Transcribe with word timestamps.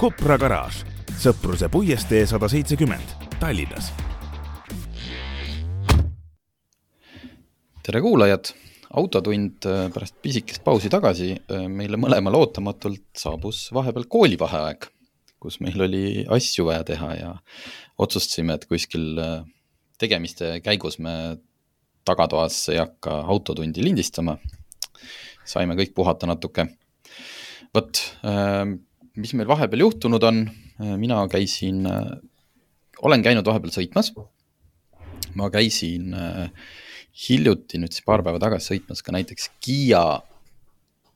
Kopra 0.00 0.38
garaaž, 0.40 0.78
Sõpruse 1.20 1.66
puiestee 1.68 2.22
sada 2.24 2.48
seitsekümmend, 2.48 3.10
Tallinnas. 3.36 3.90
tere 7.84 8.00
kuulajad, 8.00 8.48
autotund 8.96 9.68
äh, 9.68 9.82
pärast 9.92 10.16
pisikest 10.24 10.64
pausi 10.64 10.88
tagasi 10.88 11.34
äh, 11.36 11.68
meile 11.68 12.00
mõlemale 12.00 12.40
ootamatult 12.40 13.20
saabus 13.20 13.66
vahepeal 13.76 14.08
koolivaheaeg, 14.08 14.88
kus 15.36 15.60
meil 15.60 15.84
oli 15.84 16.24
asju 16.32 16.70
vaja 16.70 16.86
teha 16.94 17.12
ja 17.18 17.36
otsustasime, 18.00 18.56
et 18.56 18.64
kuskil 18.72 19.20
äh, 19.20 19.38
tegemiste 20.00 20.62
käigus 20.64 20.96
me 20.96 21.36
tagatoas 22.08 22.62
ei 22.72 22.80
hakka 22.80 23.20
autotundi 23.28 23.84
lindistama. 23.84 24.38
saime 25.44 25.76
kõik 25.76 25.92
puhata 25.92 26.26
natuke. 26.26 26.70
vot 27.74 28.08
mis 29.16 29.32
meil 29.34 29.48
vahepeal 29.50 29.86
juhtunud 29.86 30.22
on, 30.28 30.44
mina 31.00 31.22
käisin, 31.30 31.82
olen 33.02 33.24
käinud 33.24 33.46
vahepeal 33.46 33.72
sõitmas. 33.74 34.12
ma 35.34 35.46
käisin 35.50 36.14
äh, 36.14 36.50
hiljuti, 37.28 37.78
nüüd 37.78 37.94
siis 37.94 38.04
paar 38.06 38.22
päeva 38.26 38.40
tagasi 38.42 38.74
sõitmas 38.74 39.02
ka 39.04 39.14
näiteks 39.14 39.50
Kiia 39.62 40.20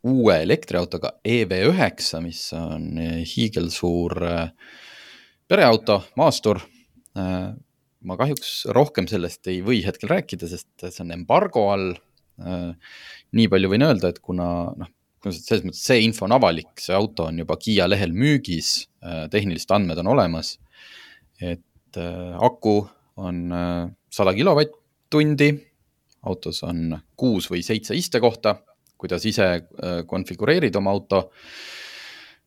uue 0.04 0.36
elektriautoga 0.44 1.14
EV9, 1.24 2.20
mis 2.24 2.42
on 2.58 2.98
hiigelsuur 3.24 4.18
pereauto, 5.48 6.02
maastur. 6.20 6.60
ma 8.04 8.16
kahjuks 8.20 8.66
rohkem 8.76 9.06
sellest 9.08 9.48
ei 9.48 9.62
või 9.64 9.80
hetkel 9.86 10.10
rääkida, 10.10 10.48
sest 10.50 10.68
see 10.84 11.04
on 11.06 11.14
embargo 11.14 11.68
all. 11.72 11.94
nii 13.34 13.48
palju 13.48 13.70
võin 13.70 13.86
öelda, 13.86 14.10
et 14.10 14.18
kuna 14.20 14.48
noh, 14.76 14.90
selles 15.32 15.64
mõttes 15.64 15.82
see 15.86 16.02
info 16.04 16.26
on 16.26 16.34
avalik, 16.36 16.72
see 16.80 16.94
auto 16.96 17.28
on 17.30 17.40
juba 17.40 17.56
Kiia 17.60 17.86
lehel 17.88 18.12
müügis, 18.16 18.86
äh, 19.04 19.24
tehnilised 19.32 19.70
andmed 19.74 20.00
on 20.02 20.12
olemas. 20.14 20.58
et 21.40 21.96
äh, 21.96 22.36
aku 22.40 22.86
on 23.16 23.52
äh, 23.52 23.88
sada 24.10 24.34
kilovatt-tundi, 24.34 25.50
autos 26.24 26.62
on 26.62 26.96
kuus 27.16 27.50
või 27.50 27.62
seitse 27.62 27.94
istekohta, 27.96 28.56
kuidas 28.96 29.24
ise 29.28 29.66
konfigureerid 30.08 30.76
oma 30.76 30.90
auto. 30.94 31.30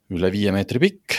üle 0.09 0.31
viie 0.31 0.51
meetri 0.55 0.79
pikk 0.79 1.17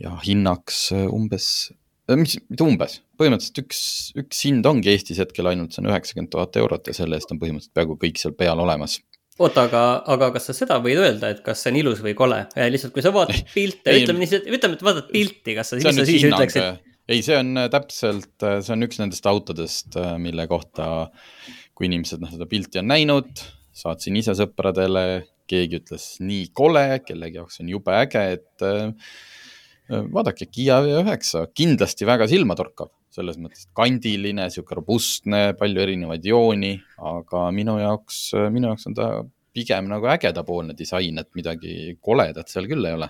ja 0.00 0.14
hinnaks 0.22 0.92
umbes, 0.94 1.72
mis, 2.14 2.36
mitte 2.48 2.64
umbes, 2.64 3.00
põhimõtteliselt 3.18 3.58
üks, 3.64 3.80
üks 4.14 4.44
hind 4.46 4.66
ongi 4.66 4.92
Eestis 4.92 5.18
hetkel 5.18 5.50
ainult, 5.50 5.74
see 5.74 5.82
on 5.82 5.90
üheksakümmend 5.90 6.30
tuhat 6.30 6.56
eurot 6.56 6.86
ja 6.86 6.94
selle 6.94 7.18
eest 7.18 7.34
on 7.34 7.42
põhimõtteliselt 7.42 7.74
peaaegu 7.74 7.98
kõik 7.98 8.22
seal 8.22 8.36
peal 8.38 8.62
olemas 8.62 9.00
oota, 9.42 9.66
aga, 9.68 9.82
aga 10.14 10.30
kas 10.36 10.48
sa 10.50 10.54
seda 10.56 10.78
võid 10.84 11.00
öelda, 11.02 11.32
et 11.34 11.42
kas 11.44 11.64
see 11.64 11.72
on 11.72 11.80
ilus 11.82 12.02
või 12.04 12.14
kole? 12.18 12.44
lihtsalt, 12.56 12.94
kui 12.94 13.04
sa 13.04 13.12
vaatad 13.14 13.42
pilte, 13.54 13.96
ütleme 13.98 14.22
nii, 14.22 14.40
ütleme, 14.56 14.78
et 14.78 14.86
vaatad 14.86 15.10
pilti, 15.12 15.56
kas 15.58 15.72
sa, 15.72 15.80
mis 15.80 16.00
sa 16.00 16.06
siis 16.08 16.26
ütleksid? 16.28 16.88
ei, 17.10 17.22
see 17.24 17.36
on 17.38 17.56
äh, 17.58 17.68
täpselt, 17.72 18.34
äh, 18.46 18.60
see 18.64 18.76
on 18.76 18.86
üks 18.86 19.00
nendest 19.02 19.26
autodest, 19.28 19.98
äh, 19.98 20.14
mille 20.22 20.46
kohta, 20.50 20.86
kui 21.76 21.88
inimesed 21.90 22.22
noh, 22.22 22.32
seda 22.32 22.48
pilti 22.50 22.80
on 22.82 22.90
näinud, 22.92 23.44
saatsin 23.76 24.16
ise 24.20 24.36
sõpradele, 24.38 25.06
keegi 25.50 25.80
ütles 25.82 26.08
nii 26.22 26.48
kole, 26.56 26.86
kellegi 27.04 27.40
jaoks 27.40 27.60
on 27.60 27.70
jube 27.72 27.94
äge, 27.98 28.22
et 28.38 28.66
vaadake, 30.14 30.46
Kiia 30.48 30.78
V9, 30.84 31.42
kindlasti 31.58 32.06
väga 32.08 32.28
silmatorkav 32.30 32.92
selles 33.12 33.38
mõttes 33.40 33.68
kandiline, 33.76 34.48
sihuke 34.52 34.76
robustne, 34.78 35.52
palju 35.58 35.84
erinevaid 35.84 36.24
jooni, 36.26 36.72
aga 37.12 37.46
minu 37.54 37.76
jaoks, 37.80 38.24
minu 38.52 38.70
jaoks 38.70 38.88
on 38.88 38.96
ta 38.96 39.08
pigem 39.52 39.88
nagu 39.90 40.08
ägedapoolne 40.08 40.76
disain, 40.76 41.20
et 41.20 41.28
midagi 41.36 41.96
koledat 42.00 42.52
seal 42.52 42.68
küll 42.70 42.88
ei 42.88 42.96
ole. 42.96 43.08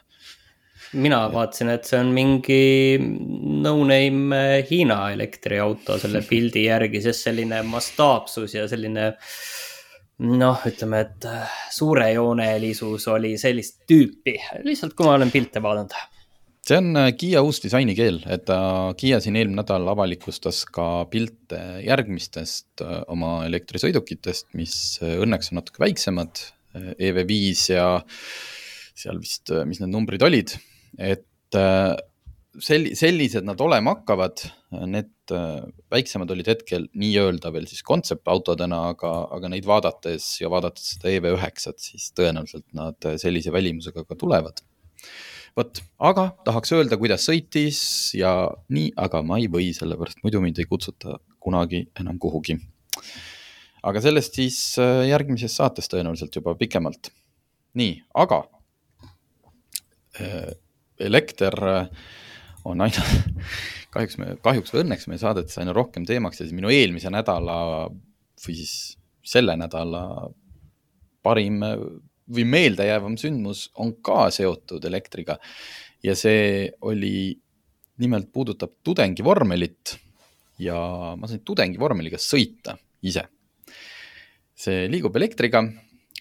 mina 0.98 1.22
vaatasin, 1.32 1.70
et 1.72 1.86
see 1.88 1.98
on 2.02 2.10
mingi 2.12 2.98
no-name 3.64 4.40
Hiina 4.68 4.98
elektriauto 5.14 5.96
selle 6.02 6.24
pildi 6.30 6.66
järgi, 6.66 7.00
sest 7.04 7.28
selline 7.30 7.62
mastaapsus 7.64 8.58
ja 8.58 8.66
selline 8.68 9.12
noh, 10.22 10.66
ütleme, 10.68 11.04
et 11.06 11.28
suurejoonelisus 11.72 13.06
oli 13.14 13.36
sellist 13.40 13.84
tüüpi, 13.88 14.36
lihtsalt 14.66 14.98
kui 14.98 15.06
ma 15.06 15.14
olen 15.16 15.32
pilte 15.32 15.62
vaadanud 15.62 15.94
see 16.66 16.78
on 16.78 16.96
äh, 16.98 17.10
Kiia 17.18 17.42
uus 17.42 17.60
disainikeel, 17.62 18.20
et 18.30 18.46
ta, 18.46 18.58
Kiia 18.98 19.18
siin 19.22 19.36
eelmine 19.38 19.62
nädal 19.62 19.86
avalikustas 19.92 20.62
ka 20.70 21.04
pilte 21.10 21.58
järgmistest 21.82 22.84
äh, 22.84 23.00
oma 23.12 23.40
elektrisõidukitest, 23.48 24.52
mis 24.58 24.76
äh, 25.02 25.18
õnneks 25.24 25.52
on 25.52 25.62
natuke 25.62 25.82
väiksemad, 25.82 26.48
EV5 26.72 27.66
ja 27.74 27.86
seal 28.96 29.18
vist, 29.20 29.50
mis 29.68 29.82
need 29.82 29.90
numbrid 29.92 30.22
olid, 30.24 30.54
et 30.96 31.52
sel-, 31.52 32.94
sellised 32.96 33.44
nad 33.44 33.60
olema 33.60 33.92
hakkavad, 33.92 34.40
need 34.88 35.34
väiksemad 35.92 36.32
olid 36.32 36.48
hetkel 36.48 36.86
nii-öelda 36.96 37.52
veel 37.52 37.68
siis 37.68 37.84
kontseptautodena, 37.84 38.78
aga, 38.94 39.10
aga 39.36 39.52
neid 39.52 39.68
vaadates 39.68 40.30
ja 40.40 40.48
vaadates 40.52 40.94
seda 40.94 41.12
EV9-t, 41.12 41.76
siis 41.90 42.08
tõenäoliselt 42.16 42.70
nad 42.78 43.10
sellise 43.20 43.52
välimusega 43.52 44.06
ka 44.08 44.16
tulevad 44.16 44.64
vot, 45.56 45.82
aga 46.02 46.28
tahaks 46.46 46.72
öelda, 46.76 46.98
kuidas 47.00 47.26
sõitis 47.28 47.80
ja 48.16 48.32
nii, 48.72 48.92
aga 49.00 49.22
ma 49.26 49.38
ei 49.40 49.48
või, 49.52 49.70
sellepärast 49.76 50.22
muidu 50.24 50.40
mind 50.44 50.60
ei 50.62 50.68
kutsuta 50.68 51.18
kunagi 51.42 51.84
enam 52.00 52.18
kuhugi. 52.22 52.58
aga 53.82 54.00
sellest 54.00 54.38
siis 54.38 54.58
äh, 54.80 55.04
järgmises 55.10 55.56
saates 55.58 55.90
tõenäoliselt 55.92 56.36
juba 56.36 56.54
pikemalt. 56.58 57.12
nii, 57.74 58.02
aga 58.14 58.42
äh, 60.20 60.52
elekter 60.98 61.58
äh, 61.68 61.88
on 62.64 62.80
aina, 62.80 63.04
kahjuks 63.94 64.18
me, 64.18 64.36
kahjuks 64.42 64.72
või 64.72 64.86
õnneks 64.86 65.08
meie 65.10 65.20
saadetes 65.20 65.58
aina 65.58 65.74
rohkem 65.76 66.06
teemaks 66.08 66.40
ja 66.40 66.46
siis 66.46 66.56
minu 66.56 66.72
eelmise 66.72 67.10
nädala 67.12 67.88
või 68.46 68.56
siis 68.56 68.96
selle 69.22 69.54
nädala 69.56 70.30
parim 71.22 71.60
või 72.30 72.44
meeldejäävam 72.48 73.16
sündmus 73.20 73.66
on 73.82 73.96
ka 74.04 74.28
seotud 74.34 74.84
elektriga. 74.84 75.38
ja 76.02 76.14
see 76.18 76.70
oli, 76.82 77.38
nimelt 78.02 78.32
puudutab 78.32 78.72
tudengivormelit 78.82 79.96
ja 80.62 81.14
ma 81.18 81.28
sain 81.30 81.42
tudengivormeliga 81.46 82.18
sõita 82.20 82.76
ise. 83.02 83.26
see 84.54 84.86
liigub 84.90 85.16
elektriga, 85.18 85.64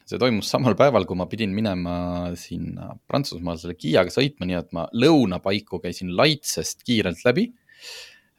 see 0.06 0.20
toimus 0.22 0.50
samal 0.50 0.76
päeval, 0.78 1.06
kui 1.06 1.18
ma 1.18 1.28
pidin 1.30 1.52
minema 1.54 2.32
sinna 2.40 2.92
Prantsusmaal 3.08 3.60
selle 3.62 3.78
Kiiaga 3.78 4.14
sõitma, 4.14 4.48
nii 4.50 4.58
et 4.58 4.72
ma 4.74 4.88
lõuna 4.94 5.42
paiku 5.44 5.82
käisin 5.84 6.16
Laitsest 6.18 6.84
kiirelt 6.88 7.22
läbi. 7.26 7.52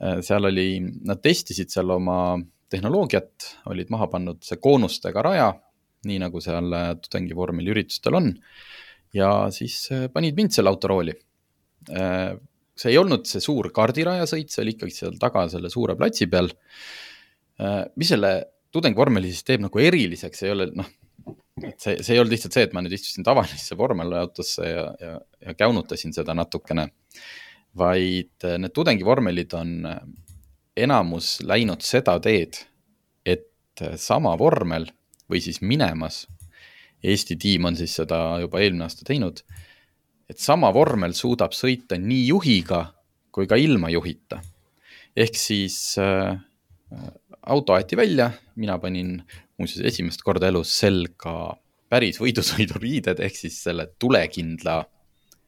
seal 0.02 0.48
oli, 0.48 0.80
nad 1.06 1.20
testisid 1.22 1.70
seal 1.70 1.90
oma 1.94 2.34
tehnoloogiat, 2.72 3.52
olid 3.70 3.90
maha 3.92 4.08
pannud 4.10 4.40
see 4.42 4.58
koonustega 4.58 5.22
raja 5.22 5.52
nii 6.08 6.20
nagu 6.22 6.40
seal 6.42 6.72
äh, 6.76 6.88
tudengivormel 7.02 7.72
üritustel 7.74 8.16
on. 8.18 8.32
ja 9.14 9.28
siis 9.54 9.76
äh, 9.92 10.08
panid 10.12 10.38
mind 10.38 10.54
selle 10.54 10.72
autorooli. 10.72 11.14
Äh, 11.92 12.32
see 12.78 12.94
ei 12.94 12.98
olnud 12.98 13.28
see 13.28 13.42
suur 13.44 13.68
kardirajasõit, 13.74 14.50
see 14.50 14.62
oli 14.64 14.74
ikkagi 14.76 14.96
seal 14.96 15.18
taga 15.20 15.44
selle 15.52 15.70
suure 15.70 15.96
platsi 15.98 16.26
peal. 16.30 16.48
mis 18.00 18.08
selle 18.08 18.30
tudengivormeli 18.72 19.28
siis 19.28 19.44
teeb 19.46 19.60
nagu 19.62 19.78
eriliseks, 19.78 20.40
ei 20.42 20.50
ole 20.54 20.66
noh, 20.74 20.88
et 21.60 21.76
see, 21.76 21.98
see 22.00 22.16
ei 22.16 22.22
olnud 22.22 22.32
lihtsalt 22.32 22.56
see, 22.56 22.64
et 22.66 22.72
ma 22.74 22.80
nüüd 22.82 22.96
istusin 22.96 23.26
tavalisse 23.28 23.76
vormelautosse 23.78 24.70
ja, 24.70 24.86
ja, 24.98 25.12
ja 25.44 25.54
käunutasin 25.54 26.16
seda 26.16 26.34
natukene. 26.34 26.88
vaid 27.78 28.48
need 28.58 28.72
tudengivormelid 28.74 29.54
on 29.54 29.76
enamus 30.76 31.36
läinud 31.44 31.84
seda 31.84 32.16
teed, 32.24 32.56
et 33.24 33.84
sama 34.00 34.32
vormel 34.40 34.88
või 35.32 35.42
siis 35.44 35.62
minemas. 35.64 36.26
Eesti 37.02 37.36
tiim 37.40 37.66
on 37.66 37.76
siis 37.76 37.96
seda 37.98 38.38
juba 38.42 38.60
eelmine 38.62 38.86
aasta 38.86 39.06
teinud. 39.08 39.42
et 40.30 40.38
sama 40.38 40.70
vormel 40.72 41.12
suudab 41.12 41.52
sõita 41.52 41.98
nii 41.98 42.28
juhiga 42.28 42.94
kui 43.32 43.46
ka 43.46 43.56
ilma 43.56 43.90
juhita. 43.90 44.40
ehk 45.16 45.36
siis 45.36 45.98
äh, 45.98 46.38
auto 47.42 47.74
aeti 47.74 47.96
välja, 47.96 48.30
mina 48.56 48.78
panin 48.78 49.22
muuseas 49.58 49.84
esimest 49.92 50.22
korda 50.22 50.48
elus 50.48 50.72
selga 50.78 51.56
päris 51.92 52.20
võidusõiduriided 52.22 53.20
ehk 53.20 53.36
siis 53.36 53.58
selle 53.66 53.88
tulekindla 53.98 54.82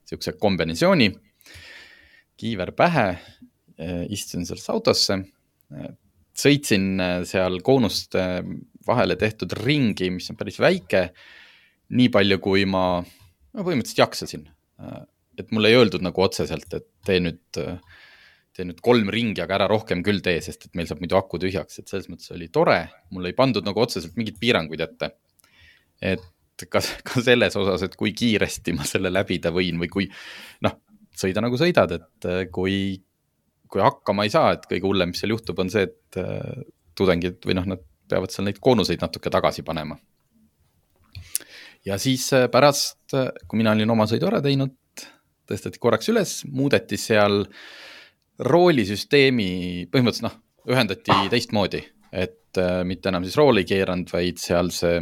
siukse 0.04 0.34
kombinatsiooni. 0.40 1.12
kiiver 2.36 2.72
pähe, 2.74 3.18
istusin 4.10 4.42
sellesse 4.46 4.72
autosse, 4.72 5.18
sõitsin 6.34 6.98
seal 7.28 7.60
koonuste 7.64 8.22
vahele 8.86 9.16
tehtud 9.20 9.54
ringi, 9.62 10.10
mis 10.12 10.30
on 10.32 10.38
päris 10.38 10.60
väike. 10.60 11.08
nii 11.94 12.08
palju, 12.10 12.38
kui 12.42 12.64
ma 12.64 13.02
no 13.54 13.62
põhimõtteliselt 13.64 14.02
jaksasin. 14.02 14.48
et 15.38 15.50
mulle 15.50 15.70
ei 15.70 15.78
öeldud 15.78 16.02
nagu 16.02 16.22
otseselt, 16.22 16.70
et 16.74 16.86
tee 17.06 17.20
nüüd, 17.22 17.40
tee 18.54 18.66
nüüd 18.66 18.80
kolm 18.82 19.10
ringi, 19.10 19.42
aga 19.42 19.56
ära 19.58 19.66
rohkem 19.70 20.02
küll 20.06 20.22
tee, 20.22 20.40
sest 20.44 20.68
et 20.68 20.76
meil 20.78 20.86
saab 20.86 21.02
muidu 21.02 21.18
aku 21.18 21.40
tühjaks, 21.42 21.80
et 21.80 21.90
selles 21.90 22.06
mõttes 22.10 22.30
oli 22.34 22.48
tore. 22.54 22.88
mulle 23.10 23.32
ei 23.32 23.38
pandud 23.38 23.66
nagu 23.66 23.80
otseselt 23.80 24.16
mingeid 24.16 24.38
piiranguid 24.42 24.80
ette. 24.80 25.10
et 26.02 26.22
ka, 26.70 26.80
ka 27.08 27.22
selles 27.22 27.56
osas, 27.58 27.82
et 27.82 27.96
kui 27.98 28.12
kiiresti 28.14 28.74
ma 28.76 28.86
selle 28.86 29.10
läbida 29.10 29.50
võin 29.54 29.80
või 29.82 29.90
kui 29.90 30.08
noh, 30.62 30.78
sõida 31.14 31.42
nagu 31.42 31.58
sõidad, 31.58 31.94
et 31.98 32.28
kui, 32.54 33.02
kui 33.74 33.82
hakkama 33.82 34.26
ei 34.26 34.30
saa, 34.30 34.54
et 34.54 34.68
kõige 34.70 34.86
hullem, 34.86 35.10
mis 35.10 35.22
seal 35.24 35.34
juhtub, 35.34 35.58
on 35.58 35.72
see, 35.72 35.88
et 35.90 36.18
tudengid 36.94 37.42
või 37.42 37.56
noh, 37.58 37.66
nad 37.74 37.82
peavad 38.10 38.32
seal 38.32 38.48
neid 38.48 38.60
koonuseid 38.62 39.02
natuke 39.02 39.32
tagasi 39.32 39.64
panema. 39.66 39.96
ja 41.84 41.98
siis 42.00 42.30
äh, 42.32 42.48
pärast, 42.50 43.12
äh, 43.14 43.30
kui 43.48 43.60
mina 43.60 43.74
olin 43.76 43.90
oma 43.90 44.06
sõidu 44.08 44.28
ära 44.30 44.40
teinud, 44.44 44.76
tõsteti 45.48 45.80
korraks 45.80 46.08
üles, 46.08 46.38
muudeti 46.48 46.96
seal 47.00 47.44
roolisüsteemi, 48.40 49.88
põhimõtteliselt 49.92 50.30
noh, 50.30 50.38
ühendati 50.72 51.18
teistmoodi, 51.32 51.82
et 52.12 52.60
äh, 52.60 52.80
mitte 52.88 53.12
enam 53.12 53.26
siis 53.26 53.36
rooli 53.40 53.66
keeranud, 53.68 54.10
vaid 54.12 54.40
seal 54.42 54.72
see 54.74 55.00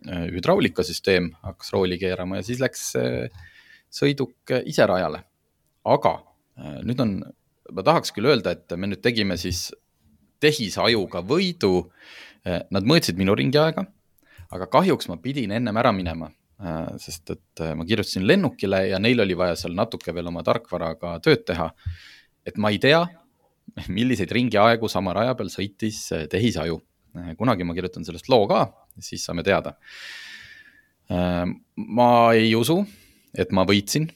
hüdraulikasüsteem 0.00 1.26
hakkas 1.44 1.74
rooli 1.74 1.98
keerama 2.00 2.38
ja 2.38 2.44
siis 2.46 2.56
läks 2.62 2.86
sõiduk 3.92 4.48
ise 4.64 4.86
rajale. 4.88 5.20
aga 5.84 6.12
nüüd 6.88 7.02
on, 7.04 7.10
ma 7.72 7.84
tahaks 7.86 8.12
küll 8.16 8.28
öelda, 8.30 8.54
et 8.56 8.76
me 8.76 8.90
nüüd 8.90 9.02
tegime 9.04 9.36
siis 9.40 9.68
tehisajuga 10.40 11.22
võidu. 11.26 11.90
Nad 12.44 12.86
mõõtsid 12.88 13.18
minu 13.20 13.34
ringiaega, 13.36 13.84
aga 14.54 14.68
kahjuks 14.72 15.10
ma 15.10 15.18
pidin 15.20 15.52
ennem 15.52 15.76
ära 15.76 15.92
minema, 15.92 16.30
sest 17.00 17.34
et 17.34 17.62
eh, 17.64 17.74
ma 17.76 17.86
kirjutasin 17.88 18.26
lennukile 18.26 18.82
ja 18.90 19.00
neil 19.00 19.20
oli 19.24 19.36
vaja 19.38 19.56
seal 19.60 19.76
natuke 19.76 20.12
veel 20.16 20.28
oma 20.28 20.42
tarkvaraga 20.44 21.18
tööd 21.24 21.44
teha. 21.48 21.70
et 22.44 22.56
ma 22.56 22.70
ei 22.72 22.78
tea, 22.80 23.02
milliseid 23.96 24.32
ringiaegu 24.32 24.88
sama 24.88 25.12
raja 25.16 25.34
peal 25.36 25.52
sõitis 25.52 26.08
tehisaju. 26.30 26.80
kunagi 27.36 27.64
ma 27.64 27.74
kirjutan 27.74 28.04
sellest 28.04 28.28
loo 28.28 28.46
ka, 28.48 28.64
siis 28.98 29.24
saame 29.24 29.42
teada. 29.42 29.76
ma 31.76 32.32
ei 32.32 32.54
usu, 32.54 32.84
et 33.34 33.52
ma 33.52 33.64
võitsin 33.66 34.10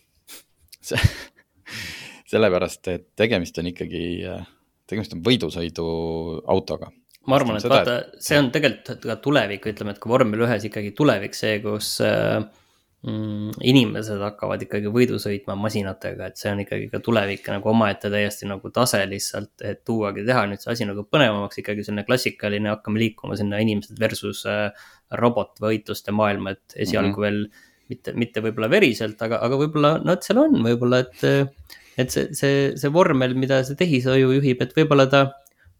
sellepärast, 2.30 2.88
et 2.88 3.08
tegemist 3.16 3.58
on 3.60 3.70
ikkagi 3.72 4.04
tegemist 4.90 5.16
on 5.16 5.22
võidusõiduautoga. 5.24 6.90
ma 7.28 7.38
arvan, 7.38 7.56
et 7.56 7.70
vaata, 7.70 7.96
see 8.20 8.36
on 8.36 8.50
tegelikult 8.52 9.06
ka 9.06 9.16
tulevik, 9.24 9.70
ütleme, 9.72 9.94
et 9.94 10.02
kui 10.02 10.12
vormel 10.12 10.44
ühes 10.44 10.66
ikkagi 10.68 10.92
tulevik 10.96 11.36
see, 11.36 11.56
kus 11.64 11.94
äh, 12.04 12.42
mm, 13.06 13.54
inimesed 13.64 14.20
hakkavad 14.26 14.64
ikkagi 14.66 14.92
võidu 14.92 15.16
sõitma 15.22 15.56
masinatega, 15.56 16.28
et 16.28 16.40
see 16.40 16.52
on 16.52 16.60
ikkagi 16.66 16.90
ka 16.92 17.00
tulevik 17.04 17.48
nagu 17.52 17.70
omaette 17.72 18.10
täiesti 18.12 18.48
nagu 18.50 18.72
tase 18.76 19.00
lihtsalt, 19.08 19.54
et 19.64 19.80
tuuagi 19.88 20.26
teha 20.28 20.44
nüüd 20.50 20.60
see 20.60 20.74
asi 20.74 20.88
nagu 20.88 21.06
põnevamaks, 21.08 21.62
ikkagi 21.62 21.86
selline 21.86 22.04
klassikaline, 22.08 22.74
hakkame 22.74 23.00
liikuma 23.00 23.38
sinna 23.40 23.62
inimesed 23.64 24.00
versus 24.00 24.44
äh, 24.50 24.68
robotvõitluste 25.16 26.12
maailma, 26.12 26.58
et 26.58 26.76
esialgu 26.76 27.14
mm 27.14 27.16
-hmm. 27.16 27.24
veel 27.24 27.72
mitte, 27.88 28.12
mitte 28.20 28.44
võib-olla 28.44 28.68
veriselt, 28.72 29.16
aga, 29.24 29.40
aga 29.44 29.56
võib-olla, 29.60 29.96
no 30.04 30.12
et 30.12 30.28
seal 30.28 30.44
on 30.44 30.60
võib-olla, 30.64 31.00
et 31.06 31.24
äh, 31.24 31.80
et 31.98 32.12
see, 32.14 32.28
see, 32.36 32.60
see 32.80 32.92
vormel, 32.92 33.36
mida 33.38 33.62
see 33.66 33.78
tehisaju 33.78 34.34
juhib, 34.38 34.62
et 34.64 34.76
võib-olla 34.76 35.08
ta 35.10 35.24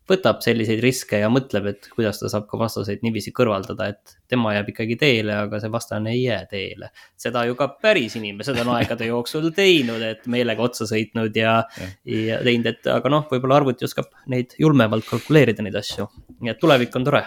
võtab 0.08 0.42
selliseid 0.44 0.82
riske 0.84 1.18
ja 1.22 1.30
mõtleb, 1.32 1.68
et 1.70 1.86
kuidas 1.94 2.18
ta 2.20 2.28
saab 2.28 2.44
ka 2.50 2.58
vastaseid 2.60 3.00
niiviisi 3.04 3.32
kõrvaldada, 3.36 3.88
et 3.94 4.16
tema 4.28 4.52
jääb 4.52 4.68
ikkagi 4.74 4.98
teele, 5.00 5.32
aga 5.46 5.60
see 5.62 5.72
vastane 5.72 6.12
ei 6.12 6.26
jää 6.26 6.42
teele. 6.50 6.90
seda 7.16 7.46
ju 7.48 7.56
ka 7.56 7.70
päris 7.80 8.16
inimesed 8.20 8.58
on 8.60 8.74
aegade 8.76 9.08
jooksul 9.08 9.48
teinud, 9.56 10.02
et 10.04 10.26
meelega 10.28 10.62
otsa 10.62 10.88
sõitnud 10.90 11.36
ja, 11.40 11.62
ja., 11.80 12.18
ja 12.34 12.42
teinud, 12.44 12.68
et 12.74 12.90
aga 12.92 13.14
noh, 13.16 13.24
võib-olla 13.30 13.62
arvuti 13.62 13.88
oskab 13.88 14.12
neid 14.28 14.52
julmemalt 14.60 15.08
kalkuleerida, 15.08 15.64
neid 15.64 15.80
asju. 15.80 16.10
nii 16.44 16.52
et 16.52 16.60
tulevik 16.60 17.00
on 17.00 17.08
tore 17.08 17.24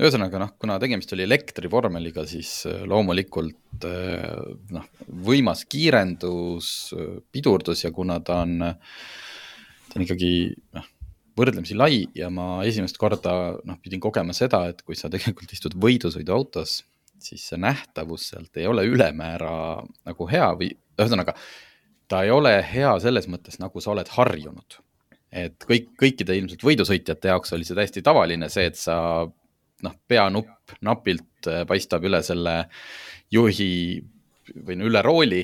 ühesõnaga 0.00 0.40
noh, 0.40 0.54
kuna 0.60 0.78
tegemist 0.80 1.12
oli 1.12 1.26
elektrivormeliga, 1.26 2.24
siis 2.28 2.62
äh, 2.68 2.84
loomulikult 2.88 3.84
äh, 3.88 4.22
noh, 4.72 4.86
võimas 5.26 5.66
kiirendus, 5.68 6.70
äh, 6.96 7.18
pidurdus 7.32 7.84
ja 7.84 7.92
kuna 7.92 8.18
ta 8.24 8.40
on, 8.46 8.56
ta 8.62 9.98
on 9.98 10.06
ikkagi 10.06 10.32
noh, 10.78 10.86
võrdlemisi 11.36 11.76
lai 11.76 12.06
ja 12.16 12.30
ma 12.32 12.62
esimest 12.68 12.96
korda 13.00 13.34
noh, 13.68 13.80
pidin 13.84 14.00
kogema 14.00 14.36
seda, 14.36 14.64
et 14.72 14.80
kui 14.86 14.96
sa 14.96 15.12
tegelikult 15.12 15.52
istud 15.52 15.76
võidusõiduautos, 15.80 16.78
siis 17.22 17.44
see 17.52 17.60
nähtavus 17.60 18.30
sealt 18.32 18.56
ei 18.58 18.66
ole 18.68 18.86
ülemäära 18.88 19.52
nagu 20.08 20.30
hea 20.30 20.48
või 20.56 20.72
ühesõnaga, 20.96 21.36
ta 22.08 22.24
ei 22.24 22.32
ole 22.32 22.56
hea 22.64 22.96
selles 23.00 23.28
mõttes, 23.30 23.60
nagu 23.60 23.80
sa 23.80 23.92
oled 23.92 24.08
harjunud. 24.16 24.80
et 25.32 25.64
kõik, 25.64 25.94
kõikide 25.96 26.34
ilmselt 26.36 26.64
võidusõitjate 26.64 27.30
jaoks 27.30 27.54
oli 27.56 27.64
see 27.64 27.76
täiesti 27.76 28.02
tavaline, 28.04 28.50
see, 28.52 28.66
et 28.68 28.76
sa 28.76 28.96
noh, 29.86 29.96
peanupp 30.08 30.76
napilt 30.84 31.48
äh, 31.50 31.64
paistab 31.68 32.04
üle 32.08 32.22
selle 32.26 32.56
juhi 33.32 34.00
või 34.66 34.78
no 34.78 34.88
üle 34.88 35.02
rooli 35.04 35.42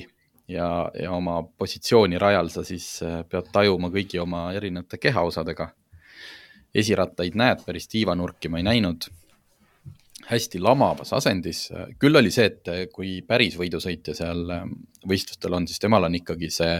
ja, 0.51 0.89
ja 0.93 1.13
oma 1.15 1.41
positsiooni 1.43 2.19
rajal 2.21 2.51
sa 2.53 2.65
siis 2.67 2.87
äh, 3.05 3.21
pead 3.29 3.51
tajuma 3.53 3.91
kõigi 3.93 4.21
oma 4.21 4.49
erinevate 4.57 5.01
kehaosadega. 5.01 5.69
esirattaid 6.73 7.35
näed, 7.35 7.63
päris 7.65 7.87
tiivanurki 7.89 8.49
ma 8.49 8.59
ei 8.59 8.63
näinud. 8.63 9.09
hästi 10.29 10.59
lamavas 10.61 11.13
asendis, 11.13 11.71
küll 11.97 12.15
oli 12.15 12.29
see, 12.31 12.45
et 12.45 12.91
kui 12.93 13.21
päris 13.25 13.55
võidusõitja 13.57 14.13
seal 14.13 14.43
võistlustel 15.07 15.53
on, 15.53 15.65
siis 15.67 15.79
temal 15.79 16.05
on 16.05 16.15
ikkagi 16.15 16.49
see 16.53 16.75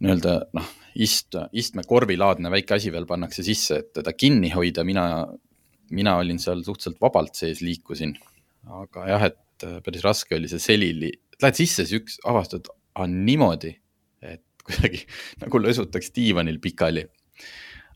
nii-öelda 0.00 0.32
noh, 0.56 0.70
ist, 0.94 1.36
istmekorvilaadne 1.52 2.50
väike 2.50 2.74
asi 2.74 2.90
veel 2.92 3.06
pannakse 3.06 3.44
sisse, 3.46 3.78
et 3.82 3.92
teda 4.00 4.14
kinni 4.16 4.50
hoida, 4.54 4.84
mina 4.84 5.04
mina 5.94 6.16
olin 6.20 6.38
seal 6.38 6.62
suhteliselt 6.64 7.00
vabalt 7.02 7.38
sees, 7.38 7.62
liikusin. 7.64 8.14
aga 8.80 9.06
jah, 9.08 9.26
et 9.30 9.66
äh, 9.66 9.78
päris 9.84 10.04
raske 10.04 10.36
oli 10.36 10.50
see 10.50 10.62
selili, 10.62 11.10
lähed 11.42 11.58
sisse, 11.58 11.86
siis 11.88 12.02
üks 12.02 12.18
avastad, 12.28 12.68
on 13.00 13.14
niimoodi, 13.26 13.72
et 14.22 14.44
kuidagi 14.66 15.04
nagu 15.40 15.62
lösutaks 15.62 16.12
diivanil 16.16 16.60
pikali. 16.62 17.06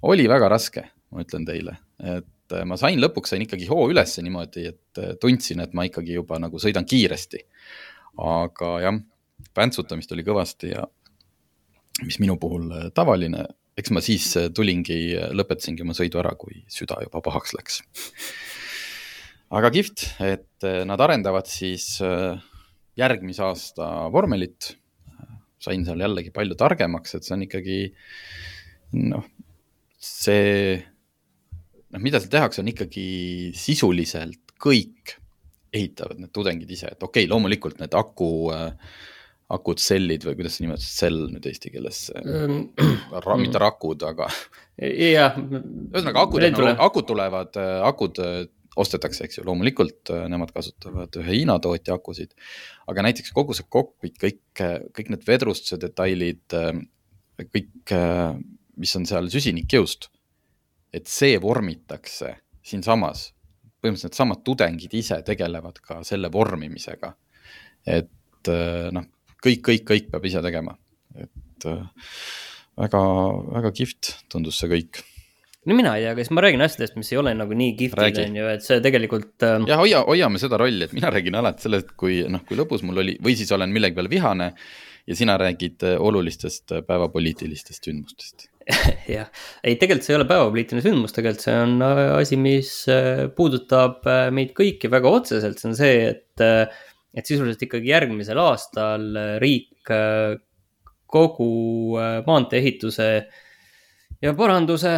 oli 0.02 0.28
väga 0.28 0.48
raske, 0.48 0.86
ma 1.12 1.24
ütlen 1.24 1.46
teile, 1.48 1.76
et 2.00 2.56
äh, 2.56 2.64
ma 2.68 2.78
sain 2.80 3.00
lõpuks 3.00 3.34
sain 3.34 3.44
ikkagi 3.44 3.68
hoo 3.70 3.88
ülesse 3.92 4.24
niimoodi, 4.24 4.66
et 4.72 5.02
äh, 5.02 5.14
tundsin, 5.20 5.60
et 5.60 5.74
ma 5.74 5.86
ikkagi 5.88 6.16
juba 6.18 6.40
nagu 6.42 6.60
sõidan 6.60 6.88
kiiresti. 6.88 7.44
aga 8.24 8.70
jah, 8.80 9.00
väntsutamist 9.56 10.12
oli 10.14 10.22
kõvasti 10.26 10.70
ja 10.72 10.84
mis 12.02 12.18
minu 12.18 12.36
puhul 12.40 12.70
tavaline 12.94 13.44
eks 13.78 13.92
ma 13.94 14.02
siis 14.04 14.28
äh, 14.38 14.50
tulingi, 14.54 14.98
äh, 15.18 15.32
lõpetasingi 15.34 15.84
oma 15.84 15.96
sõidu 15.96 16.20
ära, 16.22 16.34
kui 16.38 16.62
süda 16.70 17.00
juba 17.04 17.22
pahaks 17.24 17.54
läks. 17.56 17.80
aga 19.54 19.70
kihvt, 19.74 20.06
et 20.24 20.66
äh, 20.66 20.82
nad 20.88 21.02
arendavad 21.02 21.50
siis 21.50 21.98
järgmise 22.98 23.42
aasta 23.42 24.08
vormelit. 24.14 24.76
sain 25.64 25.84
seal 25.86 26.02
jällegi 26.02 26.28
palju 26.34 26.58
targemaks, 26.60 27.14
et 27.16 27.24
see 27.24 27.34
on 27.34 27.42
ikkagi 27.46 27.78
noh, 29.00 29.24
see, 29.96 30.74
noh, 31.88 32.02
mida 32.04 32.20
seal 32.20 32.34
tehakse, 32.34 32.60
on 32.60 32.68
ikkagi 32.68 33.06
sisuliselt 33.56 34.52
kõik 34.60 35.16
ehitavad 35.74 36.20
need 36.20 36.32
tudengid 36.36 36.70
ise, 36.70 36.92
et 36.92 37.02
okei 37.02 37.24
okay,, 37.24 37.30
loomulikult 37.30 37.80
need 37.80 37.96
aku 37.96 38.28
äh, 38.54 38.92
akud, 39.52 39.80
sellid 39.82 40.24
või 40.24 40.38
kuidas 40.38 40.56
sa 40.56 40.64
nimetasid, 40.64 40.96
sell 40.96 41.24
nüüd 41.28 41.46
eesti 41.48 41.72
keeles 41.74 42.00
ähm, 42.16 42.70
Ra, 43.26 43.36
mitte 43.40 43.60
rakud, 43.60 44.02
aga. 44.08 44.28
jah. 44.80 45.36
ühesõnaga 45.36 46.24
akud, 46.24 46.46
akud 46.88 47.08
tulevad, 47.08 47.58
akud 47.90 48.20
ostetakse, 48.80 49.26
eks 49.26 49.38
ju, 49.38 49.44
loomulikult 49.46 50.10
nemad 50.30 50.50
kasutavad 50.54 51.14
ühe 51.20 51.38
Hiina 51.38 51.58
tootja 51.62 51.98
akusid. 51.98 52.32
aga 52.90 53.04
näiteks 53.06 53.32
kogu 53.36 53.54
see 53.54 53.68
kokpit, 53.68 54.16
kõik, 54.20 54.64
kõik 54.96 55.12
need 55.12 55.28
vedrustuse 55.28 55.78
detailid, 55.82 56.56
kõik, 57.44 57.94
mis 58.80 58.96
on 58.98 59.06
seal 59.06 59.30
süsinikjõust. 59.30 60.10
et 60.94 61.06
see 61.10 61.38
vormitakse 61.42 62.36
siinsamas, 62.62 63.32
põhimõtteliselt 63.82 64.12
needsamad 64.12 64.44
tudengid 64.46 64.92
ise 64.94 65.18
tegelevad 65.26 65.80
ka 65.82 66.02
selle 66.06 66.30
vormimisega. 66.32 67.14
et 67.86 68.50
noh, 68.92 69.06
kõik, 69.44 69.64
kõik, 69.68 69.84
kõik 69.88 70.12
peab 70.12 70.28
ise 70.28 70.42
tegema, 70.44 70.76
et 71.20 71.66
äh, 71.70 71.82
väga, 72.80 73.02
väga 73.58 73.74
kihvt 73.76 74.14
tundus 74.32 74.60
see 74.60 74.70
kõik. 74.72 75.02
no 75.68 75.76
mina 75.76 75.94
ei 75.98 76.06
tea, 76.06 76.16
siis 76.20 76.32
ma 76.36 76.44
räägin 76.44 76.64
asjadest, 76.64 76.96
mis 77.00 77.12
ei 77.12 77.20
ole 77.20 77.34
nagu 77.36 77.56
nii 77.58 77.76
kihvtid, 77.78 78.22
on 78.24 78.40
ju, 78.40 78.48
et 78.54 78.64
see 78.66 78.80
tegelikult 78.84 79.46
äh.... 79.46 79.60
jah, 79.70 79.82
hoia, 79.82 80.02
hoiame 80.08 80.40
seda 80.42 80.60
rolli, 80.60 80.88
et 80.88 80.96
mina 80.96 81.12
räägin 81.14 81.38
alati 81.40 81.68
sellest, 81.68 81.94
kui 82.00 82.22
noh, 82.30 82.44
kui 82.48 82.58
lõbus 82.58 82.84
mul 82.86 83.04
oli 83.04 83.18
või 83.24 83.36
siis 83.38 83.52
olen 83.54 83.72
millegi 83.74 83.98
peale 83.98 84.12
vihane 84.12 84.50
ja 85.04 85.18
sina 85.18 85.36
räägid 85.40 85.84
äh, 85.84 86.00
olulistest 86.00 86.72
äh, 86.72 86.84
päevapoliitilistest 86.88 87.84
sündmustest. 87.84 88.48
Jah, 89.14 89.28
ei, 89.60 89.76
tegelikult 89.76 90.06
see 90.06 90.14
ei 90.14 90.18
ole 90.22 90.28
päevapoliitiline 90.28 90.84
sündmus, 90.84 91.12
tegelikult 91.12 91.44
see 91.44 91.56
on 91.60 91.84
asi, 91.84 92.38
mis 92.40 92.70
puudutab 93.36 94.06
meid 94.32 94.54
kõiki 94.56 94.88
väga 94.88 95.12
otseselt, 95.12 95.60
see 95.60 95.68
on 95.68 95.76
see, 95.76 95.98
et, 96.14 96.44
et 97.14 97.26
sisuliselt 97.26 97.62
ikkagi 97.62 97.92
järgmisel 97.92 98.40
aastal 98.42 99.04
riik 99.42 99.92
kogu 101.14 101.50
maantee 102.26 102.58
ehituse 102.58 103.08
äh, 103.20 103.42
ja 104.24 104.32
paranduse 104.36 104.92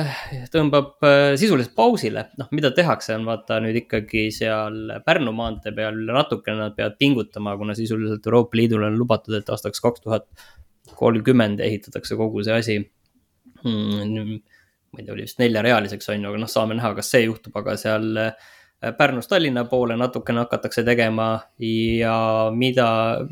tõmbab 0.52 1.04
äh, 1.06 1.34
sisuliselt 1.40 1.74
pausile, 1.76 2.26
noh, 2.40 2.50
mida 2.54 2.70
tehakse, 2.74 3.16
on 3.16 3.26
vaata 3.28 3.58
nüüd 3.64 3.80
ikkagi 3.82 4.28
seal 4.34 4.92
Pärnu 5.06 5.32
maantee 5.36 5.74
peal 5.76 5.98
natukene 6.10 6.60
nad 6.60 6.76
peavad 6.76 6.98
pingutama, 7.00 7.56
kuna 7.58 7.76
sisuliselt 7.78 8.26
Euroopa 8.26 8.58
Liidul 8.58 8.86
on 8.86 8.98
lubatud, 8.98 9.34
et 9.38 9.50
aastaks 9.52 9.82
kaks 9.82 10.04
tuhat 10.04 10.28
kolmkümmend 10.96 11.62
ehitatakse 11.64 12.18
kogu 12.18 12.44
see 12.46 12.54
asi 12.54 12.76
hmm,. 13.64 14.36
ma 14.92 15.00
ei 15.00 15.04
tea, 15.04 15.14
oli 15.16 15.26
vist 15.26 15.40
neljarealiseks 15.42 16.12
on 16.12 16.22
ju, 16.22 16.30
aga 16.30 16.44
noh, 16.44 16.52
saame 16.52 16.78
näha, 16.78 16.92
kas 16.98 17.10
see 17.14 17.24
juhtub, 17.26 17.56
aga 17.58 17.74
seal 17.80 18.12
äh, 18.22 18.52
Pärnust 18.98 19.30
Tallinna 19.32 19.64
poole 19.64 19.96
natukene 19.96 20.42
hakatakse 20.44 20.84
tegema 20.84 21.30
ja 21.58 22.16
mida 22.52 22.88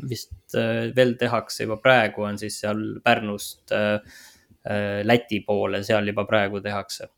vist 0.09 0.55
äh, 0.57 0.89
veel 0.95 1.13
tehakse 1.19 1.67
juba 1.67 1.77
praegu, 1.83 2.25
on 2.25 2.39
siis 2.41 2.57
seal 2.63 2.81
Pärnust 3.05 3.71
äh, 3.75 3.99
Äh, 4.65 5.03
Läti 5.05 5.43
poole 5.45 5.83
seal 5.85 6.07
juba 6.09 6.25
praegu 6.25 6.61
tehakse. 6.61 7.11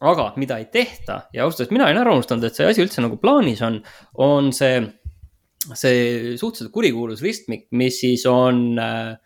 aga 0.00 0.30
mida 0.40 0.56
ei 0.56 0.64
tehta 0.72 1.26
ja 1.32 1.44
ausalt 1.44 1.60
öeldes 1.60 1.72
mina 1.76 1.86
olin 1.86 2.00
ära 2.00 2.12
unustanud, 2.16 2.44
et 2.44 2.56
see 2.56 2.64
asi 2.68 2.80
üldse 2.80 3.02
nagu 3.04 3.18
plaanis 3.20 3.60
on, 3.64 3.74
on 4.16 4.46
see, 4.56 4.78
see 5.76 6.36
suhteliselt 6.40 6.72
kurikuulus 6.72 7.20
ristmik, 7.24 7.66
mis 7.76 7.98
siis 8.00 8.24
on 8.28 8.78
äh, 8.80 9.16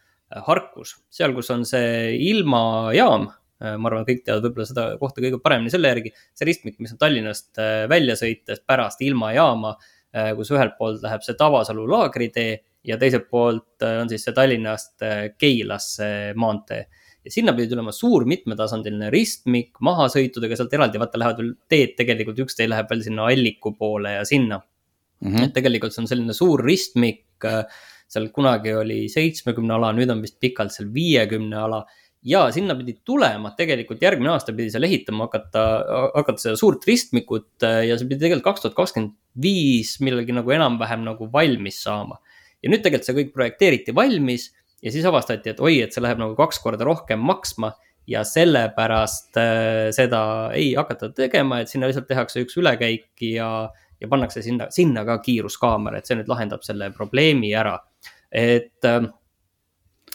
Harkus, 0.47 0.97
seal, 1.15 1.35
kus 1.35 1.51
on 1.55 1.63
see 1.67 2.15
ilmajaam 2.31 3.29
äh, 3.29 3.37
ma 3.79 3.91
arvan, 3.91 4.07
kõik 4.09 4.25
teavad 4.27 4.49
võib-olla 4.49 4.69
seda 4.69 4.87
kohta 5.01 5.25
kõige 5.25 5.41
paremini 5.43 5.73
selle 5.73 5.93
järgi. 5.93 6.15
see 6.35 6.49
ristmik, 6.49 6.79
mis 6.83 6.95
on 6.95 7.01
Tallinnast 7.01 7.63
äh, 7.63 7.85
välja 7.91 8.19
sõites 8.21 8.63
pärast 8.67 9.05
ilmajaama, 9.05 9.77
kus 10.39 10.53
ühelt 10.55 10.77
poolt 10.79 11.01
läheb 11.03 11.25
see 11.27 11.35
Tavasalu 11.35 11.89
laagritee 11.91 12.53
ja 12.87 12.95
teiselt 13.01 13.25
poolt 13.27 13.83
on 13.83 14.07
siis 14.07 14.23
see 14.23 14.35
Tallinnast 14.37 15.03
Keilasse 15.43 16.07
maantee 16.39 16.85
ja 17.25 17.33
sinna 17.33 17.55
pidi 17.57 17.71
tulema 17.73 17.93
suur 17.95 18.27
mitmetasandiline 18.29 19.09
ristmik 19.13 19.81
mahasõitudega, 19.85 20.59
sealt 20.59 20.77
eraldi 20.77 21.01
vaata 21.01 21.21
lähevad 21.21 21.41
veel 21.41 21.51
teed, 21.73 21.97
tegelikult 21.99 22.45
üks 22.45 22.59
tee 22.59 22.69
läheb 22.69 22.91
veel 22.91 23.05
sinna 23.07 23.29
Alliku 23.33 23.73
poole 23.79 24.17
ja 24.19 24.25
sinna 24.29 24.61
mm. 24.61 25.31
-hmm. 25.31 25.49
et 25.49 25.55
tegelikult 25.57 25.95
see 25.95 26.05
on 26.05 26.11
selline 26.11 26.37
suur 26.37 26.63
ristmik, 26.65 27.25
äh, 27.49 27.65
seal 28.09 28.29
kunagi 28.35 28.75
oli 28.77 29.05
seitsmekümne 29.09 29.75
ala, 29.79 29.93
nüüd 29.97 30.13
on 30.13 30.21
vist 30.23 30.37
pikalt 30.41 30.75
seal 30.75 30.93
viiekümne 30.95 31.57
ala 31.57 31.85
ja 32.25 32.47
sinna 32.55 32.77
pidi 32.79 32.97
tulema, 33.05 33.53
tegelikult 33.59 34.03
järgmine 34.03 34.33
aasta 34.33 34.55
pidi 34.57 34.73
seal 34.73 34.87
ehitama 34.89 35.29
hakata, 35.29 35.65
hakata 36.15 36.41
seda 36.41 36.59
suurt 36.61 36.87
ristmikut 36.89 37.67
äh, 37.67 37.83
ja 37.91 37.99
see 38.01 38.09
pidi 38.09 38.25
tegelikult 38.25 38.49
kaks 38.49 38.65
tuhat 38.65 38.77
kakskümmend 38.79 39.15
viis 39.45 39.99
millalgi 40.05 40.37
nagu 40.37 40.55
enam-vähem 40.55 41.05
nagu 41.05 41.29
valmis 41.33 41.83
saama. 41.85 42.21
ja 42.63 42.73
nüüd 42.73 42.85
tegelikult 42.85 43.11
see 43.11 43.19
kõik 43.19 43.33
projekteeriti 43.35 43.95
valmis 43.97 44.49
ja 44.85 44.93
siis 44.93 45.05
avastati, 45.09 45.53
et 45.53 45.61
oi, 45.61 45.79
et 45.85 45.93
see 45.93 46.05
läheb 46.05 46.21
nagu 46.21 46.37
kaks 46.39 46.61
korda 46.65 46.87
rohkem 46.89 47.21
maksma 47.21 47.75
ja 48.09 48.25
sellepärast 48.29 49.37
äh, 49.41 49.91
seda 49.97 50.23
ei 50.57 50.75
hakata 50.77 51.11
tegema, 51.17 51.61
et 51.61 51.73
sinna 51.73 51.89
lihtsalt 51.89 52.09
tehakse 52.09 52.45
üks 52.45 52.57
ülekäik 52.61 53.25
ja, 53.25 53.51
ja 54.01 54.09
pannakse 54.09 54.43
sinna, 54.45 54.69
sinna 54.73 55.05
ka 55.09 55.19
kiiruskaamera, 55.25 56.01
et 56.01 56.09
see 56.09 56.17
nüüd 56.19 56.29
lahendab 56.33 56.65
selle 56.65 56.91
probleemi 56.97 57.53
ära. 57.57 57.79
et 58.33 58.89
äh, 58.89 59.05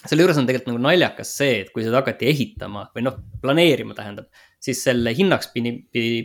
selle 0.06 0.24
juures 0.24 0.38
on 0.40 0.48
tegelikult 0.48 0.74
nagu 0.74 0.84
naljakas 0.84 1.32
see, 1.42 1.64
et 1.64 1.72
kui 1.74 1.84
seda 1.86 2.02
hakati 2.02 2.30
ehitama 2.32 2.86
või 2.96 3.06
noh, 3.08 3.18
planeerima 3.44 3.98
tähendab, 3.98 4.30
siis 4.64 4.84
selle 4.86 5.14
hinnaks 5.16 5.52
pidi, 5.54 5.74
pidi 5.92 6.22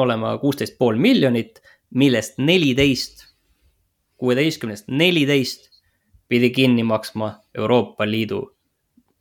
olema 0.00 0.34
kuusteist 0.42 0.76
pool 0.80 0.98
miljonit, 1.00 1.60
millest 1.94 2.40
neliteist, 2.42 3.26
kuueteistkümnest 4.20 4.90
neliteist 4.92 5.70
pidi 6.28 6.50
kinni 6.54 6.84
maksma 6.86 7.34
Euroopa 7.56 8.06
Liidu, 8.08 8.42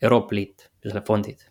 Euroopa 0.01 0.35
Liit 0.35 0.69
ja 0.83 0.91
selle 0.91 1.03
fondid. 1.07 1.45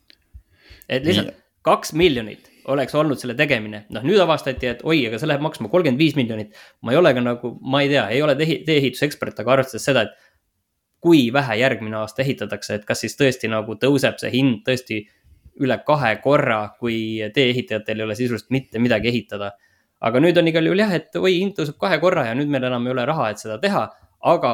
et 0.89 1.05
lihtsalt 1.07 1.37
kaks 1.63 1.93
miljonit 1.97 2.51
oleks 2.71 2.95
olnud 2.95 3.19
selle 3.19 3.35
tegemine, 3.39 3.85
noh 3.95 4.05
nüüd 4.07 4.21
avastati, 4.23 4.69
et 4.71 4.83
oi, 4.87 5.01
aga 5.09 5.19
see 5.19 5.31
läheb 5.31 5.43
maksma 5.43 5.71
kolmkümmend 5.71 5.99
viis 5.99 6.15
miljonit. 6.19 6.55
ma 6.83 6.93
ei 6.93 6.99
ole 6.99 7.15
ka 7.15 7.23
nagu, 7.25 7.55
ma 7.63 7.83
ei 7.83 7.91
tea, 7.91 8.05
ei 8.15 8.23
ole 8.23 8.37
tee-ehitusekspert, 8.39 9.41
aga 9.43 9.57
arvestades 9.57 9.87
seda, 9.89 10.07
et 10.07 10.22
kui 11.03 11.27
vähe 11.35 11.59
järgmine 11.59 11.99
aasta 11.99 12.23
ehitatakse, 12.23 12.79
et 12.79 12.85
kas 12.87 13.03
siis 13.03 13.19
tõesti 13.19 13.51
nagu 13.51 13.75
tõuseb 13.81 14.21
see 14.23 14.31
hind 14.31 14.63
tõesti 14.67 15.03
üle 15.63 15.77
kahe 15.87 16.15
korra, 16.25 16.61
kui 16.79 17.21
tee-ehitajatel 17.35 18.01
ei 18.01 18.07
ole 18.07 18.17
sisuliselt 18.17 18.53
mitte 18.55 18.81
midagi 18.83 19.11
ehitada. 19.13 19.53
aga 20.03 20.19
nüüd 20.19 20.39
on 20.39 20.49
igal 20.51 20.67
juhul 20.67 20.81
jah, 20.83 20.93
et 20.95 21.15
oi, 21.17 21.37
hind 21.39 21.55
tõuseb 21.59 21.77
kahe 21.79 21.99
korra 22.03 22.27
ja 22.27 22.35
nüüd 22.35 22.49
meil 22.51 22.65
enam 22.67 22.87
ei 22.87 22.95
ole 22.95 23.05
raha, 23.07 23.29
et 23.31 23.43
seda 23.43 23.59
teha, 23.63 23.85
aga 24.33 24.53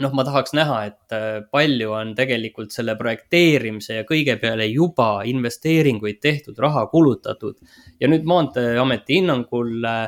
noh, 0.00 0.12
ma 0.16 0.24
tahaks 0.24 0.52
näha, 0.56 0.78
et 0.88 1.14
äh, 1.16 1.38
palju 1.52 1.92
on 1.96 2.14
tegelikult 2.16 2.72
selle 2.72 2.96
projekteerimise 3.00 4.00
ja 4.00 4.08
kõige 4.08 4.36
peale 4.40 4.66
juba 4.68 5.22
investeeringuid 5.28 6.20
tehtud, 6.20 6.58
raha 6.60 6.86
kulutatud. 6.92 7.56
ja 8.00 8.08
nüüd 8.08 8.28
Maanteeameti 8.28 9.20
hinnangul 9.20 9.84
äh, 9.88 10.06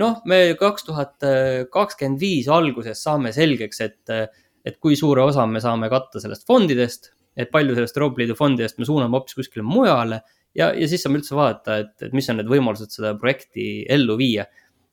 noh, 0.00 0.20
me 0.24 0.40
kaks 0.58 0.86
tuhat 0.86 1.28
kakskümmend 1.72 2.20
viis 2.20 2.48
alguses 2.48 3.02
saame 3.02 3.32
selgeks, 3.36 3.80
et, 3.84 4.00
äh, 4.12 4.28
et 4.66 4.76
kui 4.82 4.98
suure 4.98 5.22
osa 5.24 5.46
me 5.48 5.62
saame 5.62 5.88
katta 5.92 6.22
sellest 6.22 6.46
fondidest, 6.48 7.12
et 7.36 7.50
palju 7.52 7.76
sellest 7.76 7.96
Euroopa 7.96 8.22
Liidu 8.22 8.36
fondidest 8.38 8.80
me 8.80 8.88
suuname 8.88 9.16
hoopis 9.16 9.38
kuskile 9.38 9.64
mujale 9.66 10.20
ja, 10.56 10.70
ja 10.74 10.88
siis 10.90 11.04
saame 11.04 11.20
üldse 11.20 11.36
vaadata, 11.38 11.78
et, 11.84 11.94
et 12.08 12.16
mis 12.16 12.28
on 12.32 12.40
need 12.40 12.50
võimalused 12.50 12.92
seda 12.94 13.14
projekti 13.20 13.86
ellu 13.88 14.18
viia. 14.20 14.46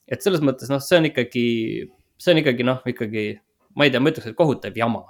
et 0.07 0.23
selles 0.23 0.43
mõttes 0.45 0.71
noh, 0.71 0.81
see 0.83 1.01
on 1.01 1.09
ikkagi, 1.09 1.45
see 2.21 2.33
on 2.33 2.41
ikkagi 2.43 2.67
noh, 2.67 2.83
ikkagi 2.87 3.27
ma 3.77 3.87
ei 3.87 3.93
tea, 3.93 4.01
ma 4.01 4.13
ütleks, 4.13 4.29
et 4.31 4.37
kohutav 4.37 4.77
jama 4.77 5.03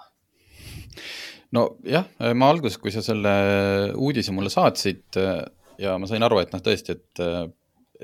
nojah, 1.56 2.08
ma 2.36 2.50
alguses, 2.52 2.80
kui 2.82 2.92
sa 2.92 3.04
selle 3.06 3.34
uudise 3.96 4.34
mulle 4.36 4.52
saatsid 4.52 5.20
ja 5.80 5.96
ma 6.02 6.10
sain 6.10 6.26
aru, 6.26 6.42
et 6.44 6.52
noh, 6.56 6.64
tõesti, 6.64 6.98
et, 6.98 7.24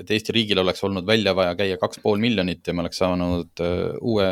et 0.00 0.10
Eesti 0.10 0.34
riigil 0.34 0.58
oleks 0.58 0.82
olnud 0.86 1.06
välja 1.06 1.34
vaja 1.36 1.54
käia 1.58 1.78
kaks 1.80 2.00
pool 2.02 2.18
miljonit 2.22 2.66
ja 2.66 2.74
me 2.74 2.82
oleks 2.84 2.98
saanud 3.02 3.62
uue 4.00 4.28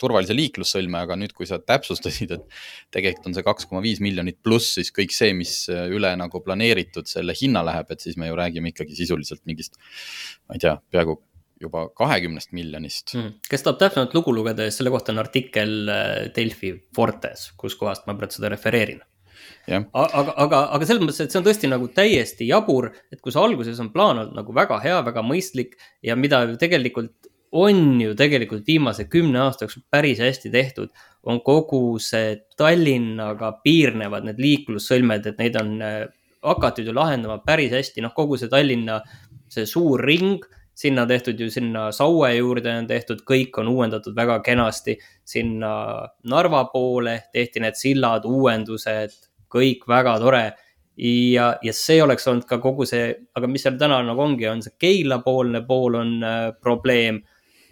turvalise 0.00 0.36
liiklussõlme, 0.36 1.00
aga 1.00 1.16
nüüd, 1.18 1.32
kui 1.36 1.48
sa 1.48 1.58
täpsustasid, 1.58 2.34
et 2.36 2.60
tegelikult 2.94 3.30
on 3.30 3.38
see 3.38 3.46
kaks 3.46 3.70
koma 3.70 3.82
viis 3.84 4.02
miljonit 4.04 4.38
pluss 4.44 4.76
siis 4.76 4.92
kõik 4.94 5.14
see, 5.16 5.32
mis 5.36 5.54
üle 5.70 6.12
nagu 6.20 6.42
planeeritud 6.44 7.08
selle 7.10 7.34
hinna 7.36 7.64
läheb, 7.66 7.90
et 7.90 8.04
siis 8.04 8.20
me 8.20 8.28
ju 8.28 8.38
räägime 8.38 8.74
ikkagi 8.74 8.98
sisuliselt 8.98 9.42
mingist, 9.48 9.80
ma 10.48 10.58
ei 10.58 10.64
tea, 10.66 10.76
peaaegu 10.92 11.18
juba 11.60 11.84
kahekümnest 11.96 12.54
miljonist 12.56 13.14
mm.. 13.16 13.36
kes 13.50 13.64
tahab 13.64 13.80
täpsemalt 13.82 14.14
lugu 14.16 14.32
lugeda, 14.34 14.66
siis 14.66 14.80
selle 14.80 14.92
kohta 14.94 15.12
on 15.14 15.20
artikkel 15.22 15.74
äh, 15.92 16.12
Delfi 16.36 16.72
Fortes, 16.96 17.50
kuskohast 17.60 18.08
ma 18.08 18.16
praegu 18.18 18.38
seda 18.38 18.52
refereerin. 18.52 19.02
Aga, 19.68 20.32
aga, 20.40 20.60
aga 20.74 20.86
selles 20.88 21.02
mõttes, 21.04 21.20
et 21.22 21.32
see 21.32 21.40
on 21.40 21.46
tõesti 21.46 21.68
nagu 21.70 21.88
täiesti 21.94 22.48
jabur, 22.48 22.88
et 23.12 23.20
kui 23.22 23.34
see 23.34 23.42
alguses 23.42 23.80
on 23.82 23.90
plaan 23.94 24.22
olnud 24.22 24.38
nagu 24.38 24.54
väga 24.56 24.80
hea, 24.82 25.00
väga 25.06 25.22
mõistlik 25.26 25.76
ja 26.06 26.16
mida 26.18 26.42
tegelikult 26.60 27.30
on 27.52 28.00
ju 28.00 28.14
tegelikult 28.14 28.66
viimase 28.66 29.08
kümne 29.10 29.40
aasta 29.42 29.66
jooksul 29.66 29.82
päris 29.90 30.20
hästi 30.22 30.52
tehtud, 30.54 30.92
on 31.26 31.40
kogu 31.44 31.98
see 32.02 32.36
Tallinnaga 32.58 33.52
piirnevad 33.64 34.28
need 34.28 34.38
liiklussõlmed, 34.42 35.26
et 35.26 35.42
neid 35.42 35.58
on 35.58 35.74
äh, 35.82 35.98
hakatud 36.46 36.86
ju 36.86 36.94
lahendama 36.94 37.40
päris 37.44 37.74
hästi, 37.74 38.04
noh, 38.06 38.14
kogu 38.16 38.38
see 38.40 38.50
Tallinna, 38.50 39.00
see 39.50 39.66
suur 39.66 40.02
ring 40.06 40.46
sinna 40.80 41.04
tehtud 41.06 41.40
ju 41.40 41.50
sinna 41.50 41.90
Saue 41.92 42.30
juurde 42.36 42.72
on 42.72 42.86
tehtud, 42.88 43.24
kõik 43.28 43.58
on 43.60 43.68
uuendatud 43.68 44.16
väga 44.16 44.38
kenasti. 44.44 44.98
sinna 45.24 46.08
Narva 46.24 46.64
poole 46.72 47.22
tehti 47.32 47.60
need 47.60 47.76
sillad, 47.76 48.24
uuendused, 48.24 49.29
kõik 49.52 49.86
väga 49.90 50.18
tore. 50.22 50.44
ja, 51.00 51.54
ja 51.64 51.72
see 51.72 52.02
oleks 52.02 52.26
olnud 52.28 52.44
ka 52.48 52.58
kogu 52.60 52.84
see, 52.88 53.12
aga 53.36 53.48
mis 53.48 53.62
seal 53.64 53.78
täna 53.80 54.02
nagu 54.04 54.20
ongi, 54.20 54.48
on 54.50 54.60
see 54.62 54.74
Keila 54.78 55.20
poolne 55.24 55.62
pool 55.66 55.96
on 55.96 56.16
äh, 56.26 56.50
probleem 56.60 57.22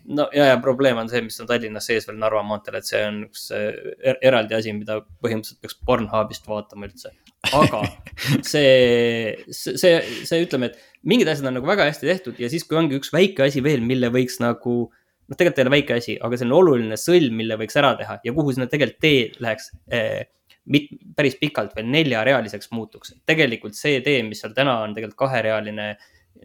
no 0.08 0.28
ja, 0.32 0.46
ja 0.52 0.58
probleem 0.62 0.98
on 1.00 1.10
see, 1.10 1.20
mis 1.24 1.38
on 1.42 1.48
Tallinnas 1.48 1.88
sees 1.88 2.06
veel 2.08 2.18
Narva 2.20 2.42
maanteel, 2.46 2.78
et 2.78 2.88
see 2.88 3.00
on 3.04 3.18
üks 3.26 3.48
er 3.52 4.20
eraldi 4.24 4.56
asi, 4.56 4.72
mida 4.76 5.00
põhimõtteliselt 5.24 5.60
peaks 5.64 5.76
Pornhubist 5.88 6.48
vaatama 6.48 6.88
üldse. 6.88 7.12
aga 7.52 7.82
see, 8.52 9.36
see, 9.50 9.76
see, 9.80 9.98
see 10.28 10.46
ütleme, 10.46 10.70
et 10.70 11.04
mingid 11.08 11.28
asjad 11.30 11.50
on 11.50 11.58
nagu 11.58 11.68
väga 11.68 11.88
hästi 11.90 12.08
tehtud 12.08 12.40
ja 12.42 12.50
siis, 12.52 12.66
kui 12.68 12.80
ongi 12.80 12.98
üks 12.98 13.12
väike 13.14 13.46
asi 13.48 13.62
veel, 13.64 13.84
mille 13.84 14.10
võiks 14.14 14.40
nagu 14.42 14.78
noh, 14.88 15.36
tegelikult 15.36 15.60
ei 15.60 15.68
ole 15.68 15.76
väike 15.76 16.00
asi, 16.00 16.16
aga 16.24 16.40
see 16.40 16.48
on 16.48 16.56
oluline 16.56 16.98
sõlm, 17.00 17.36
mille 17.42 17.60
võiks 17.60 17.78
ära 17.78 17.94
teha 18.00 18.18
ja 18.24 18.34
kuhu 18.36 18.54
sinna 18.56 18.68
tegelikult 18.70 19.04
tee 19.04 19.22
läheks 19.44 19.72
eh, 19.92 20.24
mit, 20.72 20.90
päris 21.16 21.36
pikalt 21.40 21.74
veel 21.76 21.88
neljarealiseks 21.92 22.70
muutuks. 22.76 23.14
tegelikult 23.26 23.76
see 23.78 24.00
tee, 24.04 24.22
mis 24.26 24.42
seal 24.42 24.54
täna 24.56 24.78
on 24.84 24.94
tegelikult 24.96 25.18
kaherealine 25.26 25.88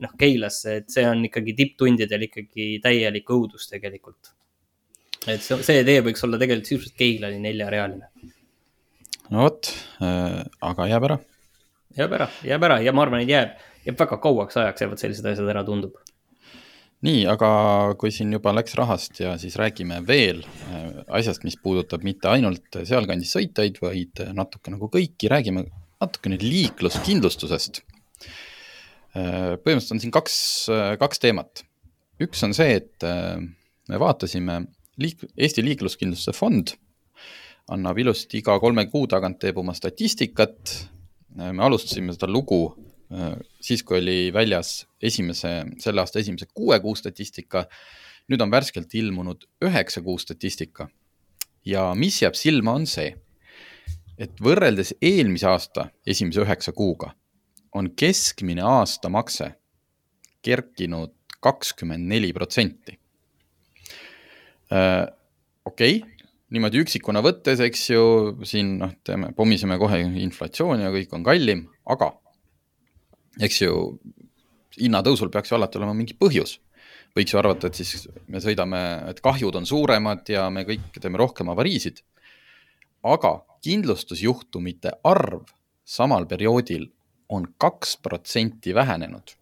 noh, 0.04 0.14
Keilasse, 0.20 0.78
et 0.82 0.94
see 0.94 1.04
on 1.08 1.26
ikkagi 1.28 1.56
tipptundidel 1.58 2.28
ikkagi 2.30 2.70
täielik 2.84 3.30
õudus 3.36 3.68
tegelikult. 3.72 4.34
et 5.28 5.44
see, 5.44 5.60
see 5.66 5.84
tee 5.88 6.00
võiks 6.06 6.26
olla 6.28 6.40
tegelikult 6.42 6.72
sisuliselt 6.72 6.98
Keilani 7.00 7.44
neljarealine. 7.44 8.10
no 9.30 9.46
vot 9.46 9.74
äh,, 10.04 10.42
aga 10.72 10.90
jääb 10.92 11.10
ära. 11.10 11.20
jääb 12.00 12.18
ära, 12.20 12.32
jääb 12.54 12.70
ära 12.70 12.82
ja 12.84 12.96
ma 12.96 13.06
arvan, 13.06 13.26
et 13.26 13.32
jääb, 13.32 13.60
jääb 13.88 14.00
väga 14.06 14.20
kauaks 14.24 14.60
ajaks 14.64 14.88
jäävad 14.88 15.06
sellised 15.06 15.32
asjad 15.34 15.54
ära, 15.56 15.68
tundub 15.68 16.03
nii, 17.04 17.24
aga 17.30 17.50
kui 18.00 18.14
siin 18.16 18.32
juba 18.34 18.54
läks 18.56 18.78
rahast 18.80 19.20
ja 19.22 19.34
siis 19.42 19.58
räägime 19.60 20.00
veel 20.08 20.44
äh, 20.44 21.02
asjast, 21.20 21.44
mis 21.48 21.58
puudutab 21.60 22.06
mitte 22.08 22.32
ainult 22.32 22.80
sealkandis 22.88 23.34
sõitjaid, 23.36 23.80
vaid 23.84 24.24
natuke 24.36 24.72
nagu 24.74 24.90
kõiki, 24.92 25.32
räägime 25.32 25.66
natuke 26.04 26.32
nüüd 26.32 26.46
liikluskindlustusest. 26.48 27.84
Äh, 29.14 29.56
põhimõtteliselt 29.60 29.98
on 29.98 30.04
siin 30.04 30.16
kaks, 30.16 30.38
äh, 30.74 30.94
kaks 31.02 31.24
teemat. 31.24 31.66
üks 32.24 32.44
on 32.46 32.54
see, 32.56 32.78
et 32.78 33.04
me 33.90 33.98
vaatasime 34.00 34.62
liik-, 35.02 35.26
Eesti 35.36 35.64
Liikluskindlustuse 35.66 36.36
Fond 36.38 36.76
annab 37.74 38.00
ilusti 38.00 38.40
iga 38.40 38.56
kolme 38.62 38.86
kuu 38.92 39.08
tagant 39.12 39.40
teeb 39.42 39.58
oma 39.60 39.74
statistikat. 39.76 40.88
me 41.36 41.64
alustasime 41.66 42.14
seda 42.14 42.30
lugu 42.30 42.68
siis, 43.62 43.84
kui 43.84 44.00
oli 44.00 44.18
väljas 44.34 44.84
esimese, 45.02 45.52
selle 45.82 46.02
aasta 46.04 46.20
esimese 46.20 46.48
kuue 46.54 46.80
kuu 46.84 46.96
statistika. 46.96 47.68
nüüd 48.32 48.40
on 48.40 48.52
värskelt 48.52 48.94
ilmunud 48.96 49.44
üheksa 49.66 50.02
kuu 50.02 50.18
statistika. 50.18 50.90
ja 51.66 51.94
mis 51.96 52.22
jääb 52.22 52.36
silma, 52.36 52.74
on 52.74 52.88
see, 52.88 53.16
et 54.18 54.40
võrreldes 54.42 54.94
eelmise 55.02 55.48
aasta 55.48 55.90
esimese 56.06 56.42
üheksa 56.42 56.72
kuuga 56.72 57.14
on 57.74 57.90
keskmine 57.96 58.62
aastamakse 58.62 59.54
kerkinud 60.44 61.14
kakskümmend 61.44 62.08
neli 62.08 62.32
protsenti. 62.34 62.98
Äh, 64.72 65.08
okei 65.66 65.98
okay, 65.98 66.28
niimoodi 66.54 66.84
üksikuna 66.84 67.24
võttes, 67.26 67.62
eks 67.64 67.88
ju, 67.90 68.04
siin 68.48 68.78
noh, 68.82 68.94
teeme, 69.06 69.32
pommiseme 69.36 69.78
kohe 69.82 70.00
inflatsiooni 70.24 70.86
ja 70.86 70.92
kõik 70.94 71.16
on 71.18 71.26
kallim, 71.26 71.66
aga 71.90 72.12
eks 73.42 73.62
ju, 73.62 73.74
hinnatõusul 74.78 75.32
peaks 75.34 75.52
ju 75.52 75.58
alati 75.58 75.80
olema 75.80 75.96
mingi 75.98 76.16
põhjus. 76.18 76.60
võiks 77.14 77.34
ju 77.34 77.38
arvata, 77.38 77.68
et 77.70 77.78
siis 77.78 78.08
me 78.28 78.42
sõidame, 78.42 78.80
et 79.10 79.20
kahjud 79.22 79.56
on 79.56 79.66
suuremad 79.70 80.30
ja 80.30 80.50
me 80.50 80.64
kõik 80.66 81.00
teeme 81.00 81.18
rohkem 81.18 81.50
avariisid. 81.50 82.02
aga 83.04 83.46
kindlustusjuhtumite 83.62 84.92
arv 85.04 85.52
samal 85.84 86.26
perioodil 86.26 86.88
on 87.30 87.48
kaks 87.58 87.98
protsenti 87.98 88.74
vähenenud. 88.74 89.36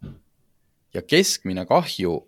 ja 0.93 1.01
keskmine 1.01 1.65
kahju 1.65 2.27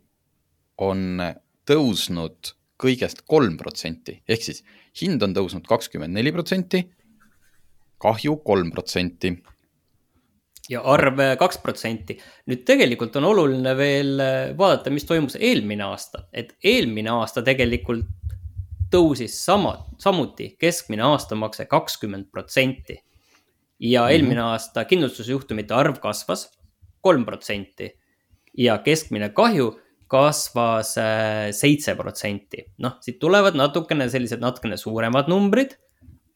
on 0.77 1.21
tõusnud 1.65 2.53
kõigest 2.77 3.23
kolm 3.27 3.57
protsenti, 3.57 4.21
ehk 4.27 4.41
siis 4.43 4.63
hind 5.01 5.23
on 5.23 5.33
tõusnud 5.33 5.67
kakskümmend 5.67 6.13
neli 6.13 6.31
protsenti, 6.31 6.83
kahju 7.97 8.37
kolm 8.43 8.71
protsenti 8.71 9.31
ja 10.73 10.81
arv 10.93 11.21
äh, 11.23 11.35
kaks 11.39 11.61
protsenti. 11.63 12.17
nüüd 12.49 12.65
tegelikult 12.67 13.15
on 13.19 13.29
oluline 13.29 13.75
veel 13.77 14.19
äh, 14.19 14.57
vaadata, 14.57 14.93
mis 14.93 15.07
toimus 15.09 15.37
eelmine 15.39 15.85
aasta, 15.87 16.25
et 16.33 16.55
eelmine 16.63 17.13
aasta 17.13 17.43
tegelikult 17.45 18.09
tõusis 18.93 19.39
sama, 19.41 19.77
samuti 20.01 20.53
keskmine 20.61 21.05
aastamakse 21.07 21.65
kakskümmend 21.71 22.29
protsenti. 22.31 22.99
ja 23.79 24.03
mhm. 24.03 24.11
eelmine 24.11 24.41
mm 24.41 24.45
-hmm. 24.45 24.51
aasta 24.51 24.85
kindlustusjuhtumite 24.85 25.73
arv 25.73 25.99
kasvas 25.99 26.49
kolm 27.01 27.25
protsenti 27.25 27.89
ja 28.57 28.77
keskmine 28.77 29.29
kahju 29.29 29.79
kasvas 30.07 30.97
äh, 30.97 31.51
seitse 31.51 31.95
protsenti. 31.95 32.65
noh, 32.77 32.97
siit 33.01 33.19
tulevad 33.19 33.55
natukene 33.55 34.09
sellised 34.09 34.39
natukene 34.39 34.77
suuremad 34.77 35.27
numbrid 35.27 35.77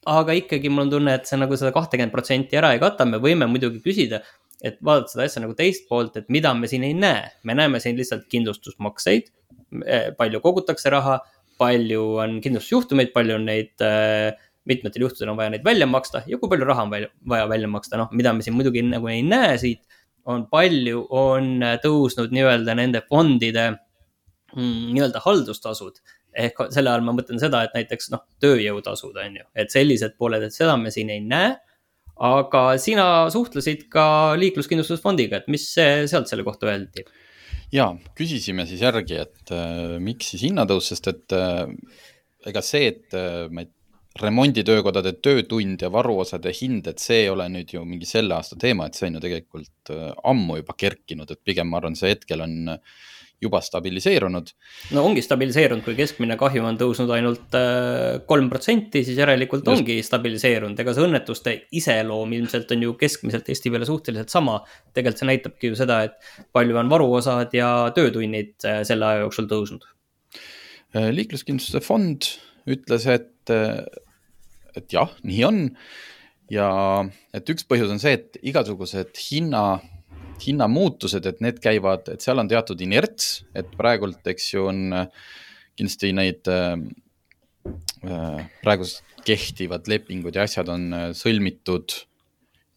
aga 0.07 0.35
ikkagi 0.39 0.71
mul 0.71 0.85
on 0.85 0.91
tunne, 0.95 1.15
et 1.19 1.29
see 1.29 1.39
nagu 1.39 1.57
seda 1.59 1.73
kahtekümmet 1.75 2.13
protsenti 2.13 2.59
ära 2.59 2.73
ei 2.75 2.81
kata, 2.81 3.05
me 3.09 3.19
võime 3.23 3.47
muidugi 3.51 3.81
küsida, 3.83 4.21
et 4.65 4.79
vaadata 4.83 5.13
seda 5.13 5.27
asja 5.27 5.43
nagu 5.43 5.55
teist 5.57 5.87
poolt, 5.89 6.17
et 6.19 6.29
mida 6.33 6.53
me 6.57 6.69
siin 6.71 6.85
ei 6.87 6.95
näe, 6.97 7.27
me 7.45 7.55
näeme 7.57 7.81
siin 7.83 7.97
lihtsalt 7.99 8.25
kindlustusmakseid. 8.31 9.31
Eh, 9.83 10.09
palju 10.17 10.41
kogutakse 10.41 10.91
raha, 10.93 11.19
palju 11.59 12.03
on 12.23 12.37
kindlustusjuhtumeid, 12.43 13.11
palju 13.15 13.35
on 13.35 13.47
neid 13.49 13.85
äh, 13.85 14.31
mitmetel 14.67 15.05
juhtudel 15.05 15.31
on 15.31 15.39
vaja 15.39 15.53
neid 15.53 15.65
välja 15.65 15.87
maksta 15.89 16.23
ja 16.27 16.39
kui 16.39 16.51
palju 16.51 16.67
raha 16.67 16.85
on 16.85 16.93
vaja, 16.93 17.09
vaja 17.27 17.47
välja 17.49 17.69
maksta, 17.71 17.99
noh, 18.01 18.11
mida 18.15 18.33
me 18.35 18.45
siin 18.45 18.55
muidugi 18.57 18.83
nagu 18.85 19.09
ei 19.11 19.23
näe 19.25 19.57
siit. 19.61 19.83
on 20.27 20.43
palju, 20.51 21.05
on 21.15 21.61
tõusnud 21.79 22.33
nii-öelda 22.35 22.73
nende 22.75 22.99
fondide 23.07 23.69
mm, 23.71 24.89
nii-öelda 24.91 25.21
haldustasud 25.23 26.01
ehk 26.37 26.67
selle 26.73 26.91
all 26.93 27.05
ma 27.05 27.15
mõtlen 27.17 27.41
seda, 27.41 27.63
et 27.65 27.75
näiteks 27.77 28.11
noh, 28.13 28.25
tööjõutasud 28.43 29.17
on 29.23 29.39
ju, 29.39 29.47
et 29.57 29.73
sellised 29.73 30.17
pooled, 30.19 30.43
et 30.47 30.55
seda 30.55 30.77
me 30.79 30.93
siin 30.93 31.13
ei 31.13 31.23
näe. 31.23 31.55
aga 32.17 32.61
sina 32.81 33.29
suhtlesid 33.29 33.83
ka 33.93 34.33
liikluskindlustusfondiga, 34.41 35.37
et 35.37 35.49
mis 35.53 35.67
sealt 35.73 36.29
selle 36.29 36.45
kohta 36.47 36.69
öeldi? 36.71 37.05
ja 37.73 37.91
küsisime 38.17 38.65
siis 38.65 38.81
järgi, 38.81 39.21
et 39.27 39.53
äh, 39.53 39.97
miks 40.01 40.33
siis 40.33 40.47
hinnatõus, 40.47 40.93
sest 40.93 41.09
et 41.11 41.35
äh, 41.35 41.65
ega 42.47 42.63
see, 42.63 42.93
et 42.93 43.17
äh, 43.17 43.49
ma 43.51 43.65
ei 43.65 43.73
remonditöökodade 44.17 45.13
töötund 45.21 45.81
ja 45.81 45.91
varuosade 45.93 46.51
hind, 46.61 46.87
et 46.89 47.01
see 47.01 47.23
ei 47.25 47.29
ole 47.29 47.47
nüüd 47.53 47.73
ju 47.75 47.83
mingi 47.85 48.07
selle 48.09 48.35
aasta 48.37 48.57
teema, 48.59 48.87
et 48.87 48.97
see 48.97 49.09
on 49.09 49.17
ju 49.17 49.23
tegelikult 49.23 49.91
äh, 49.93 50.09
ammu 50.31 50.59
juba 50.61 50.75
kerkinud, 50.77 51.31
et 51.31 51.41
pigem 51.45 51.69
ma 51.71 51.81
arvan, 51.81 51.97
see 51.99 52.13
hetkel 52.13 52.43
on 52.45 52.73
äh, 52.73 52.97
juba 53.41 53.59
stabiliseerunud. 53.61 54.49
no 54.95 55.03
ongi 55.05 55.21
stabiliseerunud, 55.21 55.83
kui 55.85 55.95
keskmine 55.97 56.37
kahju 56.39 56.65
on 56.65 56.79
tõusnud 56.79 57.11
ainult 57.13 57.57
äh, 57.57 58.17
kolm 58.29 58.49
protsenti, 58.49 59.03
siis 59.05 59.19
järelikult 59.19 59.65
Just. 59.65 59.73
ongi 59.73 59.99
stabiliseerunud, 60.05 60.79
ega 60.81 60.95
see 60.95 61.05
õnnetuste 61.05 61.53
iseloom 61.77 62.33
ilmselt 62.39 62.73
on 62.73 62.87
ju 62.87 62.95
keskmiselt 62.97 63.49
Eesti 63.53 63.73
peale 63.73 63.89
suhteliselt 63.89 64.33
sama. 64.33 64.59
tegelikult 64.93 65.21
see 65.21 65.29
näitabki 65.29 65.71
ju 65.71 65.77
seda, 65.77 66.01
et 66.09 66.17
palju 66.55 66.81
on 66.81 66.89
varuosad 66.89 67.53
ja 67.57 67.71
töötunnid 67.95 68.55
äh, 68.65 68.81
selle 68.87 69.11
aja 69.11 69.25
jooksul 69.25 69.49
tõusnud. 69.51 69.85
Äh, 70.95 71.11
liikluskindlustuse 71.13 71.83
fond 71.85 72.31
ütles, 72.67 73.05
et, 73.07 73.51
et 74.75 74.91
jah, 74.91 75.13
nii 75.23 75.43
on 75.47 75.61
ja 76.51 76.67
et 77.35 77.49
üks 77.53 77.63
põhjus 77.67 77.93
on 77.93 78.01
see, 78.01 78.17
et 78.17 78.39
igasugused 78.41 79.13
hinna 79.29 79.77
hinnamuutused, 80.43 81.25
et 81.29 81.41
need 81.43 81.59
käivad, 81.63 82.07
et 82.13 82.23
seal 82.23 82.39
on 82.41 82.49
teatud 82.49 82.81
inerts, 82.83 83.41
et 83.57 83.69
praegult, 83.77 84.21
eks 84.29 84.51
ju, 84.53 84.67
on 84.71 84.81
äh, 84.95 85.29
kindlasti 85.77 86.11
neid 86.15 86.49
äh, 86.51 86.75
äh, 88.07 88.43
praegused 88.63 89.03
kehtivad 89.27 89.89
lepingud 89.91 90.37
ja 90.37 90.45
asjad 90.47 90.69
on 90.71 90.85
sõlmitud 91.17 91.97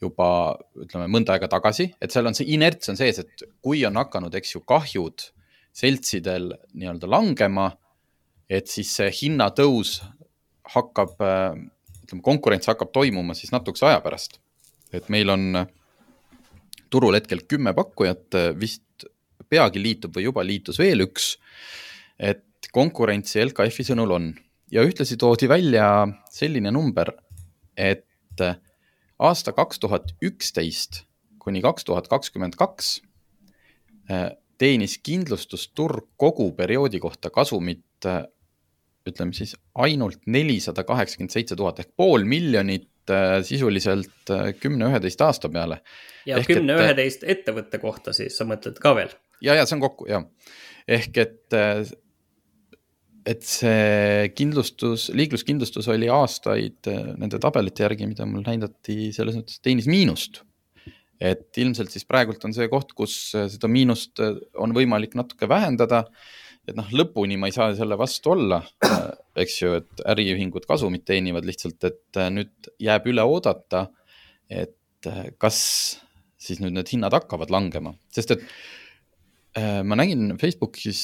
juba 0.03 0.57
ütleme 0.81 1.07
mõnda 1.13 1.37
aega 1.37 1.47
tagasi, 1.53 1.91
et 2.03 2.11
seal 2.11 2.27
on 2.27 2.35
see 2.35 2.49
inerts 2.57 2.91
on 2.91 2.99
sees, 2.99 3.21
et 3.23 3.45
kui 3.63 3.85
on 3.87 4.01
hakanud, 4.01 4.35
eks 4.35 4.57
ju, 4.57 4.63
kahjud 4.67 5.29
seltsidel 5.77 6.49
nii-öelda 6.75 7.07
langema, 7.07 7.69
et 8.51 8.67
siis 8.73 8.91
see 8.97 9.13
hinnatõus 9.21 10.01
hakkab, 10.75 11.15
ütleme, 11.21 12.25
konkurents 12.27 12.71
hakkab 12.71 12.91
toimuma 12.95 13.37
siis 13.39 13.53
natukese 13.55 13.87
aja 13.91 14.01
pärast. 14.03 14.41
et 14.93 15.07
meil 15.09 15.31
on 15.31 15.55
äh, 15.55 15.69
turul 16.91 17.17
hetkel 17.19 17.45
kümme 17.49 17.75
pakkujat, 17.77 18.37
vist 18.59 19.07
peagi 19.51 19.83
liitub 19.83 20.15
või 20.17 20.29
juba 20.29 20.45
liitus 20.47 20.79
veel 20.79 21.07
üks. 21.07 21.37
et 22.19 22.69
konkurentsi 22.73 23.41
LKF-i 23.41 23.87
sõnul 23.89 24.11
on 24.13 24.27
ja 24.71 24.83
ühtlasi 24.85 25.17
toodi 25.17 25.49
välja 25.49 26.07
selline 26.31 26.71
number, 26.71 27.09
et 27.77 28.45
aasta 29.19 29.53
kaks 29.57 29.81
tuhat 29.81 30.13
üksteist 30.23 31.05
kuni 31.41 31.63
kaks 31.65 31.85
tuhat 31.89 32.09
kakskümmend 32.09 32.59
kaks 32.61 33.01
eh, 34.11 34.31
teenis 34.61 34.99
kindlustusturg 35.01 36.11
kogu 36.21 36.53
perioodi 36.53 37.01
kohta 37.01 37.31
kasumit 37.33 38.05
ütleme 39.09 39.33
siis 39.37 39.55
ainult 39.75 40.27
nelisada 40.27 40.85
kaheksakümmend 40.85 41.33
seitse 41.33 41.57
tuhat 41.57 41.81
ehk 41.83 41.93
pool 41.97 42.27
miljonit 42.29 42.85
äh, 42.85 43.00
sisuliselt 43.47 44.33
äh, 44.33 44.51
kümne-üheteist 44.61 45.23
aasta 45.25 45.51
peale. 45.53 45.81
ja 46.29 46.41
kümne-üheteist 46.47 47.25
et... 47.25 47.39
ettevõtte 47.39 47.81
kohta 47.83 48.15
siis 48.17 48.37
sa 48.39 48.47
mõtled 48.49 48.81
ka 48.83 48.95
veel? 48.99 49.15
ja, 49.45 49.57
ja 49.59 49.67
see 49.67 49.79
on 49.79 49.85
kokku 49.85 50.09
ja, 50.11 50.23
ehk 50.89 51.23
et, 51.25 51.57
äh, 51.57 51.83
et 53.31 53.47
see 53.47 54.29
kindlustus, 54.37 55.09
liikluskindlustus 55.15 55.89
oli 55.93 56.11
aastaid 56.13 56.89
nende 56.91 57.41
tabelite 57.43 57.85
järgi, 57.85 58.09
mida 58.11 58.29
mul 58.29 58.47
näidati, 58.47 59.11
selles 59.17 59.37
mõttes 59.39 59.61
teenis 59.65 59.91
miinust 59.91 60.43
et 61.21 61.53
ilmselt 61.61 61.93
siis 61.93 62.07
praegult 62.09 62.45
on 62.49 62.55
see 62.57 62.65
koht, 62.73 62.95
kus 62.97 63.15
seda 63.37 63.69
miinust 63.69 64.23
on 64.57 64.73
võimalik 64.73 65.13
natuke 65.19 65.49
vähendada 65.51 66.07
et 66.69 66.77
noh, 66.77 66.89
lõpuni 66.95 67.39
ma 67.41 67.49
ei 67.51 67.55
saa 67.55 67.73
selle 67.77 67.99
vastu 67.99 68.35
olla. 68.35 68.61
eks 69.41 69.61
ju, 69.63 69.73
et 69.81 70.03
äriühingud 70.11 70.67
kasumit 70.69 71.07
teenivad 71.09 71.47
lihtsalt, 71.49 71.79
et 71.87 72.19
äh, 72.21 72.29
nüüd 72.35 72.71
jääb 72.83 73.07
üle 73.13 73.25
oodata, 73.25 73.87
et 74.51 75.09
äh, 75.09 75.31
kas 75.41 75.61
siis 76.41 76.61
nüüd 76.61 76.75
need 76.77 76.91
hinnad 76.93 77.15
hakkavad 77.15 77.53
langema, 77.53 77.95
sest 78.13 78.35
et 78.35 78.45
äh, 79.57 79.81
ma 79.87 79.97
nägin 80.01 80.35
Facebookis 80.41 81.03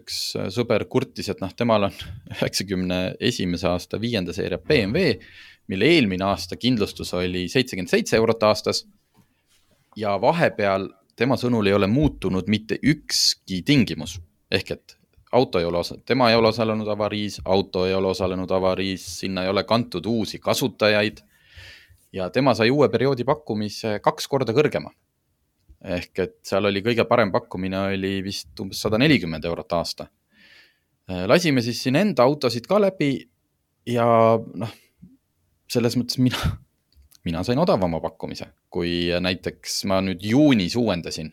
üks 0.00 0.20
sõber 0.54 0.84
kurtis, 0.90 1.30
et 1.32 1.40
noh, 1.44 1.54
temal 1.56 1.88
on 1.88 1.96
üheksakümne 2.34 3.00
esimese 3.30 3.70
aasta 3.70 4.00
viienda 4.02 4.36
seeria 4.36 4.60
BMW, 4.60 5.16
mille 5.70 5.90
eelmine 5.96 6.28
aasta 6.28 6.58
kindlustus 6.60 7.14
oli 7.16 7.46
seitsekümmend 7.52 7.92
seitse 7.92 8.18
eurot 8.20 8.44
aastas. 8.48 8.84
ja 9.96 10.18
vahepeal 10.20 10.90
tema 11.16 11.36
sõnul 11.36 11.66
ei 11.66 11.74
ole 11.74 11.88
muutunud 11.90 12.46
mitte 12.46 12.78
ükski 12.82 13.62
tingimus 13.66 14.18
ehk 14.50 14.70
et 14.76 14.97
auto 15.32 15.58
ei 15.58 15.64
ole 15.64 15.78
osa-, 15.78 15.98
tema 16.06 16.30
ei 16.30 16.36
ole 16.36 16.48
osalenud 16.48 16.88
avariis, 16.88 17.40
auto 17.44 17.86
ei 17.86 17.94
ole 17.94 18.08
osalenud 18.08 18.50
avariis, 18.50 19.04
sinna 19.20 19.42
ei 19.44 19.48
ole 19.48 19.64
kantud 19.64 20.06
uusi 20.06 20.38
kasutajaid. 20.38 21.18
ja 22.12 22.30
tema 22.30 22.54
sai 22.54 22.70
uue 22.70 22.88
perioodi 22.88 23.24
pakkumise 23.24 23.98
kaks 24.00 24.28
korda 24.28 24.52
kõrgema. 24.52 24.90
ehk 25.84 26.18
et 26.18 26.36
seal 26.42 26.64
oli 26.64 26.82
kõige 26.82 27.04
parem 27.04 27.32
pakkumine 27.32 27.78
oli 27.78 28.22
vist 28.24 28.60
umbes 28.60 28.80
sada 28.80 28.98
nelikümmend 28.98 29.44
eurot 29.44 29.72
aasta. 29.72 30.06
lasime 31.26 31.62
siis 31.62 31.82
siin 31.82 31.96
enda 31.96 32.22
autosid 32.22 32.66
ka 32.66 32.80
läbi 32.80 33.28
ja 33.86 34.06
noh, 34.54 34.72
selles 35.68 35.96
mõttes 35.96 36.18
mina, 36.18 36.56
mina 37.24 37.44
sain 37.44 37.58
odavama 37.58 38.00
pakkumise, 38.00 38.48
kui 38.70 39.12
näiteks 39.20 39.84
ma 39.84 40.00
nüüd 40.00 40.24
juunis 40.24 40.76
uuendasin 40.76 41.32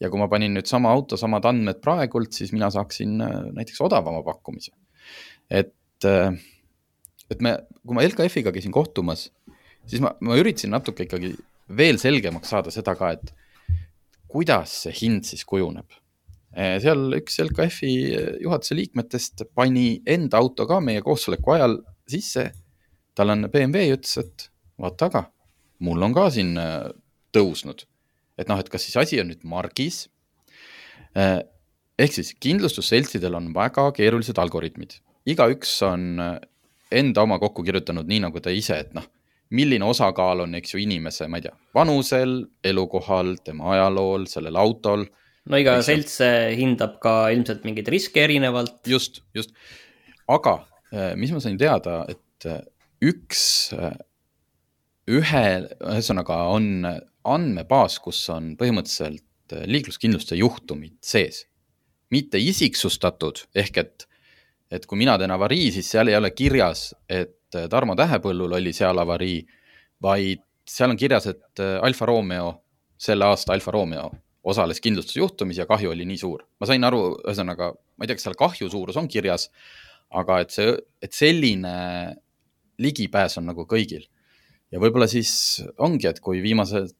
ja 0.00 0.10
kui 0.12 0.20
ma 0.20 0.28
panin 0.30 0.54
nüüd 0.56 0.68
sama 0.68 0.92
auto, 0.94 1.18
samad 1.20 1.46
andmed 1.48 1.80
praegult, 1.84 2.34
siis 2.36 2.52
mina 2.54 2.68
saaksin 2.72 3.16
äh, 3.24 3.36
näiteks 3.56 3.80
odavama 3.84 4.22
pakkumise. 4.26 4.72
et, 5.50 6.04
äh, 6.04 6.32
et 7.30 7.42
me, 7.42 7.56
kui 7.86 7.96
ma 7.96 8.04
LKF-iga 8.04 8.52
käisin 8.54 8.74
kohtumas, 8.74 9.30
siis 9.86 10.02
ma, 10.04 10.12
ma 10.20 10.38
üritasin 10.38 10.74
natuke 10.74 11.06
ikkagi 11.06 11.32
veel 11.76 12.00
selgemaks 12.02 12.52
saada 12.52 12.72
seda 12.74 12.96
ka, 12.98 13.14
et 13.16 13.32
kuidas 14.30 14.82
see 14.84 14.94
hind 15.00 15.24
siis 15.28 15.46
kujuneb. 15.48 15.88
Äh, 16.56 16.76
seal 16.84 17.16
üks 17.18 17.40
LKF-i 17.46 17.94
juhatuse 18.44 18.76
liikmetest 18.76 19.46
pani 19.54 20.02
enda 20.06 20.42
auto 20.42 20.68
ka 20.68 20.80
meie 20.84 21.04
koosoleku 21.04 21.56
ajal 21.56 21.80
sisse. 22.08 22.50
tal 23.16 23.32
on 23.32 23.46
BMW 23.48 23.86
ja 23.88 23.96
ütles, 23.96 24.18
et 24.20 24.50
vaata 24.76 25.06
aga, 25.08 25.22
mul 25.80 26.02
on 26.04 26.12
ka 26.12 26.26
siin 26.34 26.50
tõusnud 27.32 27.86
et 28.38 28.50
noh, 28.50 28.60
et 28.60 28.68
kas 28.72 28.84
siis 28.86 28.96
asi 29.00 29.20
on 29.22 29.30
nüüd 29.32 29.44
margis. 29.48 30.06
Äh, 31.16 31.40
ehk 32.00 32.16
siis 32.18 32.34
kindlustusseltsidel 32.42 33.36
on 33.38 33.50
väga 33.56 33.88
keerulised 33.96 34.38
algoritmid, 34.40 34.98
igaüks 35.28 35.78
on 35.86 36.08
äh, 36.22 36.34
enda 37.00 37.24
oma 37.24 37.40
kokku 37.42 37.64
kirjutanud 37.66 38.08
nii, 38.08 38.22
nagu 38.26 38.42
ta 38.44 38.52
ise, 38.52 38.82
et 38.84 38.92
noh, 38.96 39.06
milline 39.56 39.86
osakaal 39.86 40.44
on, 40.44 40.56
eks 40.58 40.74
ju, 40.74 40.82
inimese, 40.82 41.28
ma 41.30 41.40
ei 41.40 41.46
tea, 41.46 41.54
vanusel, 41.76 42.38
elukohal, 42.66 43.36
tema 43.46 43.72
ajalool, 43.76 44.26
sellel 44.30 44.60
autol. 44.60 45.06
no 45.46 45.60
iga 45.62 45.78
selts 45.86 46.20
äh, 46.24 46.52
hindab 46.58 46.98
ka 47.02 47.18
ilmselt 47.32 47.64
mingeid 47.64 47.88
riske 47.92 48.24
erinevalt. 48.26 48.80
just, 48.86 49.22
just, 49.34 49.54
aga 50.28 50.60
mis 51.18 51.32
ma 51.34 51.40
sain 51.42 51.56
teada, 51.58 52.04
et 52.08 52.46
üks, 53.04 53.42
ühe, 55.10 55.42
ühesõnaga 55.82 56.36
on 56.54 56.86
andmebaas, 57.34 57.98
kus 58.02 58.20
on 58.34 58.54
põhimõtteliselt 58.60 59.54
äh, 59.54 59.66
liikluskindlustuse 59.70 60.38
juhtumid 60.40 60.98
sees. 61.04 61.46
mitte 62.10 62.38
isiksustatud, 62.38 63.40
ehk 63.54 63.78
et, 63.82 64.04
et 64.70 64.84
kui 64.86 64.98
mina 64.98 65.16
teen 65.18 65.32
avarii, 65.34 65.72
siis 65.74 65.88
seal 65.90 66.06
ei 66.06 66.14
ole 66.16 66.30
kirjas, 66.30 66.92
et 67.08 67.54
äh, 67.54 67.66
Tarmo 67.70 67.96
Tähepõllul 67.98 68.54
oli 68.60 68.72
seal 68.72 68.98
avarii, 69.02 69.40
vaid 70.02 70.44
seal 70.66 70.92
on 70.94 71.00
kirjas, 71.00 71.26
et 71.32 71.62
äh, 71.62 71.80
Alfa 71.82 72.06
Romeo, 72.06 72.52
selle 72.96 73.26
aasta 73.26 73.52
Alfa 73.52 73.74
Romeo 73.74 74.10
osales 74.46 74.80
kindlustusjuhtumis 74.80 75.58
ja 75.58 75.66
kahju 75.66 75.90
oli 75.90 76.06
nii 76.06 76.18
suur. 76.20 76.44
ma 76.60 76.66
sain 76.70 76.84
aru, 76.86 77.16
ühesõnaga, 77.26 77.72
ma 77.74 78.04
ei 78.04 78.10
tea, 78.10 78.18
kas 78.18 78.28
seal 78.28 78.38
kahju 78.38 78.70
suurus 78.70 78.98
on 79.00 79.08
kirjas, 79.10 79.48
aga 80.14 80.40
et 80.44 80.54
see, 80.54 80.76
et 81.02 81.16
selline 81.16 81.72
ligipääs 82.78 83.38
on 83.40 83.50
nagu 83.50 83.66
kõigil. 83.66 84.06
ja 84.70 84.82
võib-olla 84.82 85.08
siis 85.10 85.62
ongi, 85.78 86.06
et 86.10 86.20
kui 86.22 86.42
viimased 86.44 86.94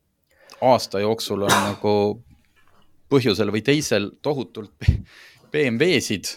aasta 0.65 1.01
jooksul 1.03 1.45
on 1.47 1.53
nagu 1.53 1.95
põhjusel 3.13 3.53
või 3.55 3.63
teisel 3.67 4.11
tohutult 4.25 4.73
BMW-sid 5.53 6.31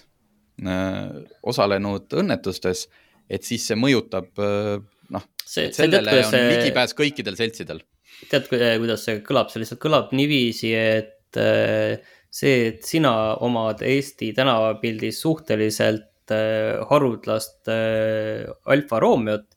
äh, 0.66 1.22
osalenud 1.50 2.12
õnnetustes, 2.22 2.88
et 3.30 3.48
siis 3.48 3.66
see 3.70 3.78
mõjutab 3.80 4.42
äh, 4.44 4.76
noh, 5.16 5.26
sellele 5.46 6.04
tead, 6.06 6.26
on 6.26 6.36
see... 6.36 6.52
ligipääs 6.54 6.96
kõikidel 6.98 7.40
seltsidel. 7.40 7.82
tead, 8.30 8.50
kuidas 8.52 9.06
see 9.08 9.22
kõlab, 9.26 9.52
see 9.52 9.64
lihtsalt 9.64 9.82
kõlab 9.82 10.14
niiviisi, 10.18 10.74
et 10.78 11.40
äh, 11.40 11.98
see, 12.30 12.70
et 12.74 12.86
sina 12.86 13.14
omad 13.46 13.82
Eesti 13.86 14.34
tänavapildis 14.38 15.24
suhteliselt 15.24 16.06
haruldast 16.30 17.66
Alfa 18.70 19.00
Romeot 19.02 19.48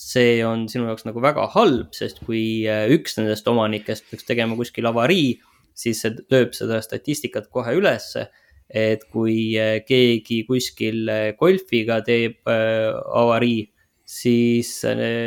see 0.00 0.40
on 0.46 0.64
sinu 0.72 0.88
jaoks 0.88 1.04
nagu 1.04 1.20
väga 1.22 1.44
halb, 1.54 1.92
sest 1.96 2.22
kui 2.24 2.64
äh, 2.68 2.86
üks 2.94 3.18
nendest 3.18 3.48
omanikest 3.50 4.06
peaks 4.08 4.26
tegema 4.28 4.56
kuskil 4.58 4.88
avarii, 4.88 5.34
siis 5.76 6.00
see 6.02 6.14
lööb 6.32 6.56
seda 6.56 6.80
statistikat 6.84 7.50
kohe 7.52 7.76
ülesse. 7.78 8.30
et 8.70 9.02
kui 9.10 9.58
äh, 9.58 9.80
keegi 9.82 10.44
kuskil 10.46 11.08
äh, 11.10 11.32
golfiga 11.38 11.98
teeb 12.06 12.46
avarii, 12.46 13.64
siis 14.06 14.84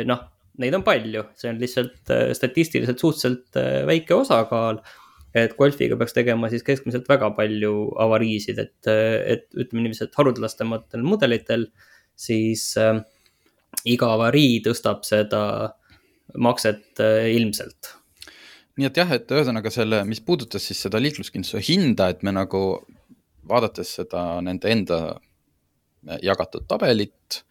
noh, 0.08 0.22
neid 0.60 0.76
on 0.76 0.84
palju, 0.84 1.26
see 1.36 1.50
on 1.52 1.60
lihtsalt 1.60 2.12
statistiliselt 2.36 3.00
suhteliselt 3.00 3.58
väike 3.88 4.16
osakaal 4.16 4.80
et 5.34 5.56
golfiga 5.58 5.98
peaks 5.98 6.14
tegema 6.16 6.48
siis 6.50 6.64
keskmiselt 6.64 7.08
väga 7.10 7.32
palju 7.36 7.74
avariisid, 8.00 8.60
et, 8.62 8.88
et 8.88 9.48
ütleme 9.52 9.84
niiviisi, 9.84 10.06
et 10.06 10.18
haruldastematel 10.20 11.02
mudelitel 11.04 11.66
siis 12.14 12.68
äh, 12.78 13.00
iga 13.84 14.12
avarii 14.14 14.60
tõstab 14.64 15.04
seda 15.06 15.42
makset 16.40 17.02
äh, 17.02 17.30
ilmselt. 17.36 17.94
nii 18.78 18.88
et 18.88 18.98
jah, 18.98 19.10
et 19.14 19.30
ühesõnaga 19.30 19.70
selle, 19.70 20.02
mis 20.08 20.22
puudutas 20.24 20.64
siis 20.66 20.80
seda 20.86 20.98
liikluskindlustuse 21.02 21.62
hinda, 21.68 22.08
et 22.10 22.24
me 22.26 22.34
nagu 22.34 22.64
vaadates 23.48 23.92
seda 24.00 24.24
nende 24.42 24.70
enda 24.72 25.00
jagatud 26.24 26.66
tabelit 26.68 27.44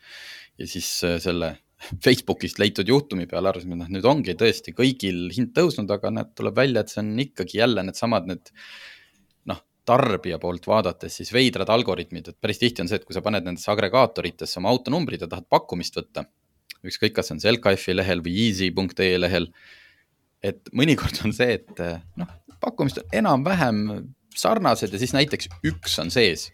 ja 0.59 0.67
siis 0.67 0.89
äh, 1.07 1.19
selle 1.23 1.55
Facebookist 2.05 2.59
leitud 2.61 2.87
juhtumi 2.87 3.27
peale 3.29 3.51
arvasime, 3.51 3.75
et 3.75 3.83
noh, 3.83 3.91
nüüd 3.97 4.07
ongi 4.07 4.35
tõesti 4.39 4.73
kõigil 4.75 5.27
hind 5.35 5.53
tõusnud, 5.57 5.91
aga 5.91 6.11
näed, 6.13 6.33
tuleb 6.37 6.57
välja, 6.57 6.83
et 6.83 6.93
see 6.93 7.01
on 7.03 7.13
ikkagi 7.19 7.59
jälle 7.59 7.83
needsamad 7.83 8.29
need, 8.29 8.51
need 8.51 8.61
tarbija 9.85 10.39
poolt 10.39 10.67
vaadates 10.67 11.17
siis 11.19 11.31
veidrad 11.35 11.69
algoritmid, 11.73 12.29
et 12.31 12.39
päris 12.41 12.61
tihti 12.61 12.83
on 12.83 12.89
see, 12.89 12.99
et 13.01 13.05
kui 13.07 13.15
sa 13.15 13.23
paned 13.25 13.45
nendesse 13.45 13.71
agregaatoritesse 13.73 14.59
oma 14.61 14.71
autonumbrid 14.71 15.25
ja 15.25 15.29
tahad 15.31 15.47
pakkumist 15.51 15.97
võtta, 15.99 16.25
ükskõik, 16.87 17.15
kas 17.17 17.29
see 17.29 17.37
on 17.37 17.43
see 17.43 17.53
LKF-i 17.53 17.95
lehel 17.97 18.23
või 18.23 18.35
easy.ee 18.47 19.17
lehel. 19.19 19.49
et 20.43 20.69
mõnikord 20.75 21.21
on 21.25 21.35
see, 21.35 21.59
et 21.59 21.83
noh, 22.19 22.31
pakkumised 22.63 23.03
on 23.03 23.17
enam-vähem 23.19 23.83
sarnased 24.35 24.93
ja 24.93 24.99
siis 24.99 25.13
näiteks 25.15 25.51
üks 25.67 25.99
on 25.99 26.11
sees. 26.11 26.51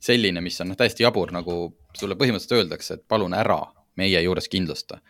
selline, 0.00 0.40
mis 0.40 0.60
on 0.60 0.70
noh, 0.72 0.76
täiesti 0.80 1.04
jabur, 1.04 1.32
nagu 1.32 1.74
sulle 1.96 2.16
põhimõtteliselt 2.16 2.56
öeldakse, 2.56 2.94
et 2.94 3.08
palun 3.08 3.34
ära 3.36 3.60
meie 3.96 4.20
juures 4.20 4.48
kindlusta. 4.48 5.00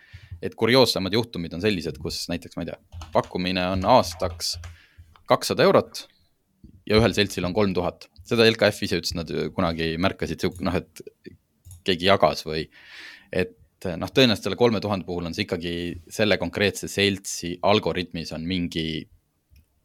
et 0.43 0.55
kurioossemad 0.55 1.13
juhtumid 1.13 1.53
on 1.55 1.61
sellised, 1.61 1.99
kus 1.99 2.29
näiteks, 2.31 2.57
ma 2.57 2.63
ei 2.63 2.71
tea, 2.71 2.79
pakkumine 3.13 3.67
on 3.75 3.85
aastaks 3.85 4.55
kakssada 5.29 5.63
eurot 5.63 6.07
ja 6.90 6.98
ühel 6.98 7.14
seltsil 7.14 7.46
on 7.46 7.55
kolm 7.57 7.74
tuhat. 7.76 8.09
seda 8.26 8.46
LKF 8.46 8.85
ise 8.87 8.98
ütles, 9.00 9.14
nad 9.16 9.31
kunagi 9.55 9.94
märkasid, 9.98 10.44
noh, 10.66 10.76
et 10.79 11.03
keegi 11.87 12.11
jagas 12.11 12.44
või 12.46 12.66
et 13.31 13.57
noh, 13.96 14.11
tõenäoliselt 14.12 14.50
selle 14.50 14.59
kolme 14.61 14.83
tuhande 14.83 15.07
puhul 15.09 15.31
on 15.31 15.35
see 15.35 15.46
ikkagi 15.46 15.74
selle 16.12 16.37
konkreetse 16.40 16.90
seltsi 16.90 17.55
algoritmis 17.66 18.35
on 18.37 18.44
mingi, 18.46 19.03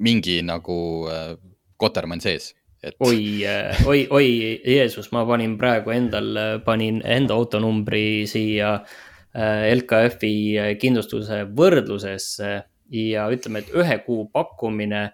mingi 0.04 0.42
nagu 0.46 0.78
äh, 1.12 1.34
kotermann 1.80 2.24
sees 2.24 2.52
et.... 2.84 2.98
oi, 3.00 3.46
äh, 3.48 3.86
oi, 3.88 4.06
oi, 4.12 4.30
Jeesus, 4.66 5.12
ma 5.16 5.24
panin 5.30 5.56
praegu 5.62 5.94
endal, 5.96 6.62
panin 6.66 7.02
enda 7.02 7.38
autonumbri 7.38 8.26
siia 8.30 8.76
äh, 8.82 9.72
LKF-i 9.78 10.76
kindlustuse 10.82 11.46
võrdlusesse 11.56 12.56
ja 12.96 13.30
ütleme, 13.34 13.64
et 13.64 13.72
ühe 13.74 14.02
kuu 14.06 14.28
pakkumine 14.34 15.08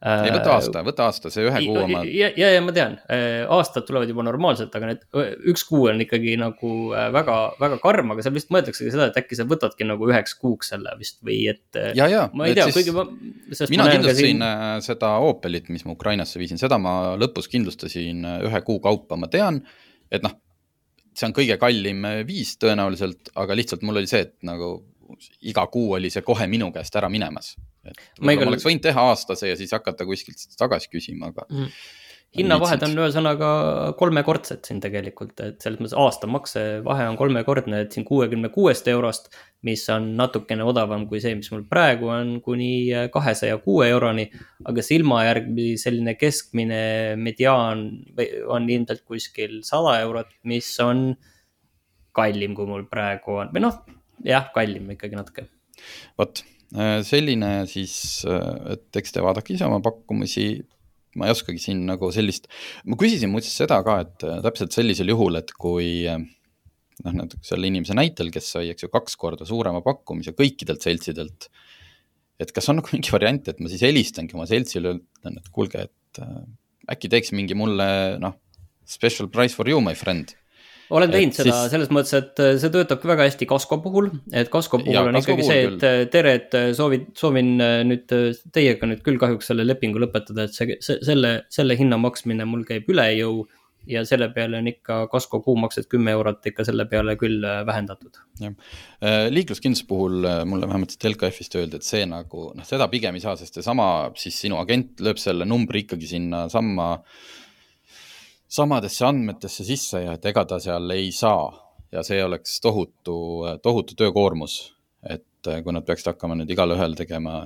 ei, 0.00 0.30
võta 0.32 0.54
aasta, 0.54 0.82
võta 0.84 1.06
aasta, 1.10 1.30
see 1.32 1.44
ühe 1.44 1.60
kuu 1.66 1.76
oma. 1.82 2.02
ja, 2.08 2.30
ja, 2.38 2.50
ja 2.54 2.62
ma 2.64 2.72
tean, 2.76 2.96
äh, 3.12 3.42
aastad 3.52 3.84
tulevad 3.88 4.08
juba 4.08 4.24
normaalselt, 4.24 4.72
aga 4.76 4.92
need 4.92 5.02
üks 5.52 5.64
kuu 5.68 5.90
on 5.92 6.00
ikkagi 6.04 6.36
nagu 6.40 6.72
äh, 6.96 7.08
väga, 7.12 7.36
väga 7.60 7.80
karm, 7.82 8.14
aga 8.14 8.24
seal 8.24 8.36
vist 8.36 8.52
mõeldaksegi 8.54 8.94
seda, 8.94 9.10
et 9.10 9.18
äkki 9.20 9.36
sa 9.38 9.44
võtadki 9.50 9.88
nagu 9.88 10.08
üheks 10.08 10.36
kuuks 10.40 10.72
selle 10.72 10.94
vist 11.00 11.20
või 11.26 11.42
et. 11.52 11.66
Äh, 11.76 11.92
ja, 11.98 12.08
ja. 12.10 12.26
ma 12.32 12.48
ei 12.48 12.56
tea, 12.56 12.70
kuigi 12.72 12.94
ma. 12.96 13.04
mina 13.72 13.88
kindlustasin 13.92 14.40
siin... 14.40 14.46
seda 14.88 15.14
Opelit, 15.26 15.68
mis 15.74 15.84
ma 15.84 15.96
Ukrainasse 15.96 16.40
viisin, 16.40 16.60
seda 16.60 16.80
ma 16.80 17.16
lõpus 17.20 17.50
kindlustasin 17.52 18.24
ühe 18.48 18.62
kuu 18.64 18.80
kaupa, 18.84 19.20
ma 19.20 19.28
tean, 19.32 19.60
et 20.10 20.24
noh 20.24 20.38
see 21.10 21.26
on 21.26 21.34
kõige 21.36 21.56
kallim 21.60 22.04
viis 22.24 22.54
tõenäoliselt, 22.62 23.32
aga 23.40 23.56
lihtsalt 23.58 23.82
mul 23.84 23.98
oli 24.00 24.08
see, 24.08 24.22
et 24.28 24.36
nagu 24.46 24.78
iga 25.50 25.66
kuu 25.72 25.96
oli 25.98 26.10
see 26.12 26.22
kohe 26.24 26.46
minu 26.50 26.70
käest 26.74 26.96
ära 26.96 27.10
minemas. 27.12 27.56
Et 27.84 27.96
ma, 28.20 28.34
igal... 28.36 28.50
oleks 28.52 28.66
võinud 28.66 28.84
teha 28.84 29.06
aastase 29.12 29.52
ja 29.52 29.56
siis 29.58 29.72
hakata 29.76 30.06
kuskilt 30.08 30.42
tagasi 30.60 30.92
küsima, 30.92 31.32
aga 31.34 31.46
mm 31.48 31.72
hinnavahed 32.36 32.82
on 32.86 32.92
ühesõnaga 32.94 33.48
kolmekordsed 33.98 34.62
siin 34.66 34.78
tegelikult, 34.82 35.34
et 35.42 35.62
selles 35.62 35.80
mõttes 35.80 35.96
aastamakse 35.98 36.62
vahe 36.86 37.06
on 37.10 37.18
kolmekordne, 37.18 37.82
et 37.84 37.96
siin 37.96 38.06
kuuekümne 38.06 38.52
kuuest 38.54 38.86
eurost, 38.92 39.32
mis 39.66 39.82
on 39.92 40.12
natukene 40.18 40.64
odavam 40.66 41.08
kui 41.10 41.22
see, 41.22 41.34
mis 41.38 41.50
mul 41.50 41.64
praegu 41.70 42.10
on, 42.12 42.36
kuni 42.44 42.70
kahesaja 43.12 43.58
kuue 43.64 43.88
euroni. 43.90 44.28
aga 44.70 44.84
silmajärgi 44.84 45.72
selline 45.80 46.14
keskmine 46.20 46.82
mediaan 47.18 47.84
on 48.46 48.70
ilmselt 48.70 49.02
kuskil 49.08 49.60
sada 49.66 49.98
eurot, 50.04 50.30
mis 50.44 50.70
on 50.84 51.10
kallim, 52.14 52.54
kui 52.54 52.66
mul 52.66 52.86
praegu 52.90 53.40
on, 53.42 53.50
või 53.54 53.66
noh, 53.66 53.82
jah, 54.26 54.50
kallim 54.54 54.94
ikkagi 54.94 55.18
natuke. 55.18 55.48
vot 56.18 56.44
selline 56.70 57.64
siis, 57.66 57.94
et 58.26 58.98
eks 59.00 59.16
te 59.16 59.22
vaadake 59.24 59.56
ise 59.56 59.66
oma 59.66 59.80
pakkumusi 59.82 60.44
ma 61.18 61.26
ei 61.26 61.34
oskagi 61.34 61.60
siin 61.62 61.82
nagu 61.88 62.10
sellist, 62.14 62.46
ma 62.86 62.98
küsisin 62.98 63.32
muuseas 63.32 63.56
seda 63.62 63.80
ka, 63.86 63.96
et 64.04 64.26
äh, 64.26 64.38
täpselt 64.44 64.76
sellisel 64.76 65.10
juhul, 65.10 65.40
et 65.40 65.50
kui 65.58 66.04
äh, 66.08 66.20
noh, 67.04 67.16
näiteks 67.16 67.50
selle 67.52 67.70
inimese 67.70 67.96
näitel, 67.98 68.30
kes 68.34 68.52
sai, 68.54 68.68
eks 68.70 68.86
ju, 68.86 68.92
kaks 68.92 69.18
korda 69.20 69.48
suurema 69.48 69.82
pakkumise 69.86 70.34
kõikidelt 70.38 70.86
seltsidelt. 70.86 71.50
et 72.40 72.52
kas 72.56 72.70
on 72.72 72.78
nagu 72.78 72.88
mingi 72.94 73.12
variant, 73.12 73.50
et 73.50 73.58
ma 73.60 73.68
siis 73.68 73.82
helistangi 73.84 74.36
oma 74.36 74.46
seltsile, 74.48 74.94
ütlen, 74.96 75.34
et 75.36 75.50
kuulge, 75.52 75.88
et 75.90 76.22
äh, 76.22 76.38
äkki 76.94 77.10
teeks 77.12 77.34
mingi 77.36 77.58
mulle 77.58 77.90
noh, 78.22 78.38
special 78.88 79.28
price 79.28 79.54
for 79.54 79.68
you, 79.68 79.82
my 79.82 79.98
friend 79.98 80.36
olen 80.90 81.12
teinud 81.12 81.34
et 81.34 81.38
seda 81.40 81.54
siis... 81.54 81.72
selles 81.74 81.92
mõttes, 81.94 82.14
et 82.16 82.42
äh, 82.42 82.56
see 82.60 82.72
töötab 82.74 83.04
väga 83.06 83.26
hästi 83.28 83.48
Kasko 83.50 83.80
puhul, 83.84 84.10
et 84.36 84.50
Kasko 84.52 84.82
puhul 84.82 84.96
ja, 84.96 85.04
on 85.06 85.20
ikkagi 85.20 85.46
see, 85.46 85.62
et. 85.68 85.86
Äh, 85.86 86.02
tere, 86.12 86.34
et 86.40 86.58
äh, 86.58 86.70
soovid, 86.76 87.10
soovin 87.18 87.54
nüüd 87.60 88.10
teiega 88.54 88.90
nüüd 88.90 89.04
küll 89.06 89.20
kahjuks 89.20 89.50
selle 89.52 89.66
lepingu 89.68 90.02
lõpetada, 90.02 90.48
et 90.48 90.56
see, 90.56 90.76
see, 90.84 91.00
selle, 91.06 91.40
selle 91.52 91.78
hinna 91.78 92.00
maksmine 92.00 92.46
mul 92.48 92.66
käib 92.68 92.90
üle 92.92 93.06
jõu 93.18 93.42
ja 93.88 94.02
selle 94.04 94.28
peale 94.34 94.58
on 94.60 94.68
ikka 94.68 95.06
Kasko 95.10 95.40
kuumaksed 95.42 95.88
kümme 95.90 96.12
eurot 96.12 96.44
ikka 96.50 96.66
selle 96.68 96.84
peale 96.90 97.14
küll 97.18 97.40
vähendatud. 97.66 98.20
jah, 98.42 98.52
liikluskindlustuse 99.32 99.88
puhul 99.88 100.28
mulle 100.46 100.68
vähemalt 100.68 101.08
LKF-ist 101.14 101.56
öeldi, 101.56 101.80
et 101.80 101.86
see 101.86 102.04
nagu 102.06 102.50
noh, 102.54 102.66
seda 102.68 102.90
pigem 102.92 103.16
ei 103.16 103.24
saa, 103.24 103.38
sest 103.40 103.56
seesama 103.56 103.88
siis 104.20 104.36
sinu 104.44 104.60
agent 104.60 105.00
lööb 105.00 105.22
selle 105.22 105.48
numbri 105.48 105.86
ikkagi 105.86 106.12
sinna 106.12 106.44
samma 106.52 106.92
äh, 106.98 107.30
samadesse 108.50 109.06
andmetesse 109.06 109.64
sisse 109.66 110.04
ja 110.04 110.16
et 110.18 110.24
ega 110.26 110.44
ta 110.48 110.58
seal 110.62 110.90
ei 110.96 111.10
saa 111.14 111.50
ja 111.92 112.02
see 112.06 112.22
oleks 112.24 112.60
tohutu, 112.62 113.18
tohutu 113.62 113.96
töökoormus. 113.98 114.74
et 115.08 115.48
eh, 115.48 115.62
kui 115.64 115.72
nad 115.72 115.86
peaksid 115.86 116.10
hakkama 116.12 116.36
nüüd 116.36 116.50
igalühel 116.52 116.92
tegema 116.98 117.38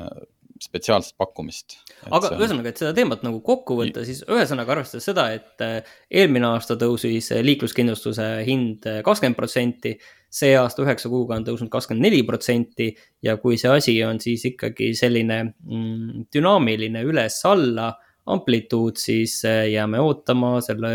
spetsiaalset 0.62 1.14
pakkumist. 1.18 1.76
aga 2.10 2.32
on... 2.32 2.40
ühesõnaga, 2.40 2.72
et 2.72 2.80
seda 2.82 2.92
teemat 2.96 3.22
nagu 3.26 3.40
kokku 3.44 3.76
võtta, 3.78 4.04
siis 4.06 4.24
ühesõnaga 4.26 4.74
arvestades 4.74 5.06
seda, 5.06 5.28
et 5.36 5.64
eh, 5.64 5.94
eelmine 6.22 6.48
aasta 6.50 6.76
tõusis 6.80 7.30
liikluskindlustuse 7.46 8.28
hind 8.48 8.88
eh, 8.90 9.00
kakskümmend 9.06 9.38
protsenti, 9.38 9.94
see 10.34 10.54
aasta 10.58 10.82
üheksa 10.82 11.10
kuuga 11.12 11.38
on 11.38 11.46
tõusnud 11.46 11.70
kakskümmend 11.70 12.08
neli 12.08 12.24
protsenti 12.26 12.90
ja 13.22 13.36
kui 13.42 13.58
see 13.60 13.70
asi 13.70 13.94
on 14.06 14.18
siis 14.22 14.48
ikkagi 14.50 14.90
selline 14.98 15.40
mm, 15.46 16.26
dünaamiline 16.34 17.04
üles-alla 17.06 17.92
amplituud, 18.26 18.96
siis 19.00 19.36
äh, 19.44 19.66
jääme 19.74 20.00
ootama 20.00 20.56
selle 20.64 20.92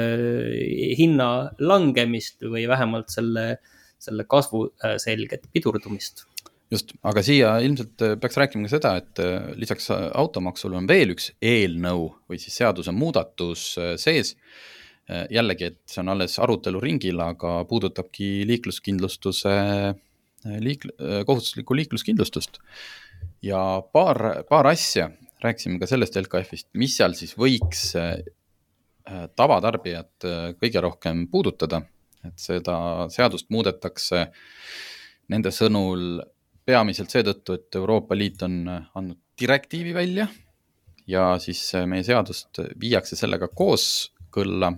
hinna 0.97 1.29
langemist 1.61 2.41
või 2.41 2.65
vähemalt 2.69 3.13
selle, 3.13 3.59
selle 4.01 4.25
kasvu 4.29 4.65
äh, 4.71 4.97
selget 5.01 5.45
pidurdumist 5.53 6.25
just, 6.73 6.95
aga 7.05 7.21
siia 7.25 7.53
ilmselt 7.65 8.01
äh, 8.05 8.15
peaks 8.21 8.39
rääkima 8.41 8.65
ka 8.65 8.73
seda, 8.73 8.95
et 9.01 9.21
lisaks 9.61 9.91
automaksule 9.93 10.79
on 10.81 10.89
veel 10.89 11.13
üks 11.13 11.31
eelnõu 11.41 12.09
või 12.29 12.41
siis 12.41 12.57
seadusemuudatus 12.61 13.69
sees. 14.01 14.35
jällegi, 15.09 15.65
et 15.71 15.79
see 15.89 16.03
on 16.03 16.11
alles 16.13 16.35
aruteluringil, 16.37 17.17
aga 17.23 17.63
puudutabki 17.65 18.43
liikluskindlustuse, 18.45 19.53
liik-, 20.61 20.85
kohustuslikku 21.25 21.77
liikluskindlustust. 21.79 22.59
ja 23.41 23.81
paar, 23.93 24.43
paar 24.49 24.69
asja, 24.69 25.09
rääkisime 25.43 25.79
ka 25.79 25.87
sellest 25.89 26.17
LKF-ist, 26.19 26.67
mis 26.79 26.95
seal 26.99 27.15
siis 27.17 27.35
võiks 27.39 27.93
äh, 27.99 28.17
tavatarbijat 29.39 30.27
äh, 30.27 30.49
kõige 30.59 30.83
rohkem 30.83 31.25
puudutada, 31.31 31.81
et 32.27 32.35
seda 32.41 33.07
seadust 33.13 33.49
muudetakse 33.53 34.27
nende 35.31 35.53
sõnul 35.55 36.21
peamiselt 36.67 37.13
seetõttu, 37.13 37.55
et 37.55 37.79
Euroopa 37.79 38.17
Liit 38.17 38.43
on 38.45 38.61
äh, 38.67 38.91
andnud 38.99 39.21
direktiivi 39.39 39.95
välja 39.95 40.27
ja 41.07 41.31
siis 41.41 41.61
meie 41.87 42.03
seadust 42.03 42.59
viiakse 42.79 43.15
sellega 43.15 43.47
kooskõlla. 43.47 44.73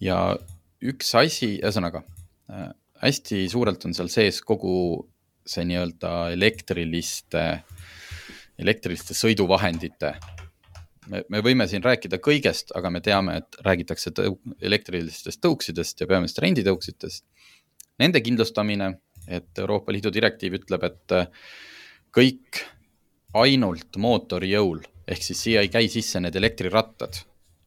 ja 0.00 0.18
üks 0.84 1.14
asi, 1.16 1.54
ühesõnaga 1.62 2.02
hästi 3.00 3.46
suurelt 3.48 3.86
on 3.86 3.94
seal 3.94 4.10
sees 4.12 4.42
kogu 4.44 4.74
see 5.46 5.64
nii-öelda 5.68 6.10
elektriliste 6.34 7.44
äh, 7.54 7.62
elektriliste 8.58 9.14
sõiduvahendite. 9.16 10.14
me, 11.10 11.22
me 11.28 11.40
võime 11.44 11.66
siin 11.68 11.82
rääkida 11.84 12.18
kõigest, 12.22 12.72
aga 12.76 12.90
me 12.90 13.00
teame, 13.04 13.36
et 13.42 13.58
räägitakse 13.66 14.12
tõu, 14.16 14.38
elektrilistest 14.60 15.42
tõuksidest 15.44 16.00
ja 16.00 16.08
peamiselt 16.08 16.40
renditõuksidest. 16.46 17.24
Nende 18.00 18.22
kindlustamine, 18.24 18.94
et 19.28 19.58
Euroopa 19.58 19.92
Liidu 19.92 20.12
direktiiv 20.14 20.58
ütleb, 20.60 20.86
et 20.88 21.14
äh, 21.14 21.28
kõik 22.14 22.62
ainult 23.34 23.98
mootori 23.98 24.52
jõul, 24.54 24.82
ehk 25.06 25.22
siis 25.22 25.44
siia 25.46 25.62
ei 25.64 25.70
käi 25.72 25.88
sisse 25.92 26.22
need 26.22 26.36
elektrirattad, 26.38 27.20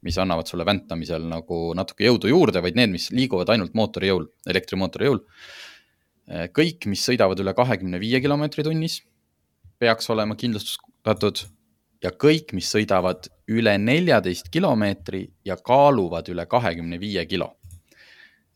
mis 0.07 0.17
annavad 0.21 0.47
sulle 0.47 0.65
väntamisel 0.65 1.25
nagu 1.27 1.73
natuke 1.75 2.07
jõudu 2.07 2.31
juurde, 2.31 2.61
vaid 2.63 2.77
need, 2.79 2.93
mis 2.93 3.09
liiguvad 3.11 3.49
ainult 3.53 3.75
mootori 3.77 4.11
jõul, 4.11 4.27
elektrimootori 4.49 5.09
jõul. 5.09 5.21
Äh, 6.31 6.49
kõik, 6.55 6.87
mis 6.89 7.05
sõidavad 7.05 7.39
üle 7.43 7.53
kahekümne 7.57 8.01
viie 8.01 8.23
kilomeetri 8.23 8.65
tunnis 8.65 9.01
peaks 9.79 10.09
olema 10.09 10.35
kindlustatud 10.35 11.43
ja 12.03 12.11
kõik, 12.13 12.53
mis 12.57 12.69
sõidavad 12.71 13.29
üle 13.51 13.73
neljateist 13.81 14.51
kilomeetri 14.53 15.23
ja 15.47 15.57
kaaluvad 15.57 16.29
üle 16.33 16.45
kahekümne 16.49 16.99
viie 17.01 17.25
kilo. 17.25 17.53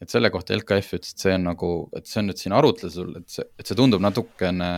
et 0.02 0.10
selle 0.10 0.32
kohta 0.34 0.56
LKF 0.56 0.96
ütles, 0.98 1.12
et 1.14 1.22
see 1.22 1.34
on 1.38 1.44
nagu, 1.46 1.68
et 1.94 2.08
see 2.10 2.18
on 2.24 2.32
nüüd 2.32 2.40
siin 2.42 2.56
arutlusel, 2.58 3.12
et 3.20 3.28
see, 3.30 3.44
et 3.60 3.70
see 3.70 3.78
tundub 3.78 4.02
natukene, 4.02 4.70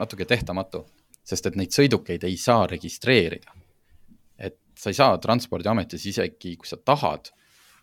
natuke 0.00 0.24
tehtamatu, 0.24 0.86
sest 1.20 1.50
et 1.50 1.58
neid 1.60 1.76
sõidukeid 1.76 2.24
ei 2.24 2.38
saa 2.40 2.64
registreerida. 2.70 3.52
et 4.38 4.56
sa 4.74 4.88
ei 4.88 4.96
saa 4.96 5.18
Transpordiametis 5.20 6.06
isegi, 6.06 6.56
kui 6.56 6.68
sa 6.68 6.78
tahad 6.80 7.28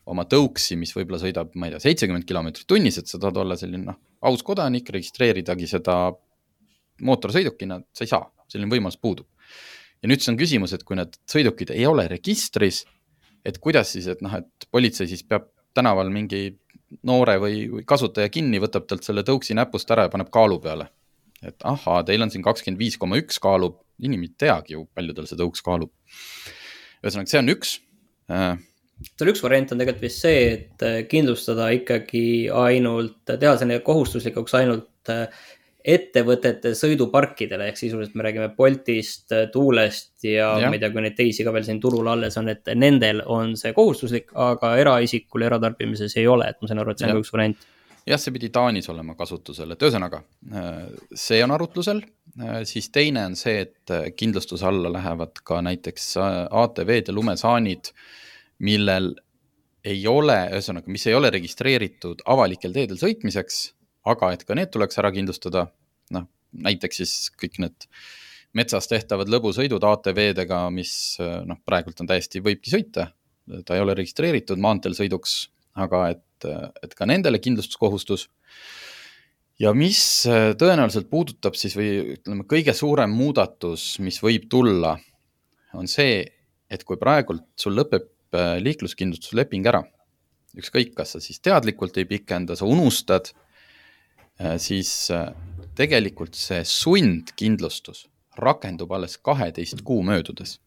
oma 0.08 0.26
tõuksi, 0.26 0.76
mis 0.80 0.94
võib-olla 0.96 1.20
sõidab, 1.22 1.52
ma 1.54 1.68
ei 1.68 1.76
tea, 1.76 1.84
seitsekümmend 1.86 2.26
kilomeetrit 2.26 2.68
tunnis, 2.68 2.98
et 2.98 3.08
sa 3.08 3.20
tahad 3.20 3.38
olla 3.44 3.58
selline 3.60 3.92
noh, 3.92 4.00
aus 4.26 4.42
kodanik, 4.44 4.90
registreeridagi 4.90 5.68
seda 5.70 5.98
mootorsõidukina 7.02 7.82
sa 7.94 8.06
ei 8.06 8.12
saa, 8.12 8.28
selline 8.52 8.72
võimalus 8.72 9.00
puudub. 9.02 9.28
ja 10.02 10.10
nüüd 10.10 10.22
see 10.22 10.34
on 10.34 10.40
küsimus, 10.40 10.74
et 10.74 10.84
kui 10.86 10.98
need 11.00 11.18
sõidukid 11.30 11.74
ei 11.74 11.86
ole 11.90 12.08
registris, 12.08 12.84
et 13.46 13.58
kuidas 13.64 13.94
siis, 13.96 14.08
et 14.08 14.22
noh, 14.22 14.34
et 14.38 14.70
politsei 14.72 15.10
siis 15.10 15.24
peab 15.24 15.50
tänaval 15.78 16.10
mingi 16.14 16.58
noore 17.08 17.38
või, 17.42 17.66
või 17.72 17.84
kasutaja 17.88 18.30
kinni, 18.34 18.62
võtab 18.64 18.88
talt 18.88 19.04
selle 19.06 19.24
tõuksi 19.28 19.58
näpust 19.58 19.90
ära 19.92 20.08
ja 20.08 20.14
paneb 20.14 20.32
kaalu 20.34 20.60
peale. 20.64 20.90
et 21.46 21.62
ahaa, 21.70 22.04
teil 22.04 22.22
on 22.22 22.32
siin 22.34 22.42
kakskümmend 22.46 22.80
viis 22.80 22.98
koma 22.98 23.18
üks 23.20 23.38
kaalub, 23.40 23.78
inimene 24.02 24.32
ei 24.32 24.40
teagi 24.46 24.74
ju, 24.74 24.88
palju 24.96 25.14
tal 25.14 25.28
see 25.30 25.38
tõuks 25.38 25.62
kaalub. 25.66 25.92
ühesõnaga, 27.04 27.30
see 27.30 27.42
on 27.44 27.54
üks 27.54 27.78
äh, 28.32 28.58
seal 29.18 29.32
üks 29.32 29.44
variant 29.46 29.72
on 29.74 29.82
tegelikult 29.82 30.06
vist 30.08 30.24
see, 30.26 30.46
et 30.56 30.86
kindlustada 31.12 31.70
ikkagi 31.76 32.50
ainult, 32.54 33.20
teha 33.28 33.54
see 33.60 33.80
kohustuslikuks 33.86 34.56
ainult 34.58 35.12
ettevõtete 35.88 36.74
sõiduparkidele 36.76 37.70
ehk 37.70 37.80
sisuliselt 37.80 38.16
me 38.20 38.26
räägime 38.26 38.50
Boltist, 38.56 39.32
Tuulest 39.54 40.26
ja, 40.28 40.50
ja 40.60 40.68
ma 40.68 40.76
ei 40.76 40.82
tea, 40.84 40.92
kui 40.92 41.04
neid 41.06 41.16
teisi 41.16 41.46
ka 41.48 41.54
veel 41.56 41.64
siin 41.64 41.80
turul 41.84 42.10
alles 42.12 42.36
on, 42.42 42.50
et 42.52 42.68
nendel 42.76 43.22
on 43.24 43.56
see 43.60 43.72
kohustuslik, 43.76 44.34
aga 44.36 44.74
eraisikul 44.82 45.48
eratarbimises 45.48 46.18
ei 46.20 46.28
ole, 46.28 46.50
et 46.52 46.60
ma 46.62 46.68
saan 46.68 46.84
aru, 46.84 46.92
et 46.92 47.00
see 47.00 47.08
on 47.08 47.16
ka 47.16 47.24
üks 47.24 47.32
variant. 47.36 47.68
Jah, 48.08 48.20
see 48.20 48.36
pidi 48.36 48.50
Taanis 48.56 48.88
olema 48.92 49.16
kasutusel, 49.20 49.72
et 49.76 49.84
ühesõnaga 49.84 50.22
see 51.28 51.40
on 51.44 51.56
arutlusel, 51.56 52.04
siis 52.68 52.92
teine 52.96 53.24
on 53.28 53.40
see, 53.40 53.64
et 53.68 53.96
kindlustuse 54.20 54.68
alla 54.68 54.92
lähevad 54.92 55.40
ka 55.48 55.62
näiteks 55.64 56.14
ATV-d 56.20 57.14
ja 57.14 57.16
lumesaanid, 57.16 57.94
millel 58.68 59.14
ei 59.88 60.04
ole, 60.12 60.38
ühesõnaga, 60.52 60.92
mis 60.92 61.08
ei 61.08 61.16
ole 61.16 61.32
registreeritud 61.32 62.28
avalikel 62.28 62.76
teedel 62.76 63.00
sõitmiseks 63.00 63.64
aga 64.12 64.32
et 64.36 64.46
ka 64.48 64.58
need 64.58 64.72
tuleks 64.74 65.00
ära 65.02 65.12
kindlustada. 65.16 65.68
Noh, 66.16 66.28
näiteks 66.68 67.02
siis 67.02 67.14
kõik 67.38 67.60
need 67.64 67.88
metsas 68.58 68.90
tehtavad 68.90 69.30
lõbusõidud 69.32 69.84
ATV-dega, 69.84 70.62
mis 70.74 70.92
noh, 71.20 71.60
praegult 71.68 72.00
on 72.02 72.10
täiesti, 72.10 72.42
võibki 72.44 72.74
sõita. 72.74 73.12
ta 73.66 73.76
ei 73.76 73.84
ole 73.84 73.96
registreeritud 73.96 74.60
maanteel 74.60 74.96
sõiduks, 74.98 75.48
aga 75.80 76.08
et, 76.16 76.48
et 76.84 76.96
ka 76.98 77.08
nendele 77.10 77.40
kindlustuskohustus. 77.44 78.28
ja 79.60 79.74
mis 79.74 80.00
tõenäoliselt 80.60 81.10
puudutab 81.10 81.56
siis 81.56 81.76
või 81.78 82.18
ütleme, 82.18 82.46
kõige 82.50 82.74
suurem 82.74 83.12
muudatus, 83.12 83.98
mis 84.00 84.22
võib 84.24 84.50
tulla, 84.50 84.98
on 85.74 85.88
see, 85.88 86.24
et 86.70 86.84
kui 86.84 86.98
praegult 86.98 87.46
sul 87.56 87.78
lõpeb 87.78 88.10
liikluskindlustusleping 88.62 89.68
ära, 89.70 89.84
ükskõik, 90.58 90.94
kas 90.98 91.16
sa 91.16 91.22
siis 91.24 91.40
teadlikult 91.40 91.98
ei 91.98 92.06
pikenda, 92.10 92.56
sa 92.56 92.66
unustad, 92.66 93.32
siis 94.62 95.10
tegelikult 95.78 96.38
see 96.38 96.64
sundkindlustus 96.66 98.06
rakendub 98.38 98.92
alles 98.94 99.18
kaheteist 99.18 99.84
kuu 99.86 100.04
möödudes. 100.06 100.58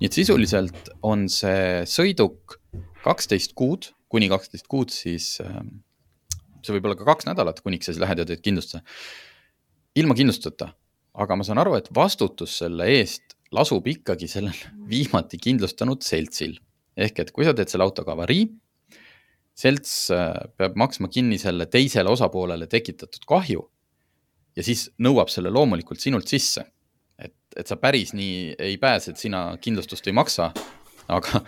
nii 0.00 0.08
et 0.08 0.16
sisuliselt 0.16 0.88
on 1.06 1.26
see 1.30 1.82
sõiduk 1.86 2.56
kaksteist 3.04 3.52
kuud, 3.58 3.90
kuni 4.10 4.28
kaksteist 4.30 4.66
kuud, 4.70 4.90
siis 4.94 5.36
ähm, 5.44 5.82
see 6.62 6.74
võib 6.76 6.88
olla 6.88 6.98
ka 6.98 7.06
kaks 7.10 7.28
nädalat, 7.28 7.60
kuniks 7.62 7.86
sa 7.86 7.94
siis 7.94 8.02
lähed 8.02 8.22
ja 8.22 8.26
teed 8.26 8.42
kindlustuse. 8.42 8.82
ilma 9.98 10.16
kindlustuseta, 10.18 10.72
aga 11.14 11.36
ma 11.36 11.46
saan 11.46 11.60
aru, 11.60 11.76
et 11.76 11.90
vastutus 11.94 12.56
selle 12.62 12.88
eest 12.96 13.36
lasub 13.52 13.86
ikkagi 13.86 14.30
sellel 14.30 14.58
viimati 14.92 15.38
kindlustanud 15.38 16.02
seltsil. 16.06 16.58
ehk 16.96 17.18
et 17.18 17.30
kui 17.32 17.44
sa 17.44 17.54
teed 17.54 17.70
selle 17.72 17.84
autoga 17.84 18.14
avarii, 18.16 18.48
selts 19.54 20.10
äh, 20.14 20.32
peab 20.56 20.78
maksma 20.80 21.08
kinni 21.12 21.38
selle 21.38 21.66
teisele 21.66 22.10
osapoolele 22.10 22.66
tekitatud 22.66 23.28
kahju 23.28 23.68
ja 24.56 24.64
siis 24.66 24.86
nõuab 25.02 25.32
selle 25.32 25.52
loomulikult 25.52 26.00
sinult 26.02 26.28
sisse. 26.30 26.64
et, 27.18 27.34
et 27.56 27.68
sa 27.68 27.76
päris 27.80 28.12
nii 28.16 28.56
ei 28.58 28.78
pääse, 28.80 29.12
et 29.12 29.20
sina 29.20 29.44
kindlustust 29.62 30.06
ei 30.08 30.16
maksa, 30.16 30.50
aga, 31.08 31.42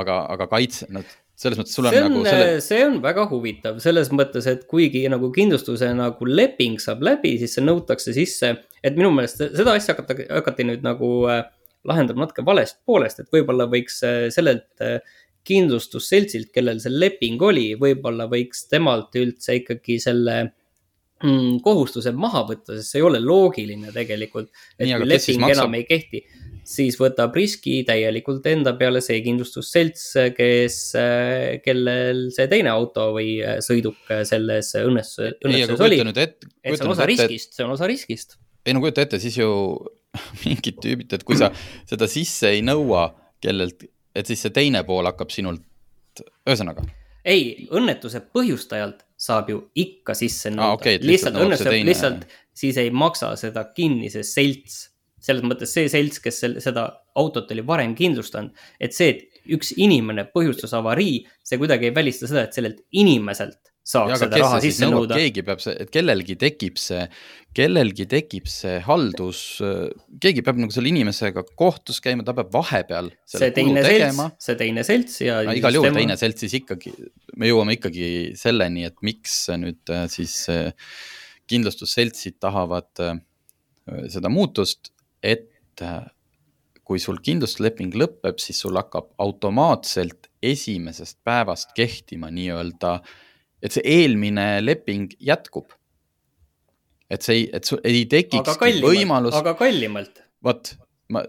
aga, 0.00 0.16
aga 0.34 0.46
kaitse, 0.50 0.88
noh, 0.94 1.04
selles 1.40 1.60
mõttes 1.60 1.76
sul 1.76 1.88
on, 1.88 1.96
on 1.96 2.12
nagu 2.12 2.24
selle... 2.26 2.58
see 2.64 2.82
on 2.84 2.98
väga 3.04 3.24
huvitav 3.30 3.78
selles 3.82 4.10
mõttes, 4.12 4.48
et 4.50 4.66
kuigi 4.70 5.06
nagu 5.12 5.30
kindlustuse 5.34 5.88
nagu 5.96 6.28
leping 6.28 6.80
saab 6.82 7.04
läbi, 7.06 7.36
siis 7.40 7.56
see 7.56 7.64
nõutakse 7.64 8.14
sisse, 8.16 8.52
et 8.84 8.98
minu 8.98 9.12
meelest 9.14 9.42
seda 9.46 9.74
asja 9.76 9.96
hakata, 9.96 10.18
hakati 10.28 10.68
nüüd 10.68 10.84
nagu 10.84 11.10
äh, 11.32 11.42
lahendama 11.88 12.26
natuke 12.26 12.44
valest 12.46 12.80
poolest, 12.88 13.22
et 13.22 13.32
võib-olla 13.32 13.68
võiks 13.72 14.02
äh, 14.06 14.28
sellelt 14.34 14.84
äh, 14.84 15.00
kindlustusseltsilt, 15.48 16.50
kellel 16.52 16.80
see 16.82 16.92
leping 16.92 17.40
oli, 17.42 17.70
võib-olla 17.80 18.28
võiks 18.30 18.66
temalt 18.68 19.16
üldse 19.16 19.56
ikkagi 19.62 19.96
selle 20.02 20.42
kohustuse 21.64 22.12
maha 22.16 22.44
võtta, 22.48 22.76
sest 22.78 22.94
see 22.94 23.00
ei 23.02 23.04
ole 23.04 23.20
loogiline 23.20 23.92
tegelikult. 23.92 24.48
et 24.78 24.86
Nii, 24.86 25.00
kui 25.02 25.08
leping 25.10 25.44
enam 25.50 25.76
ei 25.76 25.84
kehti, 25.88 26.22
siis 26.70 26.96
võtab 27.00 27.34
riski 27.36 27.80
täielikult 27.88 28.46
enda 28.50 28.72
peale 28.78 29.02
see 29.04 29.20
kindlustusselts, 29.24 30.06
kes, 30.36 30.78
kellel 31.64 32.26
see 32.34 32.50
teine 32.52 32.72
auto 32.72 33.10
või 33.16 33.38
sõiduk 33.64 34.12
selles 34.28 34.72
õnnetuses, 34.80 35.38
õnnetuses 35.44 35.86
oli. 35.86 36.00
et 36.00 36.76
see 36.76 36.86
on 36.86 36.94
osa 36.94 37.04
ette, 37.04 37.10
riskist, 37.12 37.56
see 37.56 37.66
on 37.66 37.74
osa 37.76 37.90
riskist. 37.90 38.38
ei 38.64 38.76
no 38.76 38.84
kujuta 38.84 39.04
ette, 39.04 39.20
siis 39.22 39.36
ju 39.40 39.50
mingid 40.46 40.80
tüübid, 40.82 41.12
et 41.18 41.26
kui 41.26 41.38
sa 41.38 41.52
seda 41.88 42.08
sisse 42.10 42.50
ei 42.54 42.64
nõua 42.66 43.10
kellelt, 43.44 43.84
et 44.16 44.30
siis 44.30 44.40
see 44.46 44.54
teine 44.54 44.82
pool 44.88 45.08
hakkab 45.08 45.32
sinult, 45.34 45.62
ühesõnaga. 46.48 46.84
Ei, 47.24 47.68
õnnetuse 47.76 48.22
põhjustajalt 48.34 49.04
saab 49.20 49.50
ju 49.52 49.64
ikka 49.78 50.16
sisse 50.16 50.52
nõuda 50.52 50.68
ah,. 50.68 50.78
Okay, 50.78 51.00
lihtsalt, 51.00 51.36
lihtsalt 51.36 51.40
õnnestub, 51.44 51.74
lihtsalt 51.88 52.26
siis 52.56 52.78
ei 52.80 52.92
maksa 52.92 53.34
seda 53.40 53.66
kinni 53.76 54.10
see 54.12 54.24
selts. 54.26 54.86
selles 55.20 55.44
mõttes 55.44 55.74
see 55.76 55.88
selts, 55.92 56.16
kes 56.24 56.38
seda 56.64 56.86
autot 57.20 57.50
oli 57.52 57.60
varem 57.66 57.92
kindlustanud, 57.94 58.54
et 58.80 58.94
see, 58.96 59.10
et 59.12 59.50
üks 59.52 59.74
inimene 59.76 60.24
põhjustas 60.32 60.72
avarii, 60.78 61.26
see 61.44 61.58
kuidagi 61.60 61.90
ei 61.90 61.94
välista 61.94 62.28
seda, 62.30 62.46
et 62.46 62.56
sellelt 62.56 62.80
inimeselt 62.96 63.69
saaks 63.86 64.12
ja, 64.12 64.18
seda 64.20 64.40
raha 64.42 64.58
sisse 64.62 64.88
nõuda. 64.88 65.16
keegi 65.18 65.44
peab 65.46 65.62
et 65.72 65.90
kellelgi 65.92 66.36
tekib 66.40 66.78
see, 66.80 67.04
kellelgi 67.56 68.06
tekib 68.10 68.48
see 68.50 68.76
haldus, 68.84 69.40
keegi 70.22 70.44
peab 70.46 70.60
nagu 70.60 70.74
selle 70.74 70.92
inimesega 70.92 71.44
kohtus 71.58 72.00
käima, 72.04 72.24
ta 72.26 72.34
peab 72.36 72.52
vahepeal. 72.54 73.10
see 73.28 73.50
teine 73.56 73.84
selts, 73.86 74.20
see 74.46 74.58
teine 74.60 74.84
selts 74.86 75.16
ja 75.24 75.40
igal 75.48 75.78
juhul 75.78 75.90
tema... 75.90 76.02
teine 76.02 76.18
selts 76.20 76.44
siis 76.44 76.58
ikkagi, 76.60 76.92
me 77.40 77.50
jõuame 77.50 77.78
ikkagi 77.78 78.10
selleni, 78.38 78.84
et 78.90 79.00
miks 79.06 79.42
nüüd 79.60 79.94
äh, 79.94 80.04
siis 80.12 80.36
äh, 80.52 80.70
kindlustusseltsid 81.50 82.38
tahavad 82.42 83.04
äh, 83.06 83.16
seda 84.12 84.30
muutust, 84.32 84.92
et 85.24 85.48
kui 86.84 87.00
sul 87.00 87.16
kindlustusleping 87.24 87.94
lõpeb, 87.96 88.36
siis 88.42 88.58
sul 88.60 88.76
hakkab 88.76 89.08
automaatselt 89.22 90.28
esimesest 90.44 91.16
päevast 91.24 91.72
kehtima 91.76 92.28
nii-öelda 92.34 92.92
äh, 92.98 93.12
et 93.62 93.76
see 93.76 93.84
eelmine 93.84 94.46
leping 94.64 95.12
jätkub. 95.20 95.72
et 97.10 97.26
see 97.26 97.40
ei, 97.40 97.48
et 97.52 97.66
sul 97.66 97.80
ei 97.84 98.04
tekikski 98.06 98.78
võimalus. 98.84 99.34
aga 99.36 99.56
kallimalt. 99.58 100.22
vot, 100.44 100.72
ma 101.10 101.24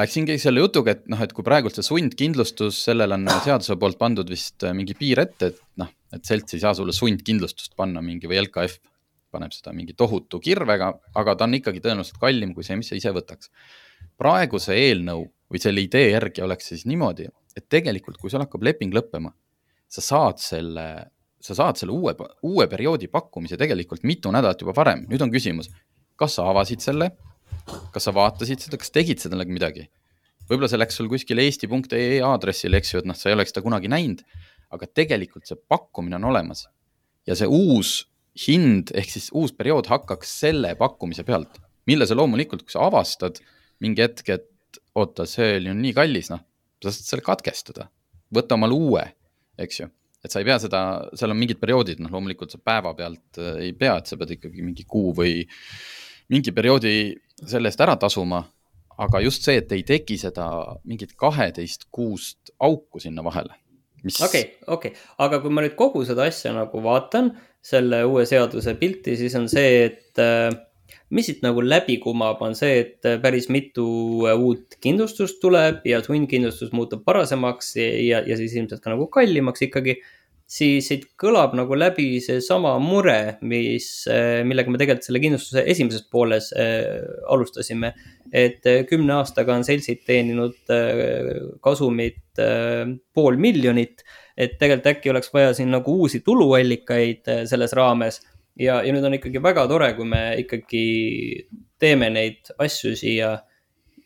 läksingi 0.00 0.38
selle 0.40 0.64
jutuga, 0.64 0.96
et 0.96 1.06
noh, 1.12 1.20
et 1.22 1.32
kui 1.36 1.44
praegult 1.46 1.76
see 1.76 1.86
sundkindlustus, 1.86 2.78
sellele 2.88 3.18
on 3.18 3.28
seaduse 3.44 3.76
poolt 3.80 4.00
pandud 4.00 4.28
vist 4.32 4.64
äh, 4.64 4.74
mingi 4.76 4.96
piir 4.98 5.20
ette, 5.26 5.52
et 5.52 5.62
noh, 5.82 5.92
et 6.14 6.24
selts 6.24 6.56
ei 6.56 6.62
saa 6.62 6.74
sulle 6.78 6.94
sundkindlustust 6.96 7.76
panna 7.76 8.02
mingi 8.04 8.30
või 8.30 8.40
LKF 8.46 8.80
paneb 9.36 9.52
seda 9.52 9.74
mingi 9.76 9.96
tohutu 9.98 10.40
kirvega, 10.42 10.92
aga 11.18 11.34
ta 11.36 11.46
on 11.48 11.56
ikkagi 11.58 11.82
tõenäoliselt 11.84 12.20
kallim 12.22 12.54
kui 12.56 12.64
see, 12.66 12.78
mis 12.80 12.88
sa 12.90 12.98
ise 12.98 13.12
võtaks. 13.12 13.50
praeguse 14.16 14.72
eelnõu 14.72 15.26
või 15.52 15.60
selle 15.60 15.82
idee 15.84 16.10
järgi 16.14 16.42
oleks 16.44 16.72
siis 16.72 16.86
niimoodi, 16.88 17.28
et 17.56 17.66
tegelikult, 17.68 18.16
kui 18.20 18.32
sul 18.32 18.40
hakkab 18.40 18.64
leping 18.64 18.94
lõppema, 18.96 19.32
sa 19.88 20.02
saad 20.02 20.40
selle 20.42 20.86
sa 21.46 21.56
saad 21.56 21.78
selle 21.80 21.94
uue, 21.94 22.14
uue 22.46 22.66
perioodi 22.70 23.08
pakkumise 23.12 23.58
tegelikult 23.60 24.04
mitu 24.08 24.32
nädalat 24.34 24.62
juba 24.62 24.74
varem. 24.76 25.04
nüüd 25.10 25.22
on 25.22 25.32
küsimus, 25.32 25.70
kas 26.18 26.38
sa 26.38 26.48
avasid 26.50 26.82
selle, 26.84 27.12
kas 27.94 28.08
sa 28.08 28.14
vaatasid 28.16 28.66
seda, 28.66 28.80
kas 28.80 28.92
tegid 28.94 29.22
sellega 29.22 29.52
midagi? 29.52 29.86
võib-olla 30.46 30.70
see 30.70 30.78
läks 30.78 30.98
sul 31.00 31.08
kuskile 31.10 31.42
eesti.ee 31.42 32.20
aadressile, 32.22 32.78
eks 32.78 32.92
ju, 32.92 33.00
et 33.02 33.08
noh, 33.10 33.16
sa 33.18 33.30
ei 33.30 33.34
oleks 33.34 33.50
seda 33.50 33.64
kunagi 33.64 33.90
näinud, 33.90 34.20
aga 34.70 34.86
tegelikult 34.86 35.48
see 35.48 35.58
pakkumine 35.58 36.20
on 36.20 36.28
olemas. 36.30 36.66
ja 37.26 37.34
see 37.38 37.48
uus 37.50 38.06
hind 38.46 38.92
ehk 38.94 39.10
siis 39.10 39.30
uus 39.34 39.54
periood 39.56 39.88
hakkaks 39.90 40.36
selle 40.44 40.74
pakkumise 40.78 41.24
pealt, 41.26 41.58
mille 41.90 42.06
sa 42.06 42.18
loomulikult, 42.18 42.62
kui 42.62 42.74
sa 42.74 42.86
avastad 42.86 43.40
mingi 43.82 44.04
hetk, 44.04 44.28
et 44.30 44.80
oota, 44.94 45.26
see 45.26 45.56
oli 45.58 45.74
nii 45.74 45.94
kallis, 45.96 46.30
noh, 46.30 46.42
sa 46.82 46.92
saad 46.92 47.10
selle 47.10 47.26
katkestada, 47.26 47.88
võta 48.34 48.58
omale 48.58 48.76
uue, 48.76 49.04
eks 49.58 49.82
ju 49.82 49.90
et 50.26 50.34
sa 50.34 50.42
ei 50.42 50.48
pea 50.48 50.58
seda, 50.62 50.80
seal 51.16 51.32
on 51.32 51.38
mingid 51.38 51.60
perioodid, 51.62 52.02
noh, 52.02 52.10
loomulikult 52.12 52.52
sa 52.52 52.60
päevapealt 52.62 53.40
äh, 53.42 53.62
ei 53.68 53.72
pea, 53.78 53.96
et 54.00 54.10
sa 54.10 54.18
pead 54.20 54.36
ikkagi 54.36 54.64
mingi 54.64 54.86
kuu 54.88 55.14
või 55.16 55.38
mingi 56.32 56.52
perioodi 56.54 56.96
selle 57.46 57.70
eest 57.70 57.82
ära 57.84 57.96
tasuma. 58.00 58.44
aga 58.96 59.20
just 59.20 59.44
see, 59.44 59.58
et 59.60 59.72
ei 59.76 59.82
teki 59.84 60.16
seda 60.16 60.46
mingit 60.88 61.10
kaheteist 61.20 61.84
kuust 61.92 62.54
auku 62.58 63.00
sinna 63.00 63.24
vahele. 63.24 63.52
okei, 64.24 64.44
okei, 64.66 64.94
aga 65.18 65.40
kui 65.40 65.52
ma 65.52 65.64
nüüd 65.64 65.76
kogu 65.76 66.04
seda 66.08 66.24
asja 66.24 66.54
nagu 66.56 66.80
vaatan, 66.82 67.34
selle 67.60 68.04
uue 68.06 68.24
seaduse 68.26 68.74
pilti, 68.80 69.16
siis 69.18 69.34
on 69.36 69.48
see, 69.52 69.84
et 69.90 70.22
äh, 70.22 70.48
mis 71.10 71.28
siit 71.28 71.42
nagu 71.44 71.62
läbi 71.62 71.98
kumab, 72.02 72.42
on 72.42 72.54
see, 72.58 72.82
et 72.82 73.08
päris 73.22 73.48
mitu 73.52 73.86
uut 74.26 74.78
kindlustust 74.82 75.40
tuleb 75.42 75.86
ja 75.88 76.02
sundkindlustus 76.04 76.72
muutub 76.76 77.06
varasemaks 77.06 77.74
ja, 77.78 78.22
ja 78.26 78.38
siis 78.38 78.56
ilmselt 78.56 78.84
ka 78.84 78.94
nagu 78.94 79.08
kallimaks 79.12 79.66
ikkagi 79.68 79.98
siis 80.46 80.86
siit 80.86 81.06
kõlab 81.18 81.56
nagu 81.58 81.74
läbi 81.76 82.20
seesama 82.22 82.76
mure, 82.82 83.36
mis, 83.46 83.88
eh, 84.10 84.42
millega 84.46 84.70
me 84.70 84.78
tegelikult 84.78 85.08
selle 85.08 85.22
kindlustuse 85.22 85.64
esimeses 85.66 86.06
pooles 86.10 86.52
äh, 86.54 87.02
alustasime. 87.32 87.92
et 88.32 88.66
äh, 88.66 88.84
kümne 88.86 89.12
aastaga 89.20 89.54
on 89.54 89.64
seltsid 89.64 90.04
teeninud 90.06 90.70
äh, 90.70 91.34
kasumit 91.62 92.22
pool 93.14 93.36
miljonit. 93.40 94.04
et 94.36 94.58
tegelikult 94.58 94.86
äkki 94.92 95.10
oleks 95.10 95.32
vaja 95.32 95.54
siin 95.54 95.70
nagu 95.72 95.98
uusi 96.02 96.20
tuluallikaid 96.20 97.46
selles 97.48 97.72
raames. 97.72 98.20
Ja, 98.60 98.80
ja 98.82 98.94
nüüd 98.94 99.04
on 99.06 99.18
ikkagi 99.18 99.42
väga 99.42 99.66
tore, 99.70 99.92
kui 99.98 100.08
me 100.08 100.22
ikkagi 100.42 100.86
teeme 101.80 102.08
neid 102.12 102.52
asju 102.62 102.94
siia 102.98 103.36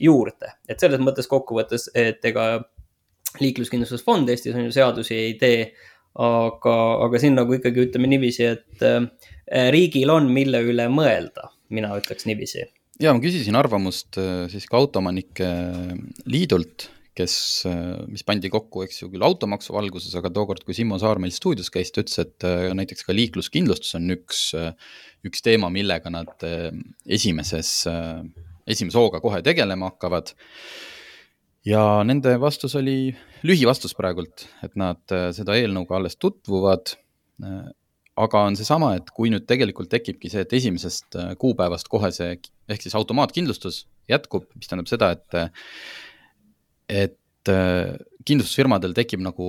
juurde, 0.00 0.54
et 0.68 0.80
selles 0.80 1.02
mõttes 1.02 1.28
kokkuvõttes, 1.30 1.90
et 1.98 2.24
ega 2.24 2.52
liikluskindlustusfond 3.40 4.30
Eestis 4.32 4.56
on 4.56 4.66
ju 4.66 4.74
seadusi 4.74 5.14
ei 5.14 5.34
tee 5.38 5.70
aga, 6.18 6.76
aga 7.06 7.20
siin 7.22 7.36
nagu 7.38 7.54
ikkagi 7.54 7.86
ütleme 7.86 8.10
niiviisi, 8.10 8.48
et 8.56 8.84
äh, 8.86 9.04
riigil 9.74 10.10
on, 10.12 10.30
mille 10.34 10.62
üle 10.66 10.88
mõelda, 10.92 11.50
mina 11.74 11.92
ütleks 11.98 12.26
niiviisi. 12.26 12.66
ja 13.00 13.14
ma 13.14 13.22
küsisin 13.22 13.58
arvamust 13.58 14.18
äh, 14.18 14.48
siis 14.50 14.66
ka 14.66 14.80
Autoomanike 14.80 15.50
Liidult, 16.26 16.88
kes, 17.20 17.36
äh, 17.68 18.00
mis 18.10 18.26
pandi 18.26 18.50
kokku, 18.52 18.84
eks 18.86 19.02
ju, 19.04 19.10
küll 19.12 19.26
automaksu 19.26 19.76
valguses, 19.76 20.16
aga 20.18 20.32
tookord, 20.34 20.64
kui 20.66 20.76
Simmo 20.76 20.98
Saar 21.00 21.22
meil 21.22 21.34
stuudios 21.36 21.70
käis, 21.72 21.92
ta 21.92 22.02
ütles, 22.04 22.18
et 22.24 22.48
näiteks 22.80 23.06
ka 23.06 23.16
liikluskindlustus 23.16 23.98
on 24.00 24.16
üks, 24.16 24.44
üks 25.28 25.44
teema, 25.44 25.70
millega 25.72 26.12
nad 26.12 26.46
esimeses, 27.06 27.74
esimese 28.70 28.98
hooga 28.98 29.20
kohe 29.22 29.44
tegelema 29.44 29.92
hakkavad 29.92 30.34
ja 31.66 31.82
nende 32.06 32.34
vastus 32.40 32.74
oli 32.78 33.12
lühivastus 33.46 33.94
praegult, 33.96 34.46
et 34.64 34.76
nad 34.80 35.00
äh, 35.14 35.30
seda 35.36 35.56
eelnõuga 35.58 35.98
alles 35.98 36.18
tutvuvad. 36.20 36.94
Äh, 37.44 37.68
aga 38.20 38.44
on 38.50 38.56
seesama, 38.58 38.94
et 38.98 39.08
kui 39.16 39.30
nüüd 39.32 39.46
tegelikult 39.48 39.88
tekibki 39.92 40.28
see, 40.32 40.44
et 40.44 40.52
esimesest 40.56 41.16
äh, 41.16 41.32
kuupäevast 41.40 41.88
kohe 41.92 42.10
see 42.12 42.34
ehk 42.70 42.84
siis 42.84 42.96
automaatkindlustus 42.98 43.84
jätkub, 44.10 44.48
mis 44.58 44.68
tähendab 44.68 44.90
seda, 44.90 45.12
et, 45.16 45.38
et 46.90 47.50
kindlustusfirmadel 48.26 48.92
tekib 48.96 49.22
nagu 49.24 49.46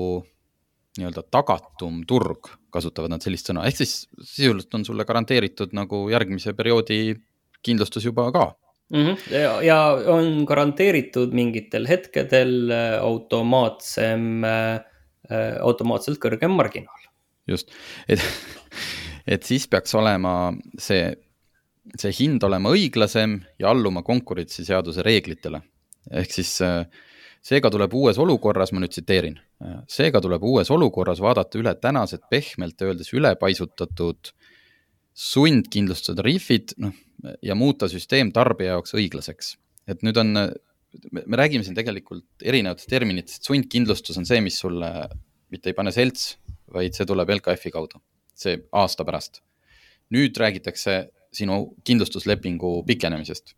nii-öelda 0.99 1.23
tagatum 1.31 2.01
turg, 2.07 2.49
kasutavad 2.71 3.13
nad 3.13 3.23
sellist 3.23 3.49
sõna, 3.49 3.63
ehk 3.67 3.81
siis 3.81 3.93
sisuliselt 4.19 4.75
on 4.75 4.85
sulle 4.87 5.05
garanteeritud 5.07 5.75
nagu 5.75 6.03
järgmise 6.11 6.53
perioodi 6.57 7.15
kindlustus 7.63 8.05
juba 8.07 8.27
ka 8.31 8.45
mm. 8.91 9.05
-hmm. 9.05 9.17
Ja, 9.33 9.61
ja 9.61 9.79
on 10.13 10.45
garanteeritud 10.45 11.33
mingitel 11.33 11.87
hetkedel 11.87 12.71
äh, 12.71 12.99
automaatsem, 13.01 14.43
äh, 14.43 14.75
äh, 15.31 15.57
automaatselt 15.61 16.19
kõrgem 16.19 16.55
marginaal. 16.55 17.07
just, 17.47 17.71
et, 18.07 18.21
et 19.27 19.43
siis 19.43 19.67
peaks 19.67 19.95
olema 19.95 20.53
see, 20.79 21.15
see 21.97 22.11
hind 22.19 22.43
olema 22.43 22.69
õiglasem 22.69 23.41
ja 23.59 23.69
alluma 23.69 24.03
konkurentsiseaduse 24.03 25.01
reeglitele. 25.01 25.61
ehk 26.11 26.31
siis 26.31 26.59
seega 27.41 27.71
tuleb 27.73 27.93
uues 27.97 28.19
olukorras, 28.21 28.71
ma 28.71 28.83
nüüd 28.83 28.93
tsiteerin, 28.93 29.39
seega 29.89 30.21
tuleb 30.21 30.43
uues 30.45 30.69
olukorras 30.73 31.21
vaadata 31.23 31.57
üle 31.59 31.73
tänased 31.81 32.27
pehmelt 32.29 32.81
öeldes 32.85 33.09
ülepaisutatud 33.17 34.33
sundkindlustuse 35.17 36.15
tariifid, 36.17 36.75
noh 36.81 36.93
ja 37.45 37.55
muuta 37.57 37.89
süsteem 37.91 38.31
tarbija 38.33 38.77
jaoks 38.77 38.95
õiglaseks. 38.97 39.55
et 39.89 40.03
nüüd 40.05 40.17
on, 40.21 40.37
me 41.11 41.37
räägime 41.37 41.65
siin 41.65 41.75
tegelikult 41.75 42.45
erinevatest 42.45 42.89
terminitest, 42.89 43.45
sundkindlustus 43.45 44.17
on 44.17 44.27
see, 44.29 44.41
mis 44.41 44.59
sulle 44.61 44.89
mitte 45.51 45.71
ei 45.71 45.77
pane 45.77 45.91
selts, 45.91 46.35
vaid 46.71 46.95
see 46.95 47.07
tuleb 47.09 47.29
LKF-i 47.37 47.73
kaudu, 47.73 48.01
see 48.37 48.57
aasta 48.71 49.05
pärast. 49.07 49.41
nüüd 50.11 50.37
räägitakse 50.37 51.11
sinu 51.31 51.75
kindlustuslepingu 51.87 52.81
pikenemisest, 52.87 53.55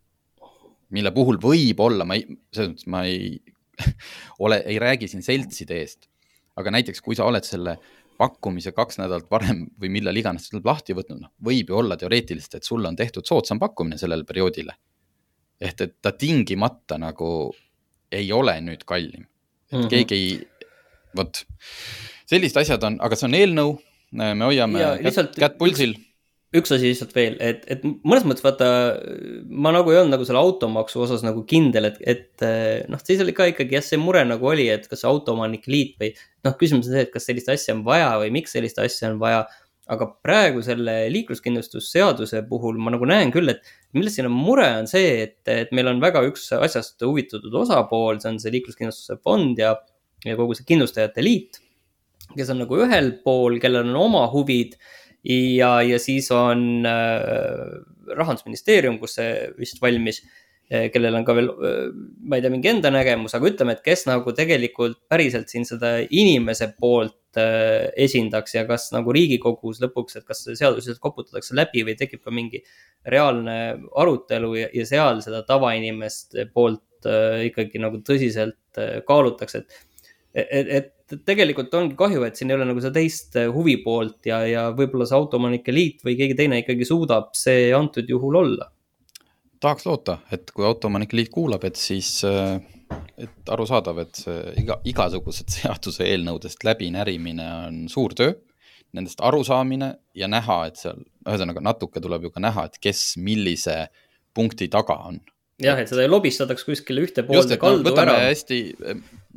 mille 0.94 1.10
puhul 1.14 1.40
võib-olla 1.42 2.06
ma 2.06 2.18
ei, 2.18 2.26
selles 2.54 2.74
mõttes 2.74 2.90
ma 2.90 3.02
ei 3.08 3.40
ole, 4.44 4.62
ei 4.66 4.78
räägi 4.78 5.08
siin 5.10 5.22
seltside 5.22 5.80
eest, 5.82 6.08
aga 6.56 6.72
näiteks 6.74 7.02
kui 7.04 7.16
sa 7.18 7.26
oled 7.28 7.46
selle 7.46 7.78
pakkumise 8.18 8.72
kaks 8.74 9.00
nädalat 9.00 9.26
varem 9.30 9.64
või 9.80 9.90
millal 9.96 10.16
iganes 10.16 10.48
tuleb 10.50 10.68
lahti 10.70 10.94
võtnud, 10.94 11.24
noh, 11.24 11.32
võib 11.44 11.70
ju 11.70 11.78
olla 11.80 11.96
teoreetiliselt, 11.98 12.60
et 12.60 12.66
sulle 12.66 12.88
on 12.88 12.96
tehtud 12.96 13.26
soodsam 13.26 13.58
pakkumine 13.62 13.98
sellele 13.98 14.26
perioodile. 14.28 14.76
ehk 15.60 15.80
et 15.80 15.94
ta 16.02 16.12
tingimata 16.12 16.98
nagu 16.98 17.54
ei 18.12 18.32
ole 18.32 18.60
nüüd 18.60 18.84
kallim. 18.84 19.26
et 19.72 19.72
mm 19.72 19.80
-hmm. 19.80 19.88
keegi 19.88 20.14
ei, 20.14 20.48
vot, 21.16 21.46
sellised 22.26 22.56
asjad 22.56 22.82
on, 22.82 22.98
aga 23.00 23.16
see 23.16 23.26
on 23.26 23.34
eelnõu, 23.34 23.78
me 24.12 24.44
hoiame 24.44 24.80
ja, 24.80 24.94
kätt, 24.96 25.04
lihtsalt... 25.04 25.36
kätt 25.36 25.58
pulsil 25.58 25.94
üks 26.54 26.70
asi 26.74 26.86
lihtsalt 26.86 27.14
veel, 27.16 27.34
et, 27.42 27.64
et 27.70 27.82
mõnes 27.82 28.24
mõttes 28.28 28.44
vaata, 28.44 28.68
ma 29.50 29.72
nagu 29.74 29.90
ei 29.90 29.98
olnud 29.98 30.14
nagu 30.14 30.26
selle 30.26 30.42
automaksu 30.42 31.02
osas 31.02 31.24
nagu 31.26 31.42
kindel, 31.50 31.88
et, 31.90 31.98
et 32.06 32.44
noh, 32.90 33.00
siis 33.02 33.22
oli 33.24 33.34
ka 33.34 33.48
ikkagi 33.50 33.78
jah, 33.78 33.84
see 33.84 33.98
mure 33.98 34.22
nagu 34.26 34.50
oli, 34.52 34.68
et 34.70 34.86
kas 34.90 35.02
autoomanike 35.08 35.72
liit 35.72 35.98
või 36.00 36.12
noh, 36.46 36.54
küsimus 36.60 36.86
on 36.86 36.94
see, 36.94 37.04
et 37.08 37.12
kas 37.14 37.26
sellist 37.26 37.50
asja 37.50 37.74
on 37.74 37.82
vaja 37.86 38.12
või 38.22 38.30
miks 38.38 38.54
sellist 38.54 38.78
asja 38.82 39.10
on 39.10 39.20
vaja. 39.22 39.44
aga 39.84 40.06
praegu 40.24 40.62
selle 40.64 40.92
liikluskindlustusseaduse 41.12 42.40
puhul 42.48 42.78
ma 42.80 42.94
nagu 42.94 43.04
näen 43.04 43.28
küll, 43.34 43.50
et 43.52 43.66
milles 43.92 44.14
siin 44.16 44.30
on 44.30 44.32
mure, 44.32 44.64
on 44.78 44.86
see, 44.88 45.10
et, 45.26 45.40
et 45.50 45.74
meil 45.76 45.90
on 45.90 46.00
väga 46.00 46.22
üks 46.24 46.46
asjast 46.56 47.02
huvitatud 47.04 47.52
osapool, 47.52 48.16
see 48.22 48.30
on 48.30 48.38
see 48.40 48.54
liikluskindlustuse 48.54 49.18
fond 49.20 49.60
ja, 49.60 49.74
ja 50.24 50.38
kogu 50.38 50.56
see 50.56 50.64
kindlustajate 50.70 51.26
liit, 51.26 51.60
kes 52.32 52.54
on 52.54 52.62
nagu 52.62 52.78
ühel 52.80 53.12
pool, 53.26 53.58
kellel 53.60 53.90
on 53.90 54.00
oma 54.06 54.24
huvid 54.32 54.78
ja, 55.24 55.78
ja 55.82 55.98
siis 56.02 56.30
on 56.34 56.84
äh, 56.86 57.74
rahandusministeerium, 58.16 58.98
kus 59.00 59.18
see 59.18 59.30
vist 59.58 59.80
valmis, 59.82 60.20
äh, 60.70 60.88
kellel 60.92 61.16
on 61.18 61.26
ka 61.26 61.36
veel, 61.36 61.50
äh, 61.50 61.90
ma 62.28 62.38
ei 62.38 62.44
tea, 62.44 62.52
mingi 62.52 62.70
enda 62.72 62.92
nägemus, 62.94 63.36
aga 63.36 63.48
ütleme, 63.50 63.76
et 63.76 63.84
kes 63.86 64.06
nagu 64.10 64.34
tegelikult 64.36 65.00
päriselt 65.10 65.52
siin 65.52 65.66
seda 65.68 65.96
inimese 66.04 66.72
poolt 66.78 67.20
esindaks 67.34 68.52
ja 68.54 68.60
kas 68.62 68.92
nagu 68.94 69.10
Riigikogus 69.10 69.80
lõpuks, 69.82 70.20
et 70.20 70.22
kas 70.28 70.44
see 70.44 70.54
seadus 70.54 70.84
lihtsalt 70.84 71.00
koputatakse 71.02 71.56
läbi 71.58 71.82
või 71.82 71.96
tekib 71.98 72.20
ka 72.22 72.30
mingi 72.30 72.60
reaalne 73.10 73.56
arutelu 73.98 74.52
ja, 74.54 74.68
ja 74.70 74.84
seal 74.86 75.18
seda 75.24 75.40
tavainimeste 75.48 76.44
poolt 76.54 77.08
ikkagi 77.48 77.82
nagu 77.82 77.98
tõsiselt 78.06 78.78
kaalutakse, 79.08 79.64
et 79.64 79.82
et, 80.34 80.68
et 80.68 81.16
tegelikult 81.26 81.74
ongi 81.78 81.96
kahju, 81.98 82.22
et 82.26 82.38
siin 82.38 82.50
ei 82.50 82.58
ole 82.58 82.66
nagu 82.68 82.82
seda 82.82 82.98
teist 82.98 83.36
äh, 83.38 83.48
huvipoolt 83.52 84.28
ja, 84.28 84.40
ja 84.48 84.64
võib-olla 84.76 85.06
see 85.08 85.18
Autoomanike 85.18 85.74
Liit 85.74 86.04
või 86.06 86.16
keegi 86.18 86.36
teine 86.38 86.60
ikkagi 86.62 86.86
suudab 86.88 87.32
see 87.38 87.68
antud 87.76 88.08
juhul 88.10 88.40
olla. 88.42 88.70
tahaks 89.60 89.86
loota, 89.86 90.18
et 90.34 90.50
kui 90.54 90.66
Autoomanike 90.66 91.16
Liit 91.16 91.30
kuulab, 91.32 91.64
et 91.64 91.78
siis, 91.80 92.16
äh, 92.28 92.56
et 93.20 93.52
arusaadav, 93.54 94.02
et 94.04 94.24
see 94.24 94.40
iga, 94.64 94.80
igasugused 94.84 95.52
seaduseelnõudest 95.58 96.66
läbinärimine 96.66 97.50
on 97.68 97.84
suur 97.92 98.16
töö, 98.16 98.34
nendest 98.94 99.22
arusaamine 99.26 99.94
ja 100.14 100.30
näha, 100.30 100.64
et 100.70 100.82
seal, 100.82 101.02
ühesõnaga 101.26 101.62
natuke 101.64 102.02
tuleb 102.02 102.28
ju 102.28 102.34
ka 102.34 102.42
näha, 102.42 102.68
et 102.68 102.78
kes 102.82 103.14
millise 103.22 103.84
punkti 104.34 104.68
taga 104.70 104.98
on 105.10 105.22
jah, 105.62 105.78
et 105.78 105.90
seda 105.90 106.02
ei 106.04 106.10
lobistataks 106.10 106.66
kuskile 106.66 107.04
ühte 107.04 107.24
poolde 107.26 107.58
kaldu 107.60 107.92
no, 107.92 108.00
ära. 108.02 108.16
hästi, 108.26 108.60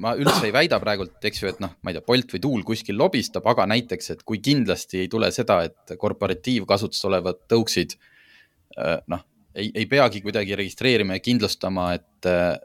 ma 0.01 0.15
üldse 0.17 0.47
ei 0.47 0.53
väida 0.55 0.79
praegult, 0.81 1.17
eks 1.29 1.43
ju, 1.43 1.51
et 1.51 1.61
noh, 1.63 1.75
ma 1.83 1.91
ei 1.91 1.97
tea, 1.97 2.05
Bolt 2.07 2.33
või 2.33 2.43
Tuul 2.43 2.65
kuskil 2.67 2.97
lobistab, 2.99 3.47
aga 3.49 3.67
näiteks, 3.69 4.13
et 4.15 4.23
kui 4.27 4.41
kindlasti 4.43 5.03
ei 5.03 5.11
tule 5.11 5.29
seda, 5.35 5.61
et 5.69 5.97
korporatiivkasutuses 5.99 7.09
olevad 7.09 7.43
tõuksid 7.51 7.97
äh, 7.97 8.97
noh, 9.13 9.25
ei, 9.57 9.69
ei 9.73 9.85
peagi 9.89 10.23
kuidagi 10.25 10.57
registreerima 10.57 11.19
ja 11.19 11.25
kindlustama, 11.25 11.91
et 11.99 12.29
äh, 12.29 12.55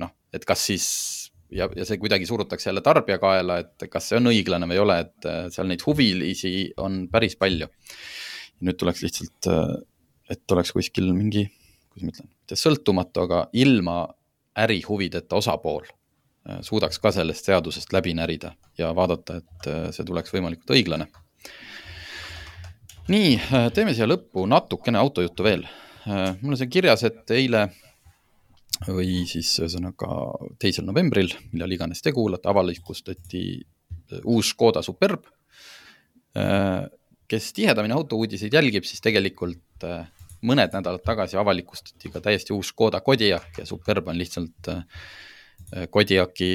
noh, 0.00 0.14
et 0.32 0.48
kas 0.48 0.64
siis 0.70 0.88
ja, 1.52 1.68
ja 1.76 1.86
see 1.88 2.00
kuidagi 2.00 2.28
surutakse 2.28 2.70
jälle 2.70 2.84
tarbija 2.84 3.20
kaela, 3.22 3.60
et 3.60 3.88
kas 3.92 4.08
see 4.08 4.20
on 4.20 4.32
õiglane 4.32 4.68
või 4.70 4.78
ei 4.78 4.84
ole, 4.86 5.00
et 5.04 5.32
seal 5.52 5.68
neid 5.68 5.84
huvilisi 5.84 6.54
on 6.80 7.06
päris 7.12 7.36
palju. 7.40 7.68
nüüd 8.62 8.76
tuleks 8.78 9.02
lihtsalt, 9.02 9.48
et 10.30 10.54
oleks 10.54 10.70
kuskil 10.72 11.08
mingi 11.12 11.48
kuidas 11.92 12.06
ma 12.06 12.14
ütlen, 12.14 12.28
mitte 12.32 12.58
sõltumatu, 12.58 13.26
aga 13.26 13.46
ilma 13.52 13.96
ärihuvideta 14.58 15.36
osapool 15.36 15.84
äh, 15.86 16.60
suudaks 16.64 17.00
ka 17.02 17.12
sellest 17.14 17.48
seadusest 17.48 17.92
läbi 17.92 18.14
närida 18.16 18.54
ja 18.78 18.92
vaadata, 18.96 19.40
et 19.40 19.68
äh, 19.68 19.84
see 19.94 20.06
tuleks 20.08 20.32
võimalikult 20.34 20.74
õiglane. 20.76 21.08
nii, 23.12 23.36
äh, 23.36 23.68
teeme 23.74 23.94
siia 23.94 24.08
lõppu 24.08 24.46
natukene 24.48 25.00
autojuttu 25.00 25.44
veel. 25.44 25.66
mul 26.40 26.54
on 26.54 26.58
siin 26.58 26.70
kirjas, 26.70 27.04
et 27.06 27.30
eile 27.30 27.68
või 28.88 29.22
siis 29.30 29.52
ühesõnaga 29.60 30.08
teisel 30.58 30.84
novembril, 30.84 31.30
millal 31.52 31.70
iganes 31.70 32.02
te 32.02 32.10
kuulate, 32.12 32.48
avalikustati 32.50 33.44
uus 34.24 34.50
Škoda 34.50 34.82
Superb. 34.82 35.28
kes 37.28 37.52
tihedamini 37.52 37.94
autouudiseid 37.94 38.52
jälgib, 38.52 38.84
siis 38.84 39.00
tegelikult 39.00 39.86
mõned 40.46 40.74
nädalad 40.74 41.04
tagasi 41.06 41.38
avalikustati 41.40 42.10
ka 42.12 42.22
täiesti 42.22 42.54
uus 42.54 42.72
Škoda 42.72 43.00
Kodiaq 43.04 43.62
ja 43.62 43.66
Superb 43.68 44.08
on 44.10 44.18
lihtsalt 44.18 44.70
äh, 44.72 44.84
Kodiaqi 45.90 46.52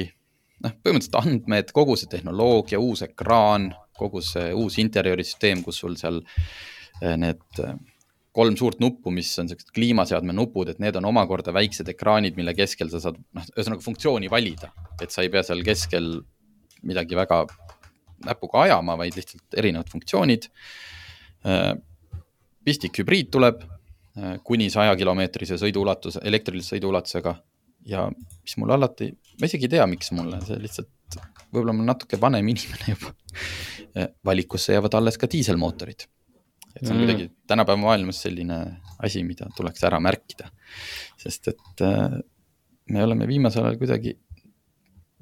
noh, 0.64 0.74
põhimõtteliselt 0.82 1.20
andmed, 1.20 1.70
kogu 1.74 1.96
see 1.98 2.10
tehnoloogia, 2.10 2.80
uus 2.82 3.04
ekraan, 3.06 3.70
kogu 3.98 4.22
see 4.24 4.50
uus 4.56 4.78
interjöörisüsteem, 4.82 5.62
kus 5.66 5.80
sul 5.82 5.96
seal 6.00 6.20
äh, 6.22 7.14
need 7.20 7.62
äh, 7.64 7.78
kolm 8.38 8.58
suurt 8.60 8.82
nuppu, 8.82 9.10
mis 9.14 9.30
on 9.40 9.48
siuksed 9.50 9.72
kliimaseadme 9.74 10.34
nupud, 10.36 10.68
et 10.70 10.82
need 10.82 10.98
on 11.00 11.08
omakorda 11.08 11.54
väiksed 11.54 11.88
ekraanid, 11.90 12.36
mille 12.38 12.54
keskel 12.54 12.90
sa 12.92 13.00
saad, 13.02 13.18
noh, 13.34 13.48
ühesõnaga 13.56 13.82
funktsiooni 13.82 14.30
valida, 14.30 14.70
et 15.02 15.14
sa 15.14 15.24
ei 15.24 15.32
pea 15.32 15.42
seal 15.46 15.64
keskel 15.66 16.12
midagi 16.86 17.18
väga 17.18 17.42
näpuga 18.28 18.66
ajama, 18.66 18.98
vaid 18.98 19.16
lihtsalt 19.18 19.58
erinevad 19.58 19.90
funktsioonid. 19.90 20.48
pistik 22.66 22.98
hübriid 22.98 23.30
tuleb 23.34 23.62
Äh, 24.18 24.38
kuni 24.44 24.66
sajakilomeetrise 24.72 25.58
sõiduulatuse, 25.60 26.22
elektrilise 26.26 26.74
sõiduulatusega. 26.74 27.36
ja 27.88 28.02
mis 28.10 28.56
mulle 28.58 28.74
alati, 28.74 29.06
ma 29.40 29.46
isegi 29.46 29.68
ei 29.68 29.70
tea, 29.76 29.84
miks 29.88 30.10
mulle, 30.12 30.40
see 30.44 30.58
lihtsalt, 30.60 31.16
võib-olla 31.54 31.72
ma 31.72 31.84
olen 31.84 31.90
natuke 31.92 32.18
vanem 32.20 32.48
inimene 32.52 32.94
juba. 32.94 33.12
Äh, 33.96 34.08
valikusse 34.26 34.74
jäävad 34.74 34.96
alles 34.98 35.16
ka 35.18 35.28
diiselmootorid. 35.30 36.06
et 36.74 36.82
see 36.82 36.92
on 36.92 36.98
mm. 36.98 37.04
kuidagi 37.04 37.28
tänapäeva 37.46 37.80
maailmas 37.80 38.22
selline 38.22 38.58
asi, 38.98 39.22
mida 39.24 39.48
tuleks 39.56 39.84
ära 39.88 40.00
märkida. 40.00 40.50
sest 41.16 41.48
et 41.54 41.84
äh, 41.86 42.18
me 42.90 43.04
oleme 43.04 43.28
viimasel 43.28 43.64
ajal 43.64 43.78
kuidagi 43.78 44.16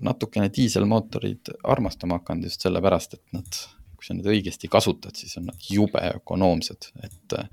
natukene 0.09 0.49
diiselmootorid 0.57 1.53
armastama 1.65 2.19
hakanud 2.21 2.49
just 2.49 2.65
sellepärast, 2.65 3.15
et 3.15 3.37
nad 3.37 3.61
kui 3.97 4.07
sa 4.07 4.17
neid 4.17 4.29
õigesti 4.31 4.71
kasutad, 4.73 5.17
siis 5.19 5.37
on 5.41 5.49
nad 5.51 5.71
jube 5.71 6.03
ökonoomsed, 6.21 6.91
et 7.07 7.37
äh, 7.39 7.49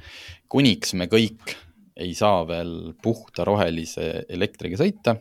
kuniks 0.51 0.93
me 0.99 1.07
kõik 1.11 1.55
ei 1.95 2.13
saa 2.17 2.41
veel 2.49 2.93
puhta 3.03 3.45
rohelise 3.45 4.25
elektriga 4.33 4.79
sõita, 4.81 5.15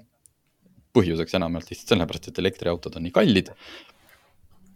põhjuseks 0.93 1.37
enamjaolt 1.39 1.73
lihtsalt 1.73 1.95
sellepärast, 1.95 2.29
et 2.29 2.43
elektriautod 2.43 2.97
on 2.97 3.07
nii 3.07 3.15
kallid. 3.15 3.53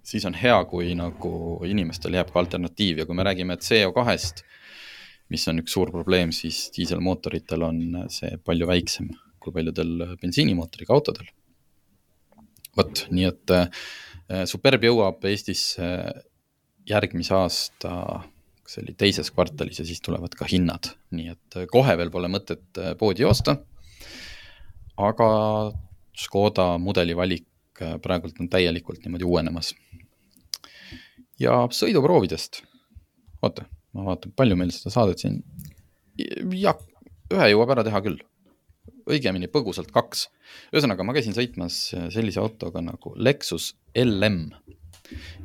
siis 0.06 0.24
on 0.24 0.36
hea, 0.38 0.56
kui 0.70 0.94
nagu 0.94 1.30
inimestel 1.66 2.14
jääb 2.14 2.30
ka 2.32 2.38
alternatiiv 2.38 3.00
ja 3.02 3.06
kui 3.06 3.16
me 3.16 3.24
räägime 3.26 3.56
CO2-st, 3.58 4.44
mis 5.34 5.48
on 5.48 5.58
üks 5.58 5.72
suur 5.74 5.90
probleem, 5.90 6.32
siis 6.32 6.68
diiselmootoritel 6.76 7.62
on 7.66 7.80
see 8.12 8.36
palju 8.44 8.68
väiksem 8.70 9.10
kui 9.46 9.54
paljudel 9.54 10.16
bensiinimootoriga 10.20 10.94
autodel. 10.94 11.30
vot, 12.76 13.06
nii 13.08 13.24
et 13.24 13.52
äh, 13.56 13.68
Superb 14.44 14.82
jõuab 14.84 15.22
Eestisse 15.30 15.86
järgmise 16.86 17.34
aasta, 17.34 17.92
kas 18.62 18.76
see 18.76 18.84
oli 18.84 18.94
teises 18.98 19.30
kvartalis 19.34 19.80
ja 19.80 19.86
siis 19.88 20.02
tulevad 20.04 20.34
ka 20.38 20.48
hinnad, 20.50 20.92
nii 21.16 21.32
et 21.34 21.58
kohe 21.72 21.96
veel 21.98 22.12
pole 22.14 22.30
mõtet 22.32 22.82
poodi 23.00 23.26
joosta. 23.26 23.58
aga 24.96 25.28
Škoda 26.16 26.78
mudeli 26.80 27.12
valik 27.16 27.82
praegult 28.02 28.38
on 28.40 28.48
täielikult 28.48 29.04
niimoodi 29.04 29.26
uuenemas. 29.28 29.74
ja 31.40 31.66
sõiduproovidest, 31.68 32.62
oota, 33.42 33.66
ma 33.92 34.06
vaatan, 34.06 34.32
palju 34.36 34.56
meil 34.56 34.72
seda 34.72 34.94
saadet 34.94 35.20
siin, 35.20 35.42
jah, 36.56 36.78
ühe 37.32 37.50
jõuab 37.52 37.74
ära 37.74 37.84
teha 37.84 38.00
küll 38.00 38.22
õigemini 39.06 39.50
põgusalt 39.52 39.92
kaks. 39.92 40.28
ühesõnaga, 40.72 41.04
ma 41.04 41.14
käisin 41.14 41.36
sõitmas 41.36 41.90
sellise 42.14 42.40
autoga 42.40 42.80
nagu 42.80 43.12
Lexus 43.16 43.74
LM 43.94 44.50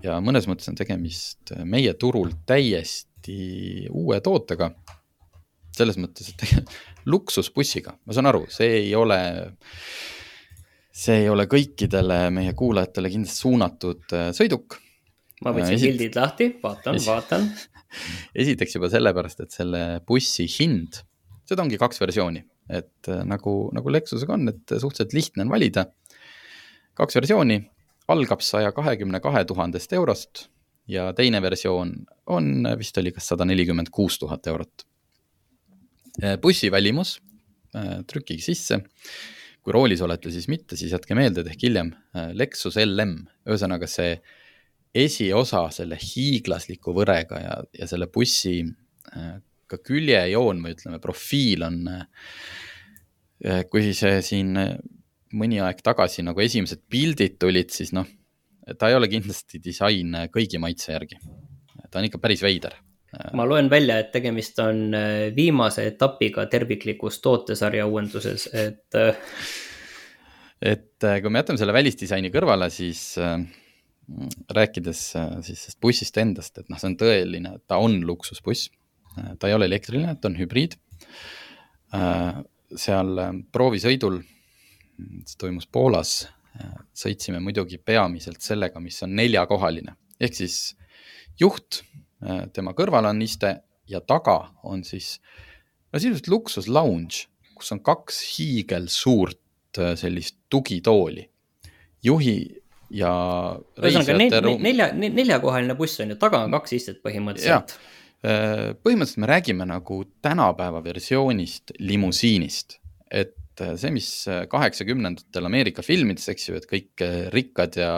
ja 0.03 0.17
mõnes 0.23 0.47
mõttes 0.49 0.69
on 0.71 0.77
tegemist 0.77 1.53
meie 1.67 1.93
turul 1.99 2.33
täiesti 2.47 3.87
uue 3.89 4.19
tootega. 4.23 4.71
selles 5.71 5.97
mõttes, 5.97 6.33
et 6.33 6.71
luksusbussiga, 7.11 7.95
ma 8.05 8.13
saan 8.13 8.27
aru, 8.27 8.45
see 8.51 8.71
ei 8.81 8.95
ole, 8.95 9.19
see 10.91 11.23
ei 11.23 11.29
ole 11.31 11.47
kõikidele 11.49 12.25
meie 12.29 12.53
kuulajatele 12.53 13.09
kindlasti 13.13 13.45
suunatud 13.45 14.17
äh, 14.17 14.31
sõiduk. 14.35 14.79
ma 15.45 15.53
võtsin 15.55 15.77
Esit... 15.77 15.91
pildid 15.91 16.19
lahti, 16.19 16.49
vaatan, 16.63 16.99
vaatan. 17.05 17.51
esiteks 18.43 18.75
juba 18.75 18.91
sellepärast, 18.91 19.45
et 19.45 19.51
selle 19.51 19.83
bussi 20.07 20.47
hind, 20.59 21.03
seda 21.47 21.63
ongi 21.63 21.79
kaks 21.79 22.03
versiooni 22.03 22.43
et 22.71 23.09
äh, 23.11 23.23
nagu, 23.27 23.69
nagu 23.75 23.91
Lexusega 23.91 24.35
on, 24.37 24.49
et 24.51 24.73
suhteliselt 24.73 25.15
lihtne 25.17 25.45
on 25.45 25.51
valida. 25.53 25.85
kaks 26.97 27.15
versiooni, 27.15 27.57
algab 28.11 28.43
saja 28.45 28.71
kahekümne 28.75 29.21
kahe 29.23 29.43
tuhandest 29.47 29.93
eurost 29.97 30.45
ja 30.91 31.09
teine 31.17 31.41
versioon 31.41 31.93
on 32.31 32.67
vist 32.79 32.97
oli 33.01 33.13
kas 33.15 33.31
sada 33.31 33.47
nelikümmend 33.47 33.91
kuus 33.93 34.19
tuhat 34.19 34.47
eurot. 34.51 34.85
Äh, 36.23 36.37
bussi 36.41 36.71
välimus, 36.71 37.19
äh, 37.75 38.01
trükige 38.07 38.43
sisse. 38.43 38.83
kui 39.61 39.75
roolis 39.75 40.01
olete, 40.01 40.31
siis 40.33 40.47
mitte, 40.49 40.73
siis 40.73 40.89
jätke 40.89 41.13
meelde, 41.13 41.43
et 41.43 41.51
ehk 41.51 41.63
hiljem 41.67 41.91
Lexus 42.33 42.79
LM, 42.81 43.11
ühesõnaga 43.45 43.85
see 43.85 44.15
esiosa 44.97 45.67
selle 45.69 45.99
hiiglasliku 46.01 46.95
võrega 46.97 47.37
ja, 47.43 47.59
ja 47.77 47.85
selle 47.85 48.07
bussi 48.09 48.55
ka 49.71 49.79
küljejoon 49.85 50.61
või 50.63 50.75
ütleme, 50.75 50.99
profiil 51.03 51.65
on, 51.67 51.79
äh, 51.91 53.61
kui 53.71 53.93
see 53.97 54.19
siin 54.25 54.57
äh, 54.59 54.75
mõni 55.37 55.61
aeg 55.63 55.81
tagasi 55.83 56.25
nagu 56.25 56.41
esimesed 56.43 56.83
pildid 56.91 57.37
tulid, 57.41 57.71
siis 57.73 57.93
noh, 57.95 58.07
ta 58.77 58.89
ei 58.91 58.97
ole 58.97 59.09
kindlasti 59.11 59.61
disain 59.63 60.15
kõigi 60.33 60.61
maitse 60.61 60.93
järgi. 60.93 61.19
ta 61.91 61.99
on 61.99 62.07
ikka 62.07 62.21
päris 62.23 62.43
veider. 62.43 62.75
ma 63.33 63.45
loen 63.45 63.69
välja, 63.69 63.99
et 63.99 64.11
tegemist 64.11 64.59
on 64.59 64.93
äh, 64.95 65.35
viimase 65.35 65.87
etapiga 65.87 66.45
terviklikus 66.45 67.21
tootesarja 67.21 67.85
uuenduses, 67.85 68.47
et. 68.53 69.01
et 70.61 71.09
kui 71.21 71.29
me 71.29 71.41
jätame 71.41 71.57
selle 71.57 71.73
välisdisaini 71.73 72.29
kõrvale, 72.31 72.69
siis 72.69 73.15
rääkides 74.51 75.01
siis 75.41 75.63
sellest 75.63 75.79
bussist 75.81 76.17
endast, 76.17 76.57
et 76.57 76.69
noh, 76.69 76.79
see 76.79 76.91
on 76.91 76.99
tõeline, 76.99 77.57
ta 77.67 77.79
on 77.81 77.99
luksusbuss 78.05 78.69
Äh, 79.17 79.35
ta 79.39 79.49
ei 79.49 79.55
ole 79.55 79.67
elektriline, 79.69 80.15
ta 80.19 80.29
on 80.29 80.37
hübriid. 80.39 80.77
Äh, 81.95 82.41
seal 82.79 83.17
äh, 83.19 83.33
proovisõidul, 83.51 84.21
see 85.25 85.39
toimus 85.41 85.67
Poolas, 85.71 86.25
sõitsime 86.97 87.39
muidugi 87.43 87.79
peamiselt 87.79 88.43
sellega, 88.43 88.81
mis 88.83 88.99
on 89.05 89.15
neljakohaline 89.15 89.95
ehk 90.21 90.35
siis 90.37 90.57
juht, 91.39 91.81
tema 92.53 92.75
kõrval 92.77 93.07
on 93.09 93.21
iste 93.23 93.55
ja 93.89 94.01
taga 94.05 94.51
on 94.67 94.83
siis 94.85 95.15
no 95.89 95.99
sisuliselt 95.99 96.27
luksus 96.29 96.67
lounge, 96.69 97.25
kus 97.55 97.71
on 97.73 97.81
kaks 97.83 98.19
hiigelsuurt 98.35 99.39
sellist 99.97 100.35
tugitooli. 100.51 101.23
juhi 102.03 102.35
ja. 102.91 103.13
ühesõnaga 103.79 104.43
nelja, 104.59 104.91
neljakohaline 104.93 105.75
buss 105.79 106.03
on 106.03 106.13
ju, 106.13 106.19
taga 106.19 106.43
on 106.45 106.59
kaks 106.59 106.77
istet 106.77 107.01
põhimõtteliselt 107.01 107.79
Äh, 108.21 108.75
põhimõtteliselt 108.77 109.23
me 109.23 109.27
räägime 109.31 109.65
nagu 109.65 110.03
tänapäeva 110.21 110.83
versioonist 110.85 111.73
limusiinist, 111.81 112.75
et 113.09 113.33
äh, 113.61 113.75
see, 113.79 113.93
mis 113.95 114.09
äh, 114.29 114.43
kaheksakümnendatel 114.51 115.47
Ameerika 115.47 115.85
filmides, 115.85 116.27
eks 116.33 116.49
ju, 116.49 116.57
et 116.59 116.67
kõik 116.69 117.05
rikkad 117.33 117.77
ja 117.79 117.91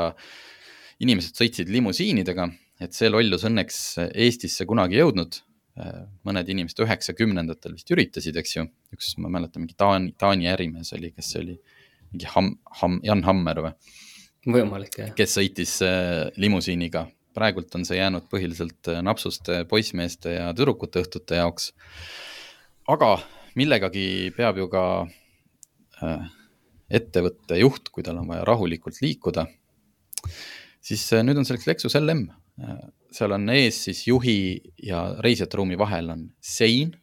inimesed 1.03 1.39
sõitsid 1.39 1.71
limusiinidega, 1.73 2.47
et 2.83 2.95
see 2.95 3.09
lollus 3.09 3.47
õnneks 3.49 3.79
Eestisse 4.11 4.67
kunagi 4.69 5.01
jõudnud. 5.01 5.41
mõned 6.21 6.49
inimesed 6.53 6.83
üheksakümnendatel 6.83 7.73
vist 7.73 7.89
üritasid, 7.89 8.35
eks 8.37 8.51
ju, 8.59 8.67
üks, 8.93 9.15
ma 9.17 9.31
mäletan, 9.33 9.63
mingi 9.63 9.73
Taani, 9.73 10.11
Taani 10.21 10.45
ärimees 10.51 10.93
oli, 10.93 11.09
kes 11.15 11.31
see 11.33 11.39
oli, 11.41 11.55
mingi 12.11 12.29
Ham-, 12.29 12.59
Ham-, 12.81 12.99
Jan 13.01 13.23
Hammer 13.25 13.61
või? 13.65 13.71
võimalik, 14.53 14.99
jah. 15.01 15.15
kes 15.17 15.33
sõitis 15.39 15.79
limusiiniga 16.37 17.07
praegult 17.33 17.73
on 17.77 17.85
see 17.87 17.97
jäänud 17.97 18.27
põhiliselt 18.31 18.91
äh, 18.91 19.01
napsuste 19.05 19.63
poissmeeste 19.69 20.37
ja 20.37 20.51
tüdrukute 20.55 21.03
õhtute 21.03 21.41
jaoks. 21.41 21.71
aga 22.87 23.17
millegagi 23.55 24.33
peab 24.37 24.59
ju 24.61 24.69
ka 24.71 24.85
äh, 25.01 25.13
ettevõtte 26.93 27.57
juht, 27.59 27.89
kui 27.93 28.05
tal 28.05 28.19
on 28.21 28.29
vaja 28.29 28.45
rahulikult 28.47 29.01
liikuda. 29.01 29.47
siis 30.81 31.05
äh, 31.13 31.23
nüüd 31.23 31.39
on 31.39 31.47
selleks 31.47 31.67
Lexus 31.67 31.95
LM, 31.99 32.27
seal 33.13 33.33
on 33.33 33.49
ees 33.49 33.79
siis 33.87 34.03
juhi 34.07 34.61
ja 34.83 35.15
reisijate 35.25 35.57
ruumi 35.57 35.77
vahel 35.79 36.11
on 36.13 36.27
sein. 36.39 36.93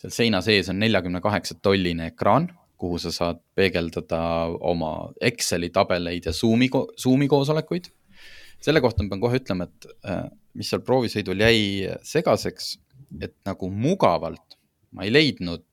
seal 0.00 0.12
seina 0.12 0.40
sees 0.42 0.68
on 0.72 0.78
neljakümne 0.78 1.20
kaheksa 1.20 1.58
tolline 1.62 2.12
ekraan, 2.12 2.48
kuhu 2.80 2.98
sa 2.98 3.12
saad 3.12 3.42
peegeldada 3.54 4.22
oma 4.60 5.10
Exceli 5.20 5.70
tabeleid 5.70 6.26
ja 6.26 6.32
Zoomi, 6.32 6.70
Zoomi 7.00 7.28
koosolekuid 7.28 7.92
selle 8.64 8.80
kohta 8.80 9.04
ma 9.04 9.12
pean 9.12 9.22
kohe 9.22 9.38
ütlema, 9.40 9.68
et 9.68 9.88
äh, 10.08 10.26
mis 10.56 10.70
seal 10.72 10.82
proovisõidul 10.86 11.42
jäi 11.44 11.94
segaseks, 12.06 12.74
et 13.22 13.36
nagu 13.46 13.68
mugavalt 13.70 14.58
ma 14.94 15.06
ei 15.06 15.12
leidnud, 15.12 15.64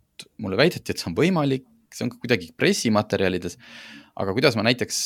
mulle 0.41 0.57
väideti, 0.59 0.91
et 0.91 1.01
see 1.01 1.09
on 1.11 1.17
võimalik, 1.17 1.65
see 1.95 2.05
on 2.07 2.13
ka 2.13 2.19
kuidagi 2.21 2.51
pressimaterjalides, 2.57 3.57
aga 4.21 4.35
kuidas 4.37 4.57
ma 4.57 4.65
näiteks, 4.67 4.99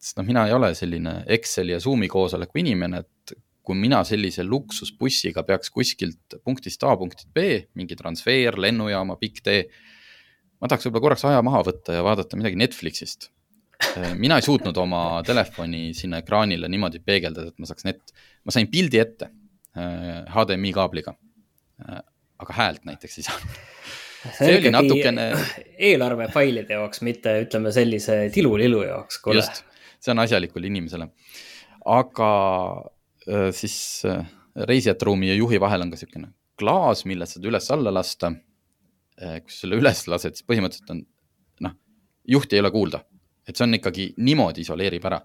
sest 0.00 0.20
noh, 0.20 0.26
mina 0.26 0.46
ei 0.48 0.56
ole 0.56 0.72
selline 0.78 1.20
Exceli 1.36 1.74
ja 1.74 1.80
Zoomi 1.82 2.10
koosoleku 2.12 2.62
inimene, 2.62 3.04
et 3.04 3.36
kui 3.64 3.78
mina 3.80 4.02
sellise 4.04 4.44
luksusbussiga 4.44 5.44
peaks 5.48 5.72
kuskilt 5.72 6.36
punktist 6.44 6.82
A 6.84 6.92
punkti 7.00 7.30
B, 7.32 7.46
mingi 7.78 7.96
transfer, 7.96 8.58
lennujaama, 8.60 9.16
pikk 9.20 9.40
tee, 9.46 9.62
ma 10.60 10.68
tahaks 10.68 10.88
võib-olla 10.88 11.06
korraks 11.08 11.24
aja 11.30 11.40
maha 11.44 11.62
võtta 11.70 11.96
ja 11.96 12.04
vaadata 12.04 12.36
midagi 12.40 12.60
Netflixist 12.60 13.30
mina 14.18 14.38
ei 14.38 14.44
suutnud 14.44 14.76
oma 14.80 15.22
telefoni 15.26 15.92
sinna 15.96 16.20
ekraanile 16.22 16.68
niimoodi 16.70 17.00
peegeldada, 17.04 17.50
et 17.50 17.58
ma 17.60 17.68
saaks 17.68 17.86
net, 17.86 18.14
ma 18.44 18.54
sain 18.54 18.68
pildi 18.70 19.00
ette 19.02 19.30
HDMI 19.74 20.72
kaabliga. 20.74 21.14
Aga 22.44 22.56
häält 22.56 22.84
näiteks 22.86 23.18
ei 23.18 23.26
saanud. 23.26 23.62
See 24.38 24.58
oli 24.58 24.72
natukene. 24.74 25.28
eelarvefailide 25.90 26.78
jaoks, 26.78 27.02
mitte 27.06 27.36
ütleme 27.44 27.72
sellise 27.74 28.18
tilulilu 28.34 28.82
jaoks. 28.86 29.20
just, 29.34 29.62
see 30.00 30.14
on 30.14 30.24
asjalikule 30.24 30.70
inimesele. 30.70 31.08
aga 31.84 32.30
siis 33.56 33.76
reisijate 34.54 35.08
ruumi 35.08 35.30
ja 35.32 35.38
juhi 35.38 35.60
vahel 35.60 35.86
on 35.86 35.92
ka 35.92 35.98
niisugune 35.98 36.32
klaas, 36.58 37.04
millest 37.08 37.36
saad 37.36 37.48
üles-alla 37.50 37.94
lasta. 37.94 38.32
kui 39.14 39.50
sa 39.54 39.64
selle 39.64 39.78
üles 39.78 40.06
lased, 40.10 40.36
siis 40.36 40.46
põhimõtteliselt 40.48 40.90
on 40.90 41.04
noh, 41.66 41.74
juhti 42.28 42.56
ei 42.56 42.64
ole 42.64 42.72
kuulda 42.74 43.04
et 43.48 43.56
see 43.56 43.66
on 43.66 43.76
ikkagi 43.78 44.06
niimoodi 44.24 44.64
isoleerib 44.64 45.04
ära. 45.08 45.20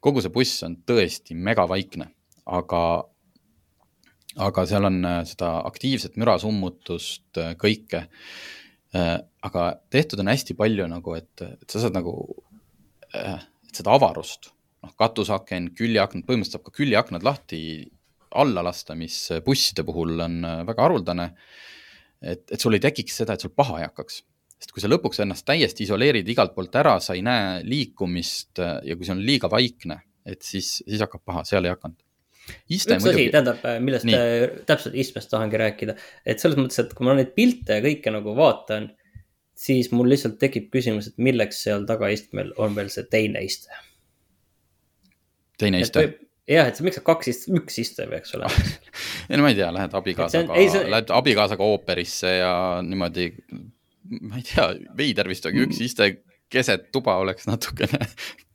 kogu 0.00 0.22
see 0.22 0.32
buss 0.32 0.62
on 0.66 0.76
tõesti 0.86 1.36
megavaikne, 1.36 2.10
aga, 2.46 2.80
aga 4.42 4.64
seal 4.68 4.88
on 4.88 4.98
äh, 5.06 5.20
seda 5.28 5.50
aktiivset 5.68 6.18
mürasummutust, 6.20 7.26
äh, 7.40 7.54
kõike. 7.60 8.06
Äh, 8.94 9.16
aga 9.46 9.68
tehtud 9.92 10.22
on 10.22 10.30
hästi 10.32 10.56
palju 10.58 10.88
nagu, 10.90 11.16
et, 11.18 11.44
et 11.44 11.70
sa 11.70 11.82
saad 11.82 11.96
nagu, 11.96 12.14
et 13.14 13.74
seda 13.76 13.94
avarust, 13.94 14.50
noh, 14.82 14.92
katusaken, 14.98 15.72
küljeaknad, 15.78 16.26
põhimõtteliselt 16.26 16.58
saab 16.58 16.66
ka 16.66 16.78
küljeaknad 16.78 17.26
lahti 17.26 17.60
alla 18.34 18.64
lasta, 18.66 18.96
mis 18.98 19.16
busside 19.46 19.84
puhul 19.86 20.18
on 20.24 20.40
väga 20.66 20.86
haruldane. 20.88 21.28
et, 22.22 22.48
et 22.50 22.60
sul 22.60 22.74
ei 22.74 22.82
tekiks 22.82 23.20
seda, 23.20 23.34
et 23.34 23.44
sul 23.44 23.52
paha 23.54 23.78
ei 23.78 23.86
hakkaks 23.86 24.22
sest 24.58 24.72
kui 24.72 24.82
sa 24.82 24.88
lõpuks 24.88 25.20
ennast 25.20 25.44
täiesti 25.46 25.84
isoleerid 25.84 26.28
igalt 26.30 26.54
poolt 26.54 26.74
ära, 26.80 26.96
sa 27.02 27.14
ei 27.14 27.22
näe 27.22 27.60
liikumist 27.66 28.58
ja 28.58 28.96
kui 28.96 29.04
see 29.06 29.14
on 29.14 29.22
liiga 29.26 29.50
vaikne, 29.52 29.98
et 30.24 30.42
siis, 30.42 30.78
siis 30.86 31.02
hakkab 31.04 31.22
paha, 31.26 31.44
seal 31.46 31.66
ei 31.68 31.74
hakanud. 31.74 32.03
Üks 32.68 32.86
asi, 32.92 33.28
tähendab, 33.32 33.62
millest 33.84 34.06
Nii. 34.08 34.18
täpselt 34.68 34.96
istmest 35.00 35.30
tahangi 35.32 35.60
rääkida, 35.60 35.94
et 36.28 36.42
selles 36.42 36.58
mõttes, 36.60 36.80
et 36.82 36.92
kui 36.96 37.06
ma 37.06 37.16
neid 37.16 37.32
pilte 37.36 37.78
ja 37.78 37.84
kõike 37.84 38.12
nagu 38.12 38.34
vaatan, 38.36 38.90
siis 39.56 39.90
mul 39.94 40.10
lihtsalt 40.12 40.36
tekib 40.42 40.68
küsimus, 40.74 41.12
et 41.12 41.22
milleks 41.22 41.62
seal 41.64 41.86
tagaistmel 41.88 42.52
on 42.60 42.76
veel 42.76 42.90
see 42.92 43.06
teine 43.10 43.44
iste. 43.46 43.70
teine 45.60 45.80
iste? 45.84 46.08
jah, 46.50 46.68
et 46.68 46.80
miks 46.84 46.98
sa 47.00 47.04
kaks 47.06 47.30
ist-, 47.32 47.48
üks 47.54 47.78
iste 47.80 48.08
peaks 48.10 48.34
olema 48.36 48.52
ei 49.30 49.38
no 49.38 49.46
ma 49.46 49.52
ei 49.54 49.58
tea, 49.60 49.70
lähed 49.72 49.96
abikaasaga, 49.96 50.58
see... 50.60 50.84
lähed 50.92 51.12
abikaasaga 51.16 51.68
ooperisse 51.72 52.36
ja 52.40 52.54
niimoodi, 52.84 53.30
ma 54.20 54.40
ei 54.40 54.46
tea, 54.50 54.68
veider 54.98 55.30
vist, 55.32 55.48
aga 55.48 55.64
üks 55.64 55.80
iste 55.86 56.10
keset 56.52 56.90
tuba 56.92 57.16
oleks 57.22 57.48
natukene 57.48 58.04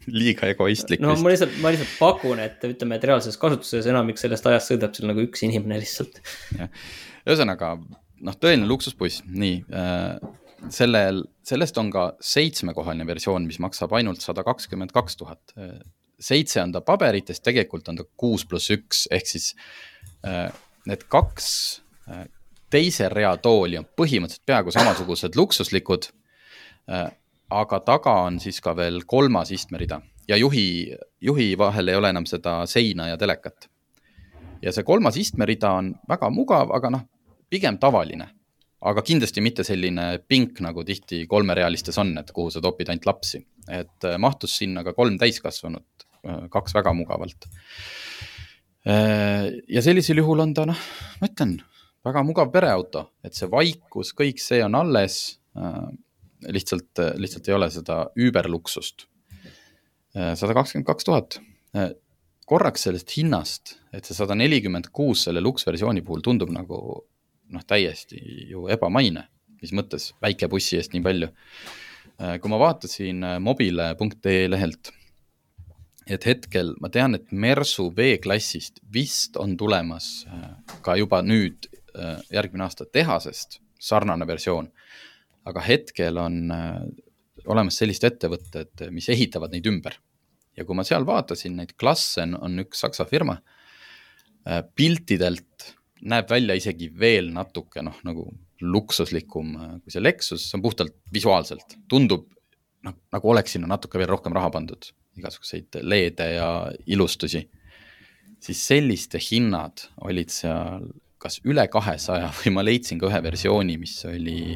liiga 0.08 0.50
egoistlik. 0.54 1.02
no 1.04 1.14
vist. 1.14 1.24
ma 1.26 1.34
lihtsalt, 1.34 1.56
ma 1.64 1.74
lihtsalt 1.76 1.96
pakun, 2.00 2.42
et 2.44 2.64
ütleme, 2.70 3.00
et 3.00 3.08
reaalses 3.10 3.40
kasutuses 3.42 3.90
enamik 3.92 4.22
sellest 4.22 4.48
ajast 4.50 4.74
sõidab 4.74 4.96
seal 4.96 5.12
nagu 5.12 5.26
üks 5.28 5.44
inimene 5.48 5.82
lihtsalt. 5.82 6.22
ühesõnaga, 7.28 7.76
noh, 8.26 8.40
tõeline 8.40 8.68
luksusbuss, 8.70 9.24
nii 9.28 9.62
äh, 9.70 10.18
sellel, 10.74 11.24
sellest 11.48 11.78
on 11.82 11.92
ka 11.94 12.10
seitsmekohaline 12.24 13.08
versioon, 13.08 13.48
mis 13.48 13.62
maksab 13.64 13.94
ainult 14.00 14.24
sada 14.24 14.44
kakskümmend 14.48 14.96
kaks 14.96 15.20
tuhat 15.20 15.56
seitse 16.20 16.62
on 16.62 16.74
ta 16.76 16.82
paberites, 16.86 17.40
tegelikult 17.44 17.88
on 17.90 18.00
ta 18.00 18.06
kuus 18.20 18.46
pluss 18.48 18.72
üks, 18.76 19.06
ehk 19.12 19.30
siis 19.30 19.54
äh, 20.28 20.50
need 20.90 21.06
kaks 21.12 21.48
äh, 22.10 22.26
teise 22.72 23.10
rea 23.12 23.32
tooli 23.42 23.80
on 23.80 23.88
põhimõtteliselt 23.98 24.46
peaaegu 24.50 24.76
samasugused 24.76 25.40
luksuslikud 25.40 26.12
äh,. 26.92 27.10
Aga 27.50 27.80
taga 27.86 28.16
on 28.28 28.40
siis 28.40 28.62
ka 28.62 28.76
veel 28.78 29.04
kolmas 29.10 29.52
istmerida 29.52 30.02
ja 30.28 30.38
juhi, 30.38 30.96
juhi 31.22 31.52
vahel 31.58 31.90
ei 31.90 32.00
ole 32.00 32.12
enam 32.14 32.26
seda 32.30 32.62
seina 32.68 33.08
ja 33.10 33.18
telekat. 33.18 33.70
ja 34.62 34.72
see 34.72 34.84
kolmas 34.84 35.18
istmerida 35.18 35.72
on 35.72 35.94
väga 36.10 36.30
mugav, 36.30 36.76
aga 36.76 36.90
noh, 36.90 37.08
pigem 37.50 37.78
tavaline 37.78 38.30
aga 38.82 39.02
kindlasti 39.04 39.42
mitte 39.42 39.64
selline 39.64 40.20
pink, 40.28 40.62
nagu 40.64 40.84
tihti 40.88 41.26
kolmerealistes 41.28 41.98
on, 42.00 42.18
et 42.18 42.32
kuhu 42.32 42.52
sa 42.52 42.62
topid 42.62 42.90
ainult 42.90 43.06
lapsi. 43.06 43.46
et 43.68 44.06
äh, 44.06 44.18
mahtus 44.18 44.58
sinna 44.58 44.84
ka 44.84 44.94
kolm 44.94 45.18
täiskasvanut 45.18 46.00
Äh, 46.28 46.48
kaks 46.52 46.76
väga 46.76 46.92
mugavalt. 46.94 47.48
Äh, 48.88 49.46
ja 49.72 49.84
sellisel 49.84 50.20
juhul 50.20 50.44
on 50.44 50.54
ta 50.56 50.66
noh, 50.68 50.80
ma 51.22 51.30
ütlen, 51.30 51.56
väga 52.04 52.24
mugav 52.28 52.52
pereauto, 52.52 53.06
et 53.24 53.38
see 53.38 53.48
vaikus, 53.52 54.12
kõik 54.18 54.42
see 54.44 54.60
on 54.66 54.76
alles. 54.80 55.40
Lihtsalt, 56.48 57.02
lihtsalt 57.20 57.48
ei 57.50 57.54
ole 57.54 57.68
seda 57.74 58.06
üüberluksust. 58.16 59.08
sada 60.14 60.54
kakskümmend 60.54 60.88
kaks 60.88 61.04
tuhat. 61.04 61.40
korraks 62.46 62.84
sellest 62.88 63.12
hinnast, 63.18 63.76
et 63.94 64.06
see 64.06 64.16
sada 64.16 64.36
nelikümmend 64.36 64.88
kuus 64.94 65.26
selle 65.28 65.42
luksversiooni 65.42 66.02
puhul 66.02 66.24
tundub 66.26 66.50
nagu 66.50 66.80
noh, 67.50 67.66
täiesti 67.68 68.22
ju 68.50 68.68
ebamaine, 68.72 69.28
mis 69.62 69.74
mõttes 69.76 70.14
väike 70.22 70.48
bussi 70.50 70.80
eest 70.80 70.96
nii 70.96 71.04
palju. 71.04 71.30
kui 72.42 72.50
ma 72.52 72.60
vaatasin 72.60 73.26
mobile.ee 73.44 74.48
lehelt 74.50 74.94
et 76.10 76.26
hetkel 76.26 76.74
ma 76.82 76.90
tean, 76.94 77.16
et 77.16 77.32
Mersu 77.32 77.90
V-klassist 77.96 78.82
vist 78.94 79.38
on 79.40 79.56
tulemas 79.58 80.26
äh, 80.30 80.50
ka 80.86 80.98
juba 81.00 81.22
nüüd 81.26 81.70
äh, 81.94 82.18
järgmine 82.34 82.66
aasta 82.66 82.88
tehasest 82.90 83.60
sarnane 83.80 84.28
versioon. 84.28 84.72
Aga 85.50 85.64
hetkel 85.66 86.20
on 86.22 86.54
äh, 86.54 86.76
olemas 87.50 87.80
sellised 87.82 88.06
ettevõtted, 88.08 88.86
mis 88.94 89.10
ehitavad 89.10 89.54
neid 89.56 89.68
ümber. 89.70 89.98
ja 90.58 90.66
kui 90.68 90.76
ma 90.76 90.84
seal 90.84 91.06
vaatasin, 91.08 91.56
neid 91.56 91.76
Klassen 91.80 92.36
on 92.36 92.60
üks 92.66 92.82
saksa 92.84 93.06
firma, 93.08 93.38
piltidelt 94.76 95.70
näeb 96.10 96.30
välja 96.32 96.56
isegi 96.58 96.90
veel 97.00 97.30
natuke 97.32 97.84
noh, 97.86 97.96
nagu 98.04 98.26
luksuslikum 98.60 99.54
kui 99.84 99.94
see 99.94 100.04
Lexus, 100.04 100.50
see 100.50 100.58
on 100.58 100.64
puhtalt 100.64 100.96
visuaalselt, 101.14 101.78
tundub 101.92 102.26
noh, 102.84 102.96
nagu 103.14 103.32
oleks 103.32 103.56
sinna 103.56 103.70
natuke 103.72 104.00
veel 104.02 104.12
rohkem 104.12 104.36
raha 104.36 104.52
pandud 104.56 104.90
igasuguseid 105.20 105.80
LED-e 105.84 106.28
ja 106.36 106.50
ilustusi, 106.92 107.44
siis 108.40 108.62
selliste 108.72 109.22
hinnad 109.22 109.86
olid 110.08 110.32
seal 110.34 110.88
kas 111.20 111.42
üle 111.44 111.66
kahesaja 111.72 112.32
või 112.40 112.56
ma 112.56 112.64
leidsin 112.64 113.00
ka 113.00 113.10
ühe 113.10 113.20
versiooni, 113.26 113.76
mis 113.82 113.98
oli 114.08 114.56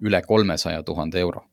üle 0.00 0.22
kolmesaja 0.26 0.82
tuhande 0.86 1.20
euro. 1.20 1.44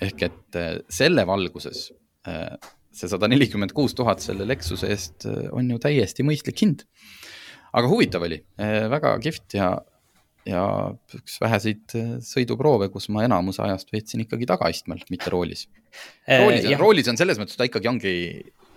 ehk 0.00 0.22
et 0.22 0.56
äh, 0.56 0.78
selle 0.88 1.26
valguses 1.28 1.90
äh, 2.28 2.56
see 2.92 3.08
sada 3.08 3.28
nelikümmend 3.28 3.74
kuus 3.76 3.92
tuhat 3.94 4.22
selle 4.24 4.46
Lexuse 4.48 4.88
eest 4.88 5.26
äh, 5.28 5.48
on 5.52 5.68
ju 5.70 5.78
täiesti 5.78 6.24
mõistlik 6.24 6.62
hind. 6.64 6.86
aga 7.72 7.86
huvitav 7.86 8.24
oli, 8.26 8.40
väga 8.58 9.12
kihvt 9.22 9.54
ja 9.54 9.76
ja 10.48 10.62
üks 11.16 11.36
väheseid 11.42 11.94
äh, 11.98 12.12
sõiduproove, 12.24 12.88
kus 12.92 13.08
ma 13.12 13.24
enamuse 13.26 13.62
ajast 13.64 13.92
veetsin 13.92 14.24
ikkagi 14.24 14.48
tagaistmel, 14.48 15.02
mitte 15.12 15.32
roolis. 15.32 15.66
Äh, 16.24 16.40
roolis, 16.44 16.68
roolis 16.80 17.10
on 17.12 17.20
selles 17.20 17.40
mõttes, 17.40 17.58
ta 17.58 17.66
ikkagi 17.68 17.90
ongi, 17.90 18.14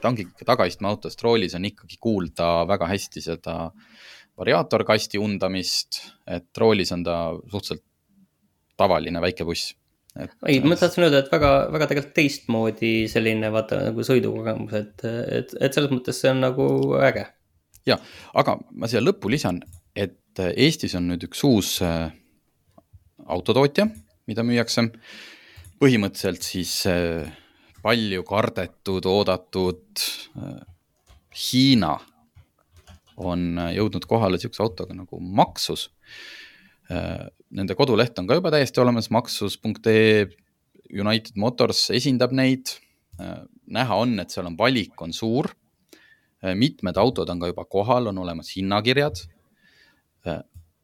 ta 0.02 0.12
ongi 0.12 0.28
tagaistme 0.44 0.90
autost, 0.92 1.22
roolis 1.24 1.56
on 1.58 1.68
ikkagi 1.70 2.00
kuulda 2.04 2.68
väga 2.70 2.90
hästi 2.92 3.24
seda 3.30 3.58
variaatorkasti 4.40 5.22
undamist, 5.22 6.02
et 6.28 6.50
roolis 6.60 6.92
on 6.96 7.06
ta 7.06 7.18
suhteliselt 7.52 7.86
tavaline 8.78 9.22
väike 9.24 9.46
buss. 9.48 9.74
ei, 10.48 10.60
ma 10.62 10.78
tahtsin 10.78 11.08
öelda, 11.08 11.24
et 11.24 11.32
väga, 11.34 11.52
väga 11.74 11.90
tegelikult 11.90 12.16
teistmoodi 12.18 12.94
selline 13.10 13.50
vaata 13.54 13.80
nagu 13.90 14.06
sõidukogemus, 14.06 14.76
et, 14.78 15.06
et, 15.40 15.56
et 15.60 15.74
selles 15.74 15.94
mõttes 15.94 16.20
see 16.22 16.34
on 16.34 16.44
nagu 16.46 16.68
äge. 17.02 17.26
ja, 17.90 17.98
aga 18.38 18.58
ma 18.72 18.90
siia 18.90 19.02
lõppu 19.02 19.32
lisan, 19.34 19.64
et 19.96 20.20
Eestis 20.34 20.96
on 20.98 21.08
nüüd 21.12 21.28
üks 21.28 21.44
uus 21.46 21.76
äh, 21.86 22.10
autotootja, 23.30 23.88
mida 24.30 24.46
müüakse. 24.46 24.88
põhimõtteliselt 25.82 26.46
siis 26.46 26.74
äh, 26.90 27.28
palju 27.84 28.24
kardetud, 28.24 29.06
oodatud 29.06 30.06
äh, 30.38 30.62
Hiina 31.34 31.98
on 33.18 33.60
jõudnud 33.74 34.06
kohale 34.10 34.40
sihukese 34.42 34.64
autoga 34.64 34.96
nagu 34.98 35.20
Maxus. 35.20 35.90
Nende 36.90 37.76
koduleht 37.80 38.18
on 38.20 38.28
ka 38.28 38.38
juba 38.40 38.52
täiesti 38.54 38.82
olemas, 38.84 39.10
maxus.ee, 39.14 40.26
United 40.94 41.38
Motors 41.40 41.88
esindab 41.96 42.34
neid. 42.36 42.76
näha 43.70 43.96
on, 43.96 44.18
et 44.20 44.34
seal 44.34 44.50
on 44.50 44.58
valik 44.58 45.02
on 45.02 45.14
suur. 45.14 45.48
mitmed 46.56 46.98
autod 46.98 47.30
on 47.30 47.40
ka 47.40 47.48
juba 47.54 47.66
kohal, 47.66 48.10
on 48.12 48.18
olemas 48.18 48.50
hinnakirjad 48.56 49.22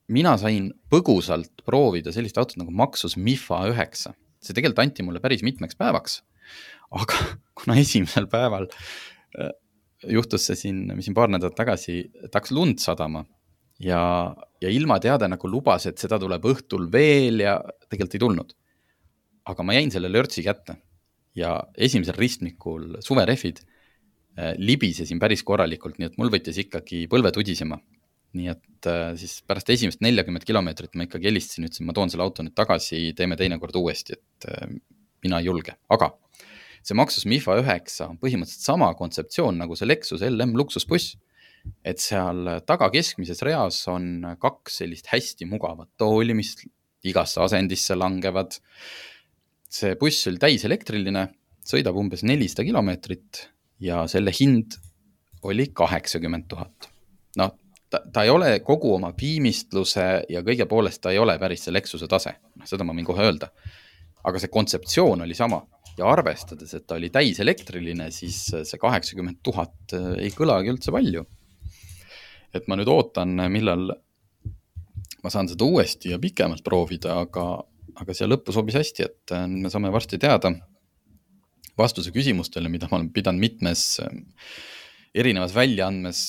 mina 0.10 0.34
sain 0.42 0.72
põgusalt 0.92 1.64
proovida 1.68 2.14
sellist 2.14 2.38
autot 2.42 2.60
nagu 2.62 2.74
Maxus 2.76 3.16
Mifa 3.20 3.62
üheksa, 3.70 4.16
see 4.42 4.56
tegelikult 4.58 4.84
anti 4.84 5.06
mulle 5.06 5.22
päris 5.24 5.44
mitmeks 5.46 5.78
päevaks. 5.80 6.22
aga 6.90 7.26
kuna 7.60 7.78
esimesel 7.78 8.26
päeval 8.30 8.66
äh, 9.38 9.52
juhtus 10.10 10.48
see 10.50 10.58
siin, 10.58 10.88
mis 10.96 11.06
siin 11.06 11.18
paar 11.18 11.30
nädalat 11.30 11.58
tagasi, 11.58 12.02
ta 12.30 12.40
hakkas 12.40 12.56
lund 12.56 12.82
sadama 12.82 13.26
ja, 13.84 14.02
ja 14.62 14.72
ilmateade 14.72 15.30
nagu 15.32 15.52
lubas, 15.52 15.88
et 15.90 16.02
seda 16.02 16.20
tuleb 16.22 16.46
õhtul 16.52 16.90
veel 16.92 17.44
ja 17.46 17.58
tegelikult 17.90 18.16
ei 18.18 18.26
tulnud. 18.26 18.56
aga 19.50 19.64
ma 19.66 19.74
jäin 19.74 19.90
selle 19.92 20.12
lörtsi 20.12 20.44
kätte 20.46 20.76
ja 21.36 21.56
esimesel 21.78 22.14
ristmikul 22.14 23.00
suverehvid 23.02 23.64
äh, 23.64 24.54
libisesin 24.58 25.20
päris 25.20 25.44
korralikult, 25.44 25.98
nii 25.98 26.12
et 26.12 26.18
mul 26.18 26.30
võttis 26.30 26.60
ikkagi 26.62 27.08
põlved 27.10 27.40
udisema 27.42 27.80
nii 28.38 28.50
et 28.52 28.90
äh, 28.90 29.14
siis 29.18 29.40
pärast 29.48 29.70
esimest 29.74 30.04
neljakümmet 30.06 30.46
kilomeetrit 30.46 30.96
ma 30.98 31.08
ikkagi 31.08 31.30
helistasin, 31.32 31.66
ütlesin, 31.66 31.88
ma 31.88 31.96
toon 31.98 32.12
selle 32.12 32.26
auto 32.26 32.46
nüüd 32.46 32.56
tagasi, 32.58 33.10
teeme 33.18 33.38
teinekord 33.40 33.76
uuesti, 33.80 34.20
et 34.20 34.50
äh, 34.52 34.76
mina 35.26 35.40
ei 35.42 35.50
julge, 35.50 35.76
aga 35.92 36.12
see 36.86 36.98
Maxus 36.98 37.26
Mifa 37.30 37.58
üheksa 37.60 38.10
on 38.12 38.20
põhimõtteliselt 38.22 38.70
sama 38.70 38.92
kontseptsioon 38.98 39.58
nagu 39.60 39.76
see 39.78 39.90
Lexus 39.90 40.24
LM 40.26 40.56
luksusbuss. 40.60 41.18
Et 41.86 42.02
seal 42.02 42.48
taga 42.68 42.90
keskmises 42.94 43.42
reas 43.46 43.82
on 43.92 44.26
kaks 44.42 44.82
sellist 44.82 45.10
hästi 45.12 45.48
mugavat 45.50 45.92
tooli, 45.98 46.36
mis 46.38 46.56
igasse 47.06 47.42
asendisse 47.44 47.96
langevad. 47.96 48.60
see 49.70 49.96
buss 50.02 50.28
oli 50.28 50.42
täiselektriline, 50.42 51.28
sõidab 51.66 51.98
umbes 52.02 52.24
nelisada 52.26 52.66
kilomeetrit 52.66 53.50
ja 53.80 54.08
selle 54.10 54.34
hind 54.34 54.80
oli 55.44 55.70
kaheksakümmend 55.74 56.48
tuhat. 56.50 56.90
noh 57.38 57.54
ta, 57.90 58.02
ta 58.14 58.24
ei 58.24 58.30
ole 58.30 58.60
kogu 58.66 58.94
oma 58.96 59.12
piimistluse 59.18 60.08
ja 60.30 60.42
kõige 60.46 60.68
poolest 60.70 61.02
ta 61.02 61.14
ei 61.14 61.20
ole 61.22 61.38
päris 61.40 61.66
see 61.66 61.74
Lexuse 61.74 62.10
tase, 62.10 62.36
noh 62.56 62.68
seda 62.70 62.86
ma 62.86 62.94
võin 62.94 63.08
kohe 63.08 63.24
öelda. 63.26 63.52
aga 64.24 64.40
see 64.40 64.52
kontseptsioon 64.52 65.22
oli 65.24 65.36
sama 65.38 65.62
ja 65.98 66.08
arvestades, 66.12 66.74
et 66.76 66.86
ta 66.88 66.98
oli 67.00 67.10
täiselektriline, 67.14 68.10
siis 68.12 68.40
see 68.52 68.80
kaheksakümmend 68.82 69.40
tuhat 69.44 69.96
ei 70.20 70.32
kõlagi 70.36 70.74
üldse 70.74 70.94
palju. 70.96 71.26
Et 72.56 72.68
ma 72.68 72.78
nüüd 72.80 72.90
ootan, 72.92 73.36
millal 73.52 73.92
ma 75.24 75.32
saan 75.34 75.50
seda 75.52 75.68
uuesti 75.68 76.14
ja 76.14 76.20
pikemalt 76.22 76.64
proovida, 76.66 77.20
aga, 77.26 77.46
aga 78.00 78.16
siia 78.16 78.30
lõppu 78.30 78.56
sobis 78.56 78.78
hästi, 78.80 79.08
et 79.08 79.36
äh, 79.36 79.48
me 79.50 79.72
saame 79.72 79.92
varsti 79.94 80.20
teada 80.22 80.54
vastuse 81.80 82.12
küsimustele, 82.16 82.72
mida 82.72 82.90
ma 82.90 83.00
olen 83.00 83.12
pidanud 83.16 83.44
mitmes 83.44 83.86
äh, 84.04 84.14
erinevas 85.16 85.56
väljaandmes 85.56 86.22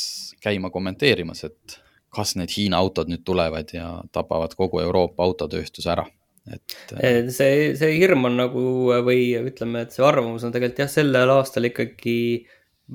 käima 0.43 0.71
kommenteerimas, 0.73 1.45
et 1.47 1.81
kas 2.11 2.35
need 2.39 2.51
Hiina 2.57 2.81
autod 2.81 3.11
nüüd 3.11 3.23
tulevad 3.27 3.71
ja 3.75 4.01
tapavad 4.13 4.57
kogu 4.59 4.81
Euroopa 4.83 5.23
autotööstuse 5.27 5.93
ära 5.93 6.07
et. 6.49 6.95
Äh, 6.97 7.29
see, 7.35 7.75
see 7.79 7.99
hirm 7.99 8.27
on 8.29 8.39
nagu 8.41 8.63
või 9.07 9.35
ütleme, 9.39 9.85
et 9.85 9.95
see 9.95 10.05
arvamus 10.07 10.45
on 10.47 10.55
tegelikult 10.55 10.85
jah, 10.85 10.93
sellel 10.93 11.35
aastal 11.37 11.69
ikkagi 11.69 12.17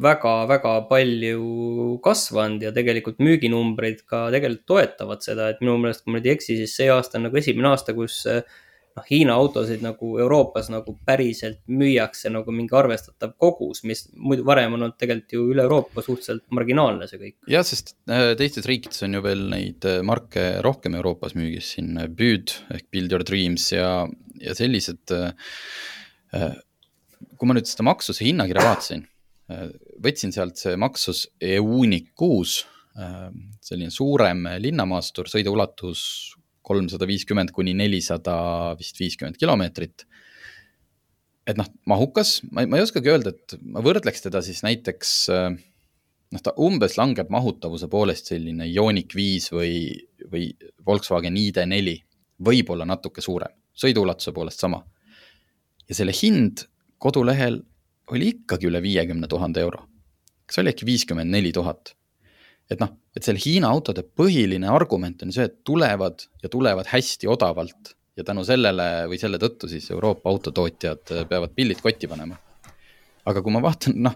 väga-väga 0.01 0.73
palju 0.89 1.99
kasvanud 2.03 2.63
ja 2.65 2.73
tegelikult 2.75 3.21
müüginumbrid 3.23 4.03
ka 4.09 4.27
tegelikult 4.33 4.67
toetavad 4.67 5.23
seda, 5.23 5.49
et 5.49 5.63
minu 5.63 5.77
meelest, 5.79 6.03
kui 6.03 6.11
ma 6.11 6.19
nüüd 6.19 6.29
ei 6.29 6.35
eksi, 6.35 6.59
siis 6.59 6.75
see 6.75 6.91
aasta 6.91 7.19
on 7.19 7.29
nagu 7.29 7.39
esimene 7.39 7.71
aasta, 7.71 7.95
kus 7.95 8.23
noh, 8.95 9.05
Hiina 9.09 9.35
autosid 9.39 9.83
nagu 9.83 10.13
Euroopas 10.23 10.69
nagu 10.71 10.95
päriselt 11.07 11.61
müüakse 11.71 12.31
nagu 12.33 12.53
mingi 12.55 12.75
arvestatav 12.77 13.35
kogus, 13.41 13.83
mis 13.87 14.05
muidu 14.15 14.45
varem 14.47 14.75
on 14.75 14.85
olnud 14.85 14.99
tegelikult 14.99 15.35
ju 15.35 15.47
üle 15.53 15.65
Euroopa 15.65 16.03
suhteliselt 16.05 16.45
marginaalne 16.55 17.07
see 17.09 17.21
kõik. 17.21 17.35
jah, 17.51 17.65
sest 17.67 17.95
äh, 18.09 18.33
teistes 18.39 18.67
riikides 18.69 19.03
on 19.07 19.17
ju 19.19 19.23
veel 19.25 19.47
neid 19.51 19.87
äh, 19.89 20.01
marke 20.05 20.45
rohkem 20.65 20.95
Euroopas 20.99 21.35
müügis, 21.37 21.73
siin 21.75 21.95
äh, 22.01 22.07
Büd 22.11 22.55
ehk 22.73 22.87
Build 22.91 23.15
Your 23.15 23.25
Dreams 23.27 23.71
ja, 23.73 23.89
ja 24.41 24.55
sellised. 24.57 25.11
kui 27.35 27.47
ma 27.47 27.55
nüüd 27.55 27.67
seda 27.69 27.85
maksuse 27.87 28.25
hinnakirja 28.25 28.63
vaatasin 28.65 29.05
võtsin 30.01 30.33
sealt 30.33 30.57
see 30.57 30.77
Maxus 30.79 31.25
Eunic 31.43 32.11
kuus, 32.17 32.63
selline 33.61 33.91
suurem 33.93 34.45
linnamaastur, 34.63 35.29
sõiduulatus 35.29 36.01
kolmsada 36.65 37.05
viiskümmend 37.05 37.51
kuni 37.53 37.75
nelisada 37.77 38.73
vist 38.79 38.99
viiskümmend 38.99 39.37
kilomeetrit. 39.37 40.05
et 41.45 41.59
noh, 41.59 41.67
mahukas, 41.85 42.39
ma 42.49 42.63
ei, 42.63 42.69
ma 42.71 42.79
ei 42.79 42.85
oskagi 42.87 43.11
öelda, 43.11 43.35
et 43.35 43.59
ma 43.61 43.83
võrdleks 43.85 44.23
teda 44.23 44.41
siis 44.41 44.63
näiteks 44.65 45.11
noh, 46.33 46.41
ta 46.41 46.55
umbes 46.57 46.97
langeb 46.97 47.29
mahutavuse 47.29 47.89
poolest 47.91 48.31
selline 48.31 48.65
Ioniq 48.71 49.13
viis 49.15 49.51
või, 49.53 49.93
või 50.31 50.49
Volkswagen 50.87 51.37
ID4, 51.37 51.95
võib-olla 52.45 52.87
natuke 52.89 53.21
suurem, 53.21 53.53
sõiduulatuse 53.77 54.33
poolest 54.33 54.65
sama. 54.65 54.81
ja 55.85 55.93
selle 55.93 56.15
hind 56.17 56.65
kodulehel 56.97 57.61
oli 58.13 58.31
ikkagi 58.35 58.69
üle 58.69 58.81
viiekümne 58.83 59.27
tuhande 59.27 59.61
euro. 59.65 59.85
kas 60.45 60.59
oli 60.61 60.73
äkki 60.73 60.85
viiskümmend 60.85 61.31
neli 61.31 61.51
tuhat? 61.53 61.95
et 62.69 62.81
noh, 62.81 62.95
et 63.15 63.25
selle 63.25 63.41
Hiina 63.41 63.69
autode 63.69 64.03
põhiline 64.05 64.69
argument 64.71 65.21
on 65.25 65.33
see, 65.33 65.45
et 65.45 65.59
tulevad 65.67 66.25
ja 66.41 66.49
tulevad 66.49 66.89
hästi 66.89 67.29
odavalt 67.29 67.93
ja 68.17 68.25
tänu 68.25 68.45
sellele 68.47 69.05
või 69.11 69.19
selle 69.21 69.39
tõttu 69.41 69.69
siis 69.69 69.89
Euroopa 69.93 70.31
autotootjad 70.31 71.13
äh, 71.13 71.27
peavad 71.29 71.53
pillid 71.57 71.81
kotti 71.83 72.09
panema. 72.09 72.37
aga 73.25 73.41
kui 73.41 73.53
ma 73.53 73.61
vaatan, 73.61 73.97
noh, 74.05 74.15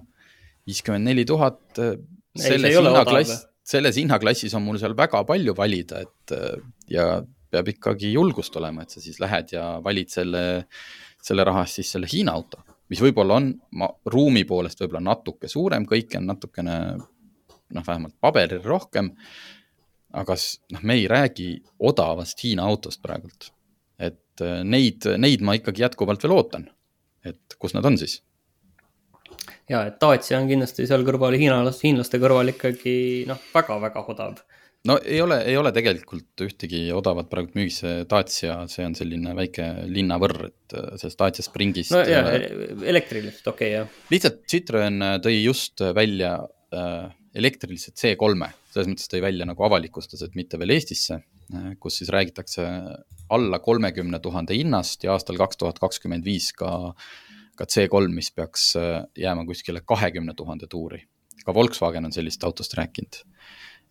viiskümmend 0.70 1.10
neli 1.10 1.26
tuhat, 1.30 1.62
äh, 1.82 1.98
selles 2.38 2.78
hinnaklassis, 2.78 3.44
selles 3.70 4.00
hinnaklassis 4.02 4.56
on 4.58 4.66
mul 4.66 4.80
seal 4.82 4.98
väga 4.98 5.24
palju 5.30 5.54
valida, 5.58 6.02
et 6.06 6.34
äh, 6.38 6.58
ja 6.90 7.12
peab 7.50 7.70
ikkagi 7.74 8.14
julgust 8.14 8.56
olema, 8.58 8.86
et 8.86 8.94
sa 8.94 9.02
siis 9.02 9.18
lähed 9.22 9.54
ja 9.54 9.76
valid 9.86 10.10
selle, 10.14 10.44
selle 11.22 11.46
raha 11.46 11.66
eest 11.66 11.82
siis 11.82 11.94
selle 11.98 12.10
Hiina 12.10 12.38
auto 12.38 12.62
mis 12.90 13.02
võib-olla 13.04 13.38
on 13.40 13.52
ma, 13.78 13.90
ruumi 14.10 14.44
poolest 14.50 14.82
võib-olla 14.82 15.04
natuke 15.12 15.50
suurem, 15.52 15.86
kõike 15.90 16.20
on 16.20 16.30
natukene 16.30 16.76
noh, 16.98 17.86
vähemalt 17.86 18.16
paberil 18.22 18.64
rohkem. 18.66 19.14
aga 20.14 20.36
noh, 20.74 20.82
me 20.82 20.96
ei 20.98 21.08
räägi 21.08 21.52
odavast 21.80 22.44
Hiina 22.44 22.66
autost 22.66 23.02
praegult. 23.02 23.52
et 24.00 24.42
äh, 24.42 24.64
neid, 24.64 25.06
neid 25.18 25.42
ma 25.42 25.54
ikkagi 25.54 25.86
jätkuvalt 25.86 26.24
veel 26.24 26.34
ootan. 26.34 26.70
et 27.24 27.56
kus 27.60 27.74
nad 27.74 27.86
on 27.86 27.98
siis? 27.98 28.22
ja, 29.70 29.86
et 29.86 30.00
Dacia 30.02 30.40
on 30.40 30.48
kindlasti 30.48 30.88
seal 30.88 31.06
kõrval, 31.06 31.38
hiinlaste, 31.38 31.88
hiinlaste 31.88 32.20
kõrval 32.20 32.56
ikkagi 32.56 33.26
noh, 33.30 33.42
väga-väga 33.54 34.06
odav 34.08 34.40
no 34.88 34.96
ei 35.04 35.20
ole, 35.22 35.40
ei 35.50 35.58
ole 35.60 35.72
tegelikult 35.76 36.44
ühtegi 36.46 36.86
odavat 36.96 37.30
praegu 37.32 37.52
müügis, 37.58 37.82
see 37.84 38.04
Dacia, 38.10 38.62
see 38.72 38.86
on 38.88 38.96
selline 38.98 39.36
väike 39.38 39.68
linnavõrr, 39.92 40.50
et 40.50 40.76
äh, 40.78 40.92
sellest 41.02 41.20
Dacia 41.20 41.46
Springist. 41.46 41.94
no 41.96 42.04
jaa, 42.08 42.36
äh, 42.36 42.46
elektriliselt 42.94 43.48
okei 43.52 43.74
okay,, 43.74 43.76
jah. 43.82 44.12
lihtsalt 44.14 44.44
Citroen 44.52 45.02
äh, 45.06 45.18
tõi 45.24 45.36
just 45.42 45.84
välja 45.96 46.38
äh, 46.76 47.10
elektrilise 47.40 47.92
C3-e, 47.92 48.52
selles 48.72 48.90
mõttes 48.94 49.12
tõi 49.12 49.22
välja 49.26 49.48
nagu 49.50 49.68
avalikustas, 49.68 50.24
et 50.26 50.38
mitte 50.40 50.58
veel 50.62 50.74
Eestisse, 50.74 51.20
kus 51.82 52.00
siis 52.00 52.10
räägitakse 52.14 52.64
alla 53.34 53.60
kolmekümne 53.62 54.20
tuhande 54.22 54.54
hinnast 54.58 55.06
ja 55.06 55.16
aastal 55.16 55.38
kaks 55.38 55.58
tuhat 55.62 55.80
kakskümmend 55.82 56.26
viis 56.26 56.52
ka, 56.58 56.92
ka 57.58 57.66
C3, 57.70 58.10
mis 58.14 58.30
peaks 58.34 58.72
jääma 59.18 59.46
kuskile 59.50 59.82
kahekümne 59.86 60.34
tuhande 60.38 60.70
tuuri. 60.70 61.04
ka 61.46 61.54
Volkswagen 61.54 62.06
on 62.06 62.14
sellist 62.14 62.44
autost 62.44 62.74
rääkinud 62.78 63.22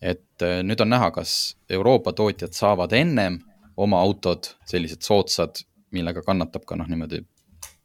et 0.03 0.43
äh, 0.43 0.61
nüüd 0.63 0.81
on 0.81 0.93
näha, 0.93 1.11
kas 1.15 1.57
Euroopa 1.71 2.13
tootjad 2.13 2.55
saavad 2.55 2.95
ennem 2.97 3.41
oma 3.79 4.01
autod 4.03 4.53
sellised 4.67 5.03
soodsad, 5.07 5.63
millega 5.95 6.23
kannatab 6.27 6.67
ka 6.69 6.77
noh, 6.79 6.89
niimoodi 6.91 7.23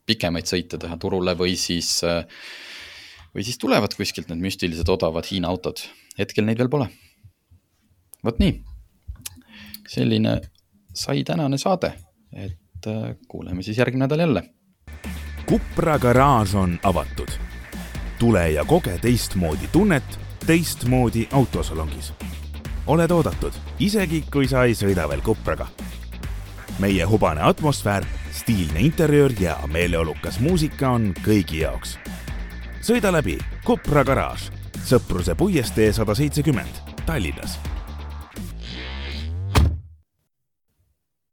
pikemaid 0.05 0.49
sõite 0.49 0.79
teha 0.81 0.97
turule 1.01 1.35
või 1.39 1.55
siis, 1.59 1.95
äh, 2.07 2.25
või 3.33 3.45
siis 3.45 3.57
tulevad 3.61 3.95
kuskilt 3.97 4.29
need 4.29 4.43
müstilised 4.43 4.89
odavad 4.89 5.27
Hiina 5.29 5.49
autod. 5.49 5.81
hetkel 6.17 6.45
neid 6.45 6.57
veel 6.57 6.69
pole. 6.69 6.89
vot 8.23 8.39
nii, 8.39 8.59
selline 9.89 10.39
sai 10.93 11.23
tänane 11.23 11.57
saade, 11.57 11.93
et 12.33 12.87
äh, 12.87 13.15
kuuleme 13.27 13.63
siis 13.63 13.77
järgmine 13.77 14.05
nädal 14.05 14.19
jälle. 14.19 14.43
Kupra 15.45 15.99
garaaž 15.99 16.55
on 16.55 16.79
avatud. 16.83 17.29
tule 18.19 18.51
ja 18.51 18.65
koge 18.65 18.97
teistmoodi 19.01 19.67
tunnet 19.71 20.19
teistmoodi 20.45 21.27
autosalongis. 21.31 22.13
oled 22.87 23.11
oodatud, 23.11 23.53
isegi 23.79 24.23
kui 24.31 24.47
sa 24.47 24.63
ei 24.63 24.73
sõida 24.75 25.07
veel 25.09 25.21
Kupraga. 25.21 25.67
meie 26.79 27.05
hubane 27.05 27.41
atmosfäär, 27.41 28.05
stiilne 28.31 28.79
interjöör 28.79 29.31
ja 29.39 29.57
meeleolukas 29.67 30.39
muusika 30.39 30.89
on 30.89 31.13
kõigi 31.25 31.61
jaoks. 31.61 31.97
sõida 32.81 33.11
läbi 33.11 33.37
Kupra 33.63 34.03
garaaž, 34.03 34.51
Sõpruse 34.83 35.35
puiestee 35.35 35.93
sada 35.93 36.15
seitsekümmend, 36.15 36.81
Tallinnas 37.05 37.59